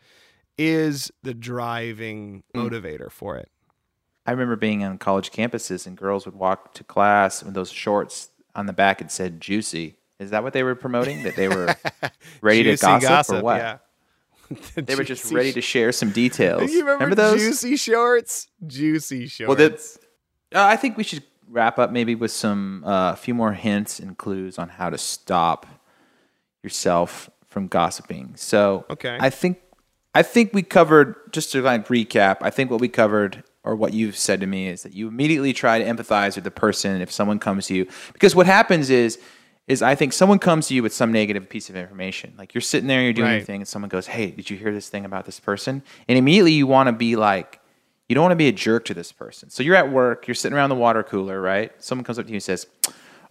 is 0.58 1.12
the 1.24 1.34
driving 1.34 2.44
Hmm. 2.54 2.62
motivator 2.62 3.12
for 3.12 3.38
it. 3.38 3.50
I 4.26 4.32
remember 4.32 4.56
being 4.56 4.84
on 4.84 4.98
college 4.98 5.32
campuses 5.32 5.88
and 5.88 5.96
girls 5.98 6.26
would 6.26 6.36
walk 6.36 6.74
to 6.76 6.84
class 6.84 7.44
with 7.44 7.54
those 7.54 7.72
shorts 7.72 8.30
on 8.56 8.66
the 8.66 8.74
back 8.74 9.00
it 9.02 9.12
said 9.12 9.40
juicy. 9.40 9.96
Is 10.20 10.32
that 10.32 10.44
what 10.44 10.54
they 10.54 10.64
were 10.64 10.76
promoting? 10.76 11.24
That 11.24 11.36
they 11.36 11.48
were 11.48 11.76
ready 12.42 12.64
to 12.64 12.72
Juicy 12.72 12.86
gossip, 12.86 13.36
or 13.38 13.42
what? 13.44 13.58
Yeah. 13.58 13.78
The 14.76 14.82
They 14.82 14.96
were 14.96 15.04
just 15.14 15.32
ready 15.32 15.54
to 15.54 15.62
share 15.62 15.92
some 15.92 16.10
details. 16.10 16.72
You 16.72 16.86
remember, 16.88 17.16
those? 17.16 17.40
juicy 17.40 17.76
shorts? 17.78 18.48
Juicy 18.66 19.28
shorts. 19.28 19.48
Well, 19.48 19.58
that's. 19.58 19.98
Uh, 20.56 20.64
I 20.64 20.76
think 20.76 20.98
we 20.98 21.04
should 21.04 21.24
wrap 21.50 21.80
up 21.80 21.92
maybe 21.92 22.16
with 22.16 22.32
some 22.32 22.84
uh, 22.86 23.14
a 23.14 23.16
few 23.16 23.34
more 23.34 23.54
hints 23.54 24.00
and 24.00 24.18
clues 24.18 24.58
on 24.58 24.70
how 24.70 24.90
to 24.90 24.98
stop 24.98 25.66
yourself 26.64 27.30
from 27.48 27.68
gossiping. 27.68 28.34
So, 28.36 28.86
Okay. 28.90 29.18
I 29.20 29.30
think 29.30 29.62
I 30.14 30.24
think 30.24 30.54
we 30.54 30.64
covered 30.64 31.16
just 31.32 31.52
to 31.52 31.62
like 31.62 31.88
recap. 31.88 32.38
I 32.42 32.50
think 32.50 32.72
what 32.72 32.82
we 32.82 32.90
covered 32.90 33.44
or 33.64 33.76
what 33.76 33.94
you've 33.94 34.18
said 34.18 34.40
to 34.40 34.48
me 34.48 34.68
is 34.68 34.84
that 34.84 34.94
you 34.94 35.08
immediately 35.08 35.54
try 35.54 35.78
to 35.80 35.86
empathize 35.86 36.36
with 36.36 36.44
the 36.44 36.52
person 36.52 37.02
if 37.02 37.12
someone 37.12 37.38
comes 37.38 37.68
to 37.68 37.76
you 37.76 37.88
because 38.14 38.34
what 38.36 38.46
happens 38.46 38.90
is 38.90 39.20
is 39.68 39.82
I 39.82 39.96
think 39.96 40.14
someone 40.14 40.40
comes 40.40 40.68
to 40.70 40.74
you 40.76 40.82
with 40.82 40.94
some 40.94 41.12
negative 41.12 41.50
piece 41.50 41.70
of 41.70 41.76
information. 41.76 42.34
Like 42.38 42.54
you're 42.54 42.62
sitting 42.62 42.88
there, 42.88 43.02
you're 43.02 43.12
doing 43.12 43.32
your 43.34 43.42
thing, 43.42 43.62
and 43.62 43.68
someone 43.68 43.90
goes, 43.90 44.08
"Hey, 44.08 44.32
did 44.32 44.50
you 44.50 44.56
hear 44.58 44.74
this 44.74 44.88
thing 44.88 45.04
about 45.04 45.26
this 45.26 45.42
person?" 45.42 45.84
And 46.08 46.18
immediately 46.18 46.54
you 46.54 46.68
want 46.68 46.88
to 46.88 46.94
be 46.94 47.18
like, 47.18 47.60
you 48.10 48.16
don't 48.16 48.24
want 48.24 48.32
to 48.32 48.38
be 48.38 48.48
a 48.48 48.52
jerk 48.54 48.86
to 48.86 48.94
this 48.94 49.12
person. 49.12 49.50
So 49.50 49.64
you're 49.64 49.76
at 49.76 49.92
work, 49.92 50.28
you're 50.28 50.36
sitting 50.36 50.56
around 50.56 50.70
the 50.70 50.76
water 50.76 51.04
cooler, 51.04 51.42
right? 51.42 51.72
Someone 51.84 52.04
comes 52.06 52.18
up 52.18 52.26
to 52.26 52.32
you 52.32 52.36
and 52.38 52.44
says, 52.44 52.68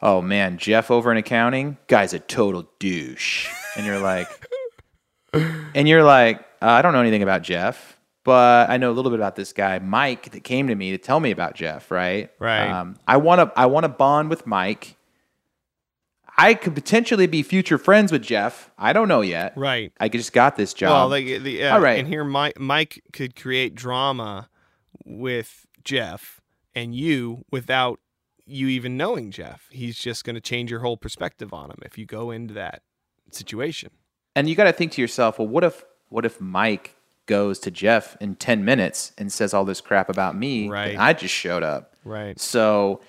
"Oh 0.02 0.20
man, 0.20 0.58
Jeff 0.58 0.90
over 0.90 1.10
in 1.10 1.16
accounting, 1.16 1.78
guy's 1.88 2.12
a 2.12 2.18
total 2.18 2.68
douche." 2.78 3.48
and 3.76 3.86
you're 3.86 3.98
like, 4.00 4.28
and 5.32 5.88
you're 5.88 6.04
like, 6.04 6.40
uh, 6.62 6.66
I 6.70 6.82
don't 6.82 6.92
know 6.92 7.00
anything 7.00 7.22
about 7.22 7.42
Jeff, 7.42 7.98
but 8.24 8.68
I 8.68 8.76
know 8.76 8.90
a 8.90 8.94
little 8.94 9.10
bit 9.10 9.20
about 9.20 9.36
this 9.36 9.52
guy, 9.52 9.78
Mike, 9.78 10.30
that 10.32 10.44
came 10.44 10.68
to 10.68 10.74
me 10.74 10.90
to 10.90 10.98
tell 10.98 11.20
me 11.20 11.30
about 11.30 11.54
Jeff. 11.54 11.90
Right. 11.90 12.30
Right. 12.38 12.68
Um, 12.68 12.96
I 13.06 13.16
want 13.16 13.40
to. 13.40 13.58
I 13.58 13.66
want 13.66 13.84
to 13.84 13.88
bond 13.88 14.30
with 14.30 14.46
Mike. 14.46 14.96
I 16.38 16.52
could 16.52 16.74
potentially 16.74 17.26
be 17.26 17.42
future 17.42 17.78
friends 17.78 18.12
with 18.12 18.22
Jeff. 18.22 18.70
I 18.76 18.92
don't 18.92 19.08
know 19.08 19.22
yet. 19.22 19.54
Right. 19.56 19.90
I 19.98 20.08
just 20.10 20.34
got 20.34 20.56
this 20.56 20.74
job. 20.74 20.90
Well, 20.90 21.08
like 21.08 21.24
the 21.24 21.50
yeah, 21.50 21.74
All 21.74 21.80
right. 21.80 21.98
and 21.98 22.06
here 22.06 22.24
Mike 22.24 22.60
Mike 22.60 23.02
could 23.14 23.34
create 23.34 23.74
drama 23.74 24.50
with 25.06 25.66
Jeff 25.84 26.40
and 26.74 26.94
you 26.94 27.44
without 27.50 28.00
you 28.44 28.68
even 28.68 28.96
knowing 28.96 29.30
Jeff. 29.30 29.66
He's 29.70 29.98
just 29.98 30.24
going 30.24 30.34
to 30.34 30.40
change 30.40 30.70
your 30.70 30.80
whole 30.80 30.96
perspective 30.96 31.52
on 31.54 31.70
him 31.70 31.78
if 31.84 31.96
you 31.96 32.04
go 32.06 32.30
into 32.30 32.52
that 32.54 32.82
situation. 33.30 33.90
And 34.34 34.48
you 34.48 34.54
got 34.54 34.64
to 34.64 34.72
think 34.72 34.92
to 34.92 35.00
yourself, 35.00 35.38
well, 35.38 35.48
what 35.48 35.64
if 35.64 35.84
what 36.08 36.24
if 36.26 36.40
Mike 36.40 36.94
goes 37.26 37.58
to 37.60 37.70
Jeff 37.72 38.16
in 38.20 38.36
10 38.36 38.64
minutes 38.64 39.12
and 39.18 39.32
says 39.32 39.52
all 39.52 39.64
this 39.64 39.80
crap 39.80 40.08
about 40.08 40.36
me 40.36 40.68
Right. 40.68 40.90
and 40.92 40.98
I 41.02 41.12
just 41.12 41.34
showed 41.34 41.64
up. 41.64 41.96
Right. 42.04 42.38
So 42.38 43.00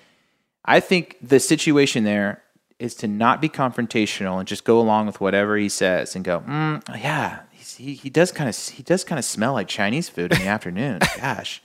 I 0.64 0.80
think 0.80 1.16
the 1.22 1.38
situation 1.38 2.02
there 2.02 2.42
is 2.80 2.94
to 2.96 3.06
not 3.06 3.40
be 3.40 3.48
confrontational 3.48 4.38
and 4.40 4.48
just 4.48 4.64
go 4.64 4.80
along 4.80 5.06
with 5.06 5.20
whatever 5.20 5.56
he 5.56 5.68
says 5.68 6.16
and 6.16 6.24
go, 6.24 6.40
mm, 6.40 6.82
yeah, 7.00 7.40
he's, 7.52 7.76
he, 7.76 7.94
he 7.94 8.10
does 8.10 8.32
kind 8.32 8.48
of 8.50 8.56
he 8.56 8.82
does 8.82 9.04
kind 9.04 9.18
of 9.20 9.24
smell 9.24 9.52
like 9.52 9.68
Chinese 9.68 10.08
food 10.08 10.32
in 10.32 10.38
the 10.40 10.46
afternoon. 10.48 10.98
Gosh, 11.20 11.62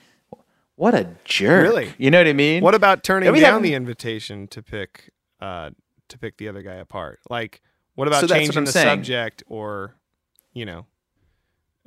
what 0.76 0.94
a 0.96 1.08
jerk! 1.26 1.64
Really? 1.64 1.94
You 1.98 2.12
know 2.12 2.18
what 2.20 2.28
I 2.28 2.34
mean? 2.34 2.64
What 2.64 2.76
about 2.76 3.04
turning 3.04 3.32
down 3.32 3.42
haven't- 3.42 3.62
the 3.64 3.74
invitation 3.74 4.48
to 4.50 4.62
pick 4.64 5.12
uh 5.40 5.72
to 6.10 6.18
pick 6.18 6.38
the 6.38 6.48
other 6.50 6.62
guy 6.62 6.76
apart? 6.76 7.20
Like 7.30 7.62
what 7.96 8.08
about 8.08 8.22
So 8.22 8.28
that's 8.28 8.32
what 8.32 8.40
changing 8.46 8.64
the 8.66 8.72
saying. 8.72 8.88
subject 8.88 9.44
or 9.48 9.96
you 10.54 10.66
know 10.66 10.86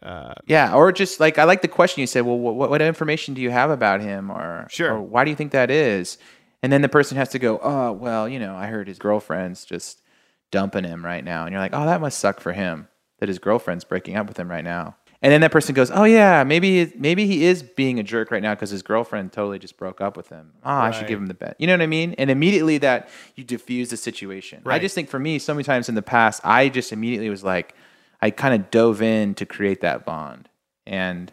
uh 0.03 0.35
Yeah, 0.46 0.75
or 0.75 0.92
just 0.92 1.20
like 1.20 1.38
I 1.38 1.44
like 1.44 1.62
the 1.62 1.68
question 1.68 2.01
you 2.01 2.07
said. 2.07 2.25
Well, 2.27 2.38
what, 2.38 2.70
what 2.70 2.83
information 2.83 3.35
do 3.35 3.40
you 3.40 3.51
have 3.51 3.70
about 3.70 4.01
him, 4.01 4.31
or 4.31 4.66
Sure. 4.70 4.94
or 4.94 5.03
why 5.03 5.25
do 5.25 5.31
you 5.31 5.37
think 5.37 5.53
that 5.53 5.70
is? 5.70 6.18
And 6.62 6.72
then 6.72 6.83
the 6.83 6.88
person 6.88 7.16
has 7.16 7.29
to 7.31 7.38
go, 7.38 7.61
oh, 7.62 7.92
well, 7.92 8.29
you 8.29 8.38
know, 8.38 8.57
I 8.57 8.66
heard 8.66 8.88
his 8.88 8.99
girlfriend's 8.99 9.64
just 9.64 10.03
dumping 10.51 10.85
him 10.85 11.05
right 11.05 11.22
now, 11.25 11.44
and 11.44 11.53
you're 11.53 11.61
like, 11.61 11.72
oh, 11.75 11.85
that 11.87 12.01
must 12.01 12.18
suck 12.18 12.40
for 12.40 12.53
him 12.53 12.88
that 13.18 13.29
his 13.29 13.38
girlfriend's 13.38 13.85
breaking 13.85 14.16
up 14.16 14.27
with 14.27 14.38
him 14.38 14.51
right 14.51 14.64
now. 14.64 14.96
And 15.22 15.33
then 15.33 15.40
that 15.40 15.50
person 15.50 15.74
goes, 15.74 15.90
oh 15.90 16.05
yeah, 16.05 16.44
maybe 16.44 16.92
maybe 16.96 17.26
he 17.26 17.46
is 17.46 17.62
being 17.62 17.98
a 17.98 18.02
jerk 18.02 18.31
right 18.31 18.42
now 18.42 18.55
because 18.55 18.70
his 18.70 18.83
girlfriend 18.83 19.33
totally 19.33 19.59
just 19.59 19.76
broke 19.76 20.00
up 20.00 20.16
with 20.16 20.29
him. 20.29 20.52
Oh, 20.64 20.70
I 20.70 20.90
should 20.90 21.07
give 21.07 21.18
him 21.18 21.26
the 21.26 21.35
bet. 21.35 21.57
You 21.59 21.66
know 21.66 21.72
what 21.72 21.83
I 21.83 21.87
mean? 21.87 22.14
And 22.18 22.31
immediately 22.31 22.79
that 22.79 23.09
you 23.35 23.42
diffuse 23.42 23.90
the 23.90 23.96
situation. 23.96 24.62
Right. 24.64 24.76
I 24.76 24.79
just 24.79 24.94
think 24.94 25.09
for 25.09 25.18
me, 25.18 25.38
so 25.38 25.55
many 25.55 25.64
times 25.64 25.88
in 25.88 25.94
the 25.94 26.02
past, 26.02 26.40
I 26.44 26.68
just 26.68 26.92
immediately 26.92 27.31
was 27.31 27.42
like, 27.42 27.74
I 28.20 28.31
kind 28.31 28.55
of 28.55 28.70
dove 28.70 29.02
in 29.02 29.35
to 29.37 29.46
create 29.46 29.81
that 29.81 30.05
bond. 30.05 30.48
And 30.87 31.33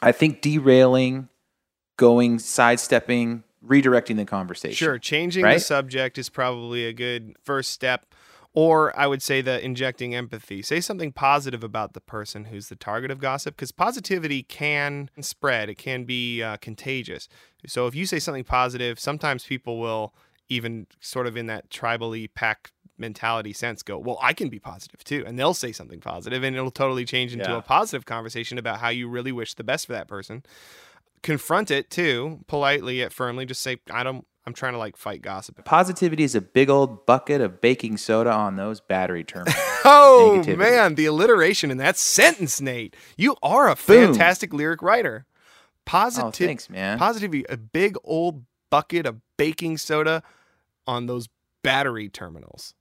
I 0.00 0.12
think 0.12 0.40
derailing, 0.40 1.28
going, 1.96 2.38
sidestepping, 2.38 3.42
redirecting 3.66 4.16
the 4.16 4.24
conversation. 4.24 4.76
Sure, 4.76 4.98
changing 4.98 5.44
the 5.44 5.58
subject 5.58 6.18
is 6.18 6.28
probably 6.28 6.86
a 6.86 6.92
good 6.92 7.36
first 7.42 7.72
step. 7.72 8.06
Or 8.56 8.98
I 8.98 9.06
would 9.06 9.22
say 9.22 9.42
the 9.42 9.62
injecting 9.62 10.14
empathy. 10.14 10.62
Say 10.62 10.80
something 10.80 11.12
positive 11.12 11.62
about 11.62 11.92
the 11.92 12.00
person 12.00 12.46
who's 12.46 12.68
the 12.70 12.74
target 12.74 13.10
of 13.10 13.18
gossip, 13.18 13.54
because 13.54 13.70
positivity 13.70 14.42
can 14.42 15.10
spread. 15.20 15.68
It 15.68 15.76
can 15.76 16.04
be 16.04 16.42
uh, 16.42 16.56
contagious. 16.56 17.28
So 17.66 17.86
if 17.86 17.94
you 17.94 18.06
say 18.06 18.18
something 18.18 18.44
positive, 18.44 18.98
sometimes 18.98 19.44
people 19.44 19.78
will 19.78 20.14
even 20.48 20.86
sort 21.00 21.26
of 21.26 21.36
in 21.36 21.46
that 21.48 21.68
tribally 21.68 22.30
pack 22.34 22.70
mentality 22.96 23.52
sense 23.52 23.82
go, 23.82 23.98
well, 23.98 24.18
I 24.22 24.32
can 24.32 24.48
be 24.48 24.58
positive 24.58 25.04
too, 25.04 25.22
and 25.26 25.38
they'll 25.38 25.52
say 25.52 25.70
something 25.70 26.00
positive, 26.00 26.42
and 26.42 26.56
it'll 26.56 26.70
totally 26.70 27.04
change 27.04 27.34
into 27.34 27.50
Yeah. 27.50 27.58
a 27.58 27.62
positive 27.62 28.06
conversation 28.06 28.56
about 28.56 28.80
how 28.80 28.88
you 28.88 29.06
really 29.06 29.32
wish 29.32 29.52
the 29.52 29.64
best 29.64 29.86
for 29.86 29.92
that 29.92 30.08
person 30.08 30.44
confront 31.26 31.70
it 31.70 31.90
too 31.90 32.40
politely 32.46 32.98
yet 32.98 33.12
firmly 33.12 33.44
just 33.44 33.60
say 33.60 33.76
i 33.90 34.02
don't 34.02 34.24
i'm 34.46 34.52
trying 34.54 34.72
to 34.72 34.78
like 34.78 34.96
fight 34.96 35.20
gossip 35.22 35.62
Positivity 35.64 36.22
is 36.22 36.34
a 36.36 36.40
big 36.40 36.70
old 36.70 37.04
bucket 37.04 37.40
of 37.40 37.60
baking 37.60 37.96
soda 37.96 38.32
on 38.32 38.54
those 38.56 38.80
battery 38.80 39.24
terminals. 39.24 39.56
oh 39.84 40.40
Negativity. 40.44 40.56
man 40.56 40.94
the 40.94 41.06
alliteration 41.06 41.70
in 41.70 41.78
that 41.78 41.96
sentence 41.96 42.60
nate 42.60 42.94
you 43.16 43.34
are 43.42 43.66
a 43.68 43.74
Boom. 43.74 44.14
fantastic 44.14 44.54
lyric 44.54 44.82
writer 44.82 45.26
positive 45.84 46.28
Oh, 46.28 46.30
thanks, 46.30 46.70
man. 46.70 46.98
positivity 46.98 47.44
a 47.48 47.56
big 47.56 47.96
old 48.04 48.44
bucket 48.70 49.04
of 49.06 49.16
baking 49.36 49.78
soda 49.78 50.22
on 50.86 51.06
those 51.06 51.28
battery 51.64 52.08
terminals 52.08 52.74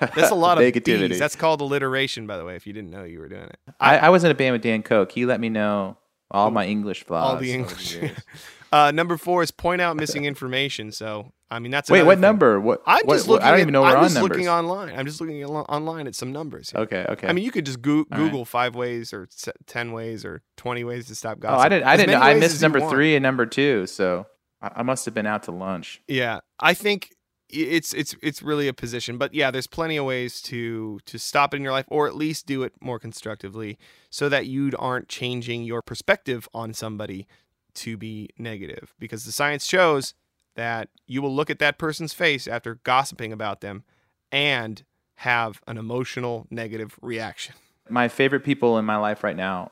that's 0.00 0.30
a 0.30 0.34
lot 0.46 0.56
of 0.58 0.64
Negativity. 0.64 1.10
B's. 1.10 1.18
that's 1.18 1.36
called 1.36 1.60
alliteration 1.60 2.26
by 2.26 2.36
the 2.38 2.44
way 2.46 2.56
if 2.56 2.66
you 2.66 2.72
didn't 2.72 2.90
know 2.90 3.04
you 3.04 3.18
were 3.20 3.28
doing 3.28 3.42
it 3.44 3.58
I, 3.78 3.98
I 3.98 4.08
was 4.08 4.24
in 4.24 4.30
a 4.30 4.34
band 4.34 4.52
with 4.54 4.62
Dan 4.62 4.82
Koch. 4.82 5.12
He 5.12 5.26
let 5.26 5.38
me 5.40 5.48
know 5.50 5.98
all 6.30 6.50
my 6.50 6.66
English 6.66 7.04
flaws. 7.04 7.24
all 7.34 7.36
the 7.36 7.52
english 7.52 7.94
years. 7.94 8.16
uh, 8.72 8.90
number 8.90 9.16
four 9.16 9.42
is 9.42 9.50
point 9.50 9.80
out 9.80 9.96
missing 9.96 10.24
information 10.24 10.90
so 10.90 11.30
i 11.50 11.58
mean 11.60 11.70
that's 11.70 11.88
Wait, 11.88 12.02
what 12.02 12.14
thing. 12.14 12.20
number? 12.22 12.58
What? 12.60 12.82
I'm 12.86 13.06
just 13.06 13.28
what- 13.28 13.34
looking. 13.34 13.46
I 13.46 13.50
don't 13.50 13.58
at- 13.60 13.62
even 13.62 13.72
know 13.72 13.82
we're 13.82 13.88
I'm 13.90 13.96
on 13.98 14.02
just 14.04 14.14
numbers. 14.16 14.30
looking 14.30 14.48
online. 14.48 14.98
I'm 14.98 15.06
just 15.06 15.20
looking 15.20 15.42
al- 15.42 15.66
online 15.68 16.08
at 16.08 16.16
some 16.16 16.32
numbers. 16.32 16.70
here. 16.70 16.80
Okay, 16.80 17.06
okay. 17.10 17.28
I 17.28 17.32
mean, 17.32 17.44
you 17.44 17.52
could 17.52 17.64
just 17.64 17.80
go- 17.80 18.04
right. 18.10 18.16
Google 18.18 18.44
five 18.44 18.74
ways 18.74 19.12
or 19.12 19.28
se- 19.30 19.52
ten 19.66 19.92
ways 19.92 20.24
or 20.24 20.42
twenty 20.56 20.82
ways 20.82 21.06
to 21.06 21.14
stop 21.14 21.38
oh, 21.38 21.42
gossip. 21.42 21.64
I 21.64 21.68
didn't. 21.68 21.86
I 21.86 21.96
didn't. 21.96 22.10
know. 22.18 22.26
I 22.26 22.34
missed 22.34 22.60
number 22.60 22.80
three 22.90 23.14
and 23.14 23.22
number 23.22 23.46
two, 23.46 23.86
so 23.86 24.26
I, 24.60 24.70
I 24.76 24.82
must 24.82 25.04
have 25.04 25.14
been 25.14 25.26
out 25.26 25.44
to 25.44 25.52
lunch. 25.52 26.02
Yeah, 26.08 26.40
I 26.58 26.74
think 26.74 27.10
i- 27.12 27.15
it's 27.48 27.94
it's 27.94 28.14
it's 28.22 28.42
really 28.42 28.68
a 28.68 28.72
position, 28.72 29.18
but 29.18 29.32
yeah, 29.34 29.50
there's 29.50 29.66
plenty 29.66 29.96
of 29.96 30.04
ways 30.04 30.40
to 30.42 30.98
to 31.06 31.18
stop 31.18 31.54
it 31.54 31.58
in 31.58 31.62
your 31.62 31.72
life, 31.72 31.86
or 31.88 32.06
at 32.06 32.16
least 32.16 32.46
do 32.46 32.62
it 32.62 32.72
more 32.80 32.98
constructively, 32.98 33.78
so 34.10 34.28
that 34.28 34.46
you 34.46 34.72
aren't 34.78 35.08
changing 35.08 35.62
your 35.64 35.82
perspective 35.82 36.48
on 36.52 36.72
somebody 36.74 37.26
to 37.74 37.96
be 37.96 38.30
negative. 38.38 38.94
Because 38.98 39.24
the 39.24 39.32
science 39.32 39.64
shows 39.64 40.14
that 40.54 40.88
you 41.06 41.20
will 41.22 41.34
look 41.34 41.50
at 41.50 41.58
that 41.58 41.78
person's 41.78 42.12
face 42.14 42.48
after 42.48 42.76
gossiping 42.82 43.32
about 43.32 43.60
them, 43.60 43.84
and 44.32 44.84
have 45.20 45.62
an 45.66 45.78
emotional 45.78 46.46
negative 46.50 46.98
reaction. 47.00 47.54
My 47.88 48.08
favorite 48.08 48.44
people 48.44 48.76
in 48.78 48.84
my 48.84 48.96
life 48.96 49.22
right 49.22 49.36
now 49.36 49.70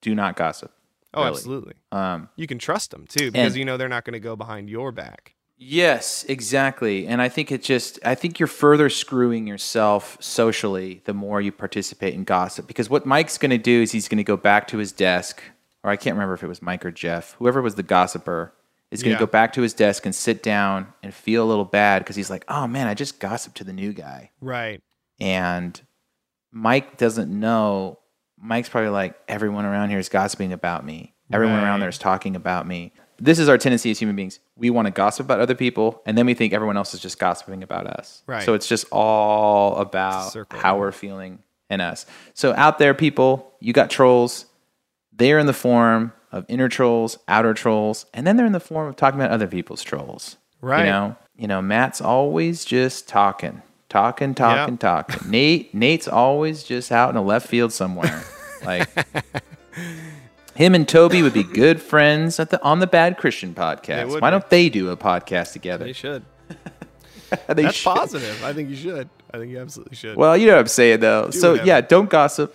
do 0.00 0.14
not 0.14 0.36
gossip. 0.36 0.72
Oh, 1.14 1.22
Really. 1.24 1.34
absolutely. 1.34 1.74
Um, 1.92 2.28
You 2.36 2.46
can 2.46 2.58
trust 2.58 2.90
them 2.90 3.06
too, 3.06 3.30
because 3.30 3.56
you 3.56 3.64
know 3.64 3.76
they're 3.76 3.88
not 3.88 4.04
going 4.04 4.14
to 4.14 4.20
go 4.20 4.34
behind 4.34 4.68
your 4.70 4.90
back. 4.92 5.34
Yes, 5.64 6.24
exactly. 6.28 7.06
And 7.06 7.22
I 7.22 7.28
think 7.28 7.52
it 7.52 7.62
just 7.62 7.98
I 8.04 8.14
think 8.16 8.40
you're 8.40 8.46
further 8.48 8.90
screwing 8.90 9.46
yourself 9.46 10.16
socially 10.20 11.02
the 11.04 11.14
more 11.14 11.40
you 11.40 11.52
participate 11.52 12.14
in 12.14 12.24
gossip 12.24 12.66
because 12.66 12.90
what 12.90 13.06
Mike's 13.06 13.38
going 13.38 13.50
to 13.50 13.58
do 13.58 13.82
is 13.82 13.92
he's 13.92 14.08
going 14.08 14.18
to 14.18 14.24
go 14.24 14.36
back 14.36 14.66
to 14.68 14.78
his 14.78 14.90
desk 14.90 15.40
or 15.84 15.90
I 15.90 15.96
can't 15.96 16.14
remember 16.14 16.34
if 16.34 16.42
it 16.42 16.48
was 16.48 16.62
Mike 16.62 16.84
or 16.84 16.90
Jeff, 16.90 17.34
whoever 17.38 17.62
was 17.62 17.76
the 17.76 17.82
gossiper 17.84 18.52
is 18.90 19.02
going 19.02 19.14
to 19.14 19.20
Yeah. 19.20 19.26
go 19.26 19.30
back 19.30 19.52
to 19.54 19.62
his 19.62 19.72
desk 19.72 20.04
and 20.04 20.14
sit 20.14 20.42
down 20.42 20.92
and 21.02 21.14
feel 21.14 21.44
a 21.44 21.48
little 21.48 21.64
bad 21.64 22.00
because 22.00 22.16
he's 22.16 22.28
like, 22.30 22.44
"Oh 22.48 22.66
man, 22.66 22.88
I 22.88 22.94
just 22.94 23.20
gossiped 23.20 23.56
to 23.58 23.64
the 23.64 23.72
new 23.72 23.92
guy." 23.92 24.30
Right. 24.40 24.80
And 25.20 25.80
Mike 26.50 26.96
doesn't 26.98 27.30
know. 27.30 28.00
Mike's 28.36 28.68
probably 28.68 28.90
like, 28.90 29.14
everyone 29.28 29.64
around 29.64 29.90
here 29.90 30.00
is 30.00 30.08
gossiping 30.08 30.52
about 30.52 30.84
me. 30.84 31.14
Everyone 31.32 31.58
Right. 31.58 31.64
around 31.64 31.80
there 31.80 31.88
is 31.88 31.98
talking 31.98 32.34
about 32.36 32.66
me. 32.66 32.92
This 33.22 33.38
is 33.38 33.48
our 33.48 33.56
tendency 33.56 33.88
as 33.92 34.00
human 34.00 34.16
beings. 34.16 34.40
We 34.56 34.70
want 34.70 34.86
to 34.86 34.90
gossip 34.90 35.26
about 35.26 35.38
other 35.38 35.54
people, 35.54 36.02
and 36.04 36.18
then 36.18 36.26
we 36.26 36.34
think 36.34 36.52
everyone 36.52 36.76
else 36.76 36.92
is 36.92 36.98
just 36.98 37.20
gossiping 37.20 37.62
about 37.62 37.86
us. 37.86 38.24
Right. 38.26 38.42
So 38.42 38.54
it's 38.54 38.66
just 38.66 38.84
all 38.90 39.76
about 39.76 40.32
Circle. 40.32 40.58
how 40.58 40.76
we're 40.78 40.90
feeling 40.90 41.38
and 41.70 41.80
us. 41.80 42.04
So 42.34 42.52
out 42.54 42.78
there, 42.78 42.94
people, 42.94 43.54
you 43.60 43.72
got 43.72 43.90
trolls. 43.90 44.46
They're 45.12 45.38
in 45.38 45.46
the 45.46 45.52
form 45.52 46.12
of 46.32 46.44
inner 46.48 46.68
trolls, 46.68 47.16
outer 47.28 47.54
trolls, 47.54 48.06
and 48.12 48.26
then 48.26 48.36
they're 48.36 48.46
in 48.46 48.52
the 48.52 48.58
form 48.58 48.88
of 48.88 48.96
talking 48.96 49.20
about 49.20 49.30
other 49.30 49.46
people's 49.46 49.84
trolls. 49.84 50.36
Right. 50.60 50.80
You 50.80 50.90
know, 50.90 51.16
you 51.36 51.46
know, 51.46 51.62
Matt's 51.62 52.00
always 52.00 52.64
just 52.64 53.06
talking, 53.06 53.62
talking, 53.88 54.34
talking, 54.34 54.78
talking. 54.78 55.30
Nate, 55.30 55.72
Nate's 55.72 56.08
always 56.08 56.64
just 56.64 56.90
out 56.90 57.10
in 57.10 57.16
a 57.16 57.22
left 57.22 57.46
field 57.46 57.72
somewhere. 57.72 58.24
like 58.64 58.88
him 60.54 60.74
and 60.74 60.86
Toby 60.88 61.22
would 61.22 61.32
be 61.32 61.42
good 61.44 61.80
friends 61.80 62.38
at 62.40 62.50
the 62.50 62.62
on 62.62 62.78
the 62.80 62.86
Bad 62.86 63.16
Christian 63.18 63.54
podcast. 63.54 64.20
Why 64.20 64.30
don't 64.30 64.48
they 64.50 64.68
do 64.68 64.90
a 64.90 64.96
podcast 64.96 65.52
together? 65.52 65.84
They 65.84 65.92
should. 65.92 66.24
They 67.48 67.62
That's 67.62 67.76
should. 67.76 67.94
positive. 67.94 68.44
I 68.44 68.52
think 68.52 68.68
you 68.68 68.76
should. 68.76 69.08
I 69.32 69.38
think 69.38 69.50
you 69.50 69.58
absolutely 69.58 69.96
should. 69.96 70.18
Well, 70.18 70.36
you 70.36 70.46
know 70.46 70.52
what 70.52 70.60
I'm 70.60 70.66
saying 70.66 71.00
though. 71.00 71.30
so 71.30 71.52
whatever. 71.52 71.66
yeah, 71.66 71.80
don't 71.80 72.10
gossip, 72.10 72.54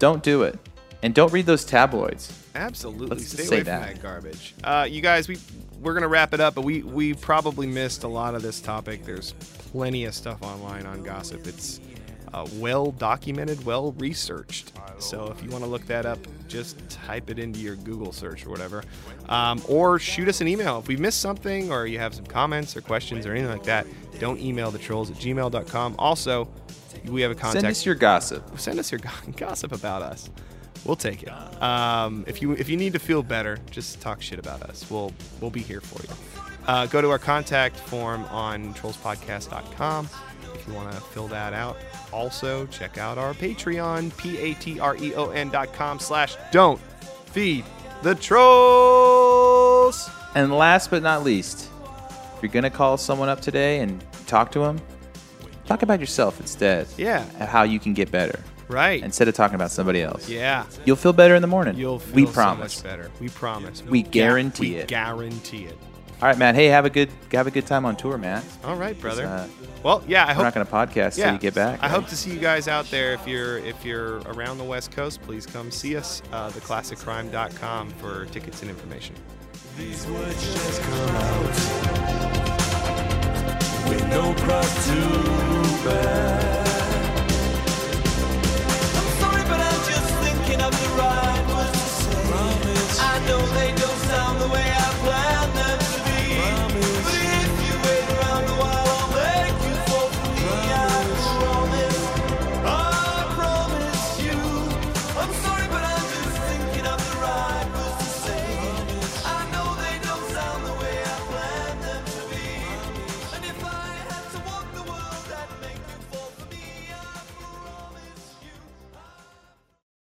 don't 0.00 0.20
do 0.20 0.42
it, 0.42 0.58
and 1.00 1.14
don't 1.14 1.32
read 1.32 1.46
those 1.46 1.64
tabloids. 1.64 2.36
Absolutely. 2.56 3.06
Let's 3.06 3.28
Stay 3.28 3.44
say 3.44 3.56
away 3.58 3.62
that. 3.62 3.84
from 3.86 3.94
that 3.94 4.02
garbage. 4.02 4.54
Uh, 4.64 4.84
you 4.90 5.00
guys, 5.00 5.28
we 5.28 5.38
we're 5.80 5.94
gonna 5.94 6.08
wrap 6.08 6.34
it 6.34 6.40
up, 6.40 6.56
but 6.56 6.62
we 6.62 6.82
we 6.82 7.14
probably 7.14 7.68
missed 7.68 8.02
a 8.02 8.08
lot 8.08 8.34
of 8.34 8.42
this 8.42 8.60
topic. 8.60 9.04
There's 9.04 9.32
plenty 9.70 10.06
of 10.06 10.14
stuff 10.14 10.42
online 10.42 10.86
on 10.86 11.04
gossip. 11.04 11.46
It's 11.46 11.78
uh, 12.36 12.46
well 12.56 12.92
documented, 12.92 13.64
well 13.64 13.92
researched. 13.92 14.72
So 14.98 15.34
if 15.36 15.42
you 15.42 15.48
want 15.50 15.64
to 15.64 15.70
look 15.70 15.86
that 15.86 16.04
up, 16.04 16.18
just 16.48 16.76
type 16.90 17.30
it 17.30 17.38
into 17.38 17.60
your 17.60 17.76
Google 17.76 18.12
search 18.12 18.44
or 18.44 18.50
whatever, 18.50 18.84
um, 19.28 19.62
or 19.68 19.98
shoot 19.98 20.28
us 20.28 20.42
an 20.42 20.48
email 20.48 20.78
if 20.78 20.86
we 20.86 20.96
missed 20.96 21.20
something, 21.20 21.72
or 21.72 21.86
you 21.86 21.98
have 21.98 22.14
some 22.14 22.26
comments 22.26 22.76
or 22.76 22.82
questions 22.82 23.24
or 23.24 23.32
anything 23.32 23.50
like 23.50 23.64
that. 23.64 23.86
Don't 24.18 24.38
email 24.38 24.70
the 24.70 24.78
trolls 24.78 25.10
at 25.10 25.16
gmail.com. 25.16 25.96
Also, 25.98 26.46
we 27.06 27.22
have 27.22 27.30
a 27.30 27.34
contact. 27.34 27.62
Send 27.62 27.66
us 27.66 27.86
your 27.86 27.94
gossip. 27.94 28.58
send 28.58 28.78
us 28.78 28.92
your 28.92 28.98
go- 28.98 29.10
gossip 29.36 29.72
about 29.72 30.02
us. 30.02 30.28
We'll 30.84 30.96
take 30.96 31.22
it. 31.22 31.62
Um, 31.62 32.24
if 32.28 32.42
you 32.42 32.52
if 32.52 32.68
you 32.68 32.76
need 32.76 32.92
to 32.92 32.98
feel 32.98 33.22
better, 33.22 33.58
just 33.70 34.00
talk 34.02 34.20
shit 34.20 34.38
about 34.38 34.62
us. 34.62 34.88
We'll 34.90 35.12
we'll 35.40 35.50
be 35.50 35.62
here 35.62 35.80
for 35.80 36.02
you. 36.02 36.14
Uh, 36.66 36.86
go 36.86 37.00
to 37.00 37.10
our 37.10 37.18
contact 37.18 37.76
form 37.76 38.24
on 38.24 38.74
trollspodcast.com 38.74 40.08
if 40.54 40.66
you 40.66 40.74
want 40.74 40.92
to 40.92 41.00
fill 41.00 41.28
that 41.28 41.52
out. 41.52 41.76
Also, 42.12 42.66
check 42.66 42.98
out 42.98 43.18
our 43.18 43.34
Patreon, 43.34 44.16
p-a-t-r-e-o-n 44.16 45.48
dot 45.50 45.72
com 45.72 45.98
slash 45.98 46.36
don't 46.52 46.80
feed 47.32 47.64
the 48.02 48.14
trolls. 49.16 50.10
And 50.34 50.52
last 50.52 50.90
but 50.90 51.02
not 51.02 51.22
least, 51.24 51.68
if 52.36 52.42
you're 52.42 52.52
gonna 52.52 52.70
call 52.70 52.96
someone 52.96 53.28
up 53.28 53.40
today 53.40 53.80
and 53.80 54.02
talk 54.26 54.50
to 54.52 54.58
them, 54.60 54.80
talk 55.66 55.82
about 55.82 56.00
yourself 56.00 56.38
instead. 56.40 56.86
Yeah. 56.96 57.24
And 57.38 57.48
how 57.48 57.62
you 57.64 57.78
can 57.80 57.94
get 57.94 58.10
better 58.10 58.38
Right. 58.68 59.02
instead 59.02 59.28
of 59.28 59.34
talking 59.34 59.54
about 59.54 59.70
somebody 59.70 60.02
else. 60.02 60.28
yeah. 60.28 60.64
You'll 60.84 60.96
feel 60.96 61.12
better 61.12 61.34
in 61.34 61.42
the 61.42 61.48
morning. 61.48 61.76
You'll 61.76 61.98
feel 62.00 62.14
we 62.14 62.26
so 62.26 62.32
promise. 62.32 62.76
much 62.82 62.84
better. 62.90 63.10
We 63.20 63.28
promise. 63.28 63.82
We 63.88 64.02
ga- 64.02 64.10
guarantee 64.10 64.70
we 64.72 64.76
it. 64.76 64.88
Guarantee 64.88 65.64
it. 65.66 65.78
All 66.22 66.28
right, 66.28 66.38
man. 66.38 66.54
Hey, 66.54 66.66
have 66.66 66.86
a 66.86 66.90
good 66.90 67.10
have 67.32 67.46
a 67.46 67.50
good 67.50 67.66
time 67.66 67.84
on 67.84 67.94
tour, 67.94 68.16
man. 68.16 68.42
All 68.64 68.76
right, 68.76 68.98
brother. 68.98 69.26
Uh, 69.26 69.46
well, 69.82 70.02
yeah, 70.08 70.24
I 70.24 70.28
we're 70.28 70.34
hope, 70.34 70.44
not 70.44 70.54
going 70.54 70.66
to 70.66 70.72
podcast 70.72 71.18
yeah, 71.18 71.26
till 71.26 71.34
you 71.34 71.38
get 71.38 71.54
back. 71.54 71.78
I 71.80 71.82
right? 71.82 71.90
hope 71.90 72.06
to 72.08 72.16
see 72.16 72.30
you 72.30 72.38
guys 72.38 72.68
out 72.68 72.86
there. 72.90 73.12
If 73.12 73.28
you're 73.28 73.58
if 73.58 73.84
you're 73.84 74.20
around 74.20 74.56
the 74.56 74.64
West 74.64 74.92
Coast, 74.92 75.20
please 75.22 75.44
come 75.44 75.70
see 75.70 75.94
us. 75.96 76.22
Uh, 76.32 76.48
theclassiccrime.com 76.50 77.90
for 77.90 78.24
tickets 78.26 78.62
and 78.62 78.70
information. 78.70 79.14
These 79.76 80.06
words 80.06 80.54
just 80.54 80.82
come 80.82 81.16
out 81.16 81.42
with 83.90 84.08
no. 84.08 84.34
I'm 88.94 89.10
sorry, 89.20 89.42
but 89.44 89.60
I'm 89.60 89.80
just 89.90 90.14
thinking 90.24 90.60
of 90.62 90.72
the 90.72 90.88
right 90.96 91.44
words 91.48 91.72
to 92.06 92.16
say. 92.94 93.04
I 93.04 93.26
know 93.28 93.40
they 93.54 93.74
do 93.74 93.85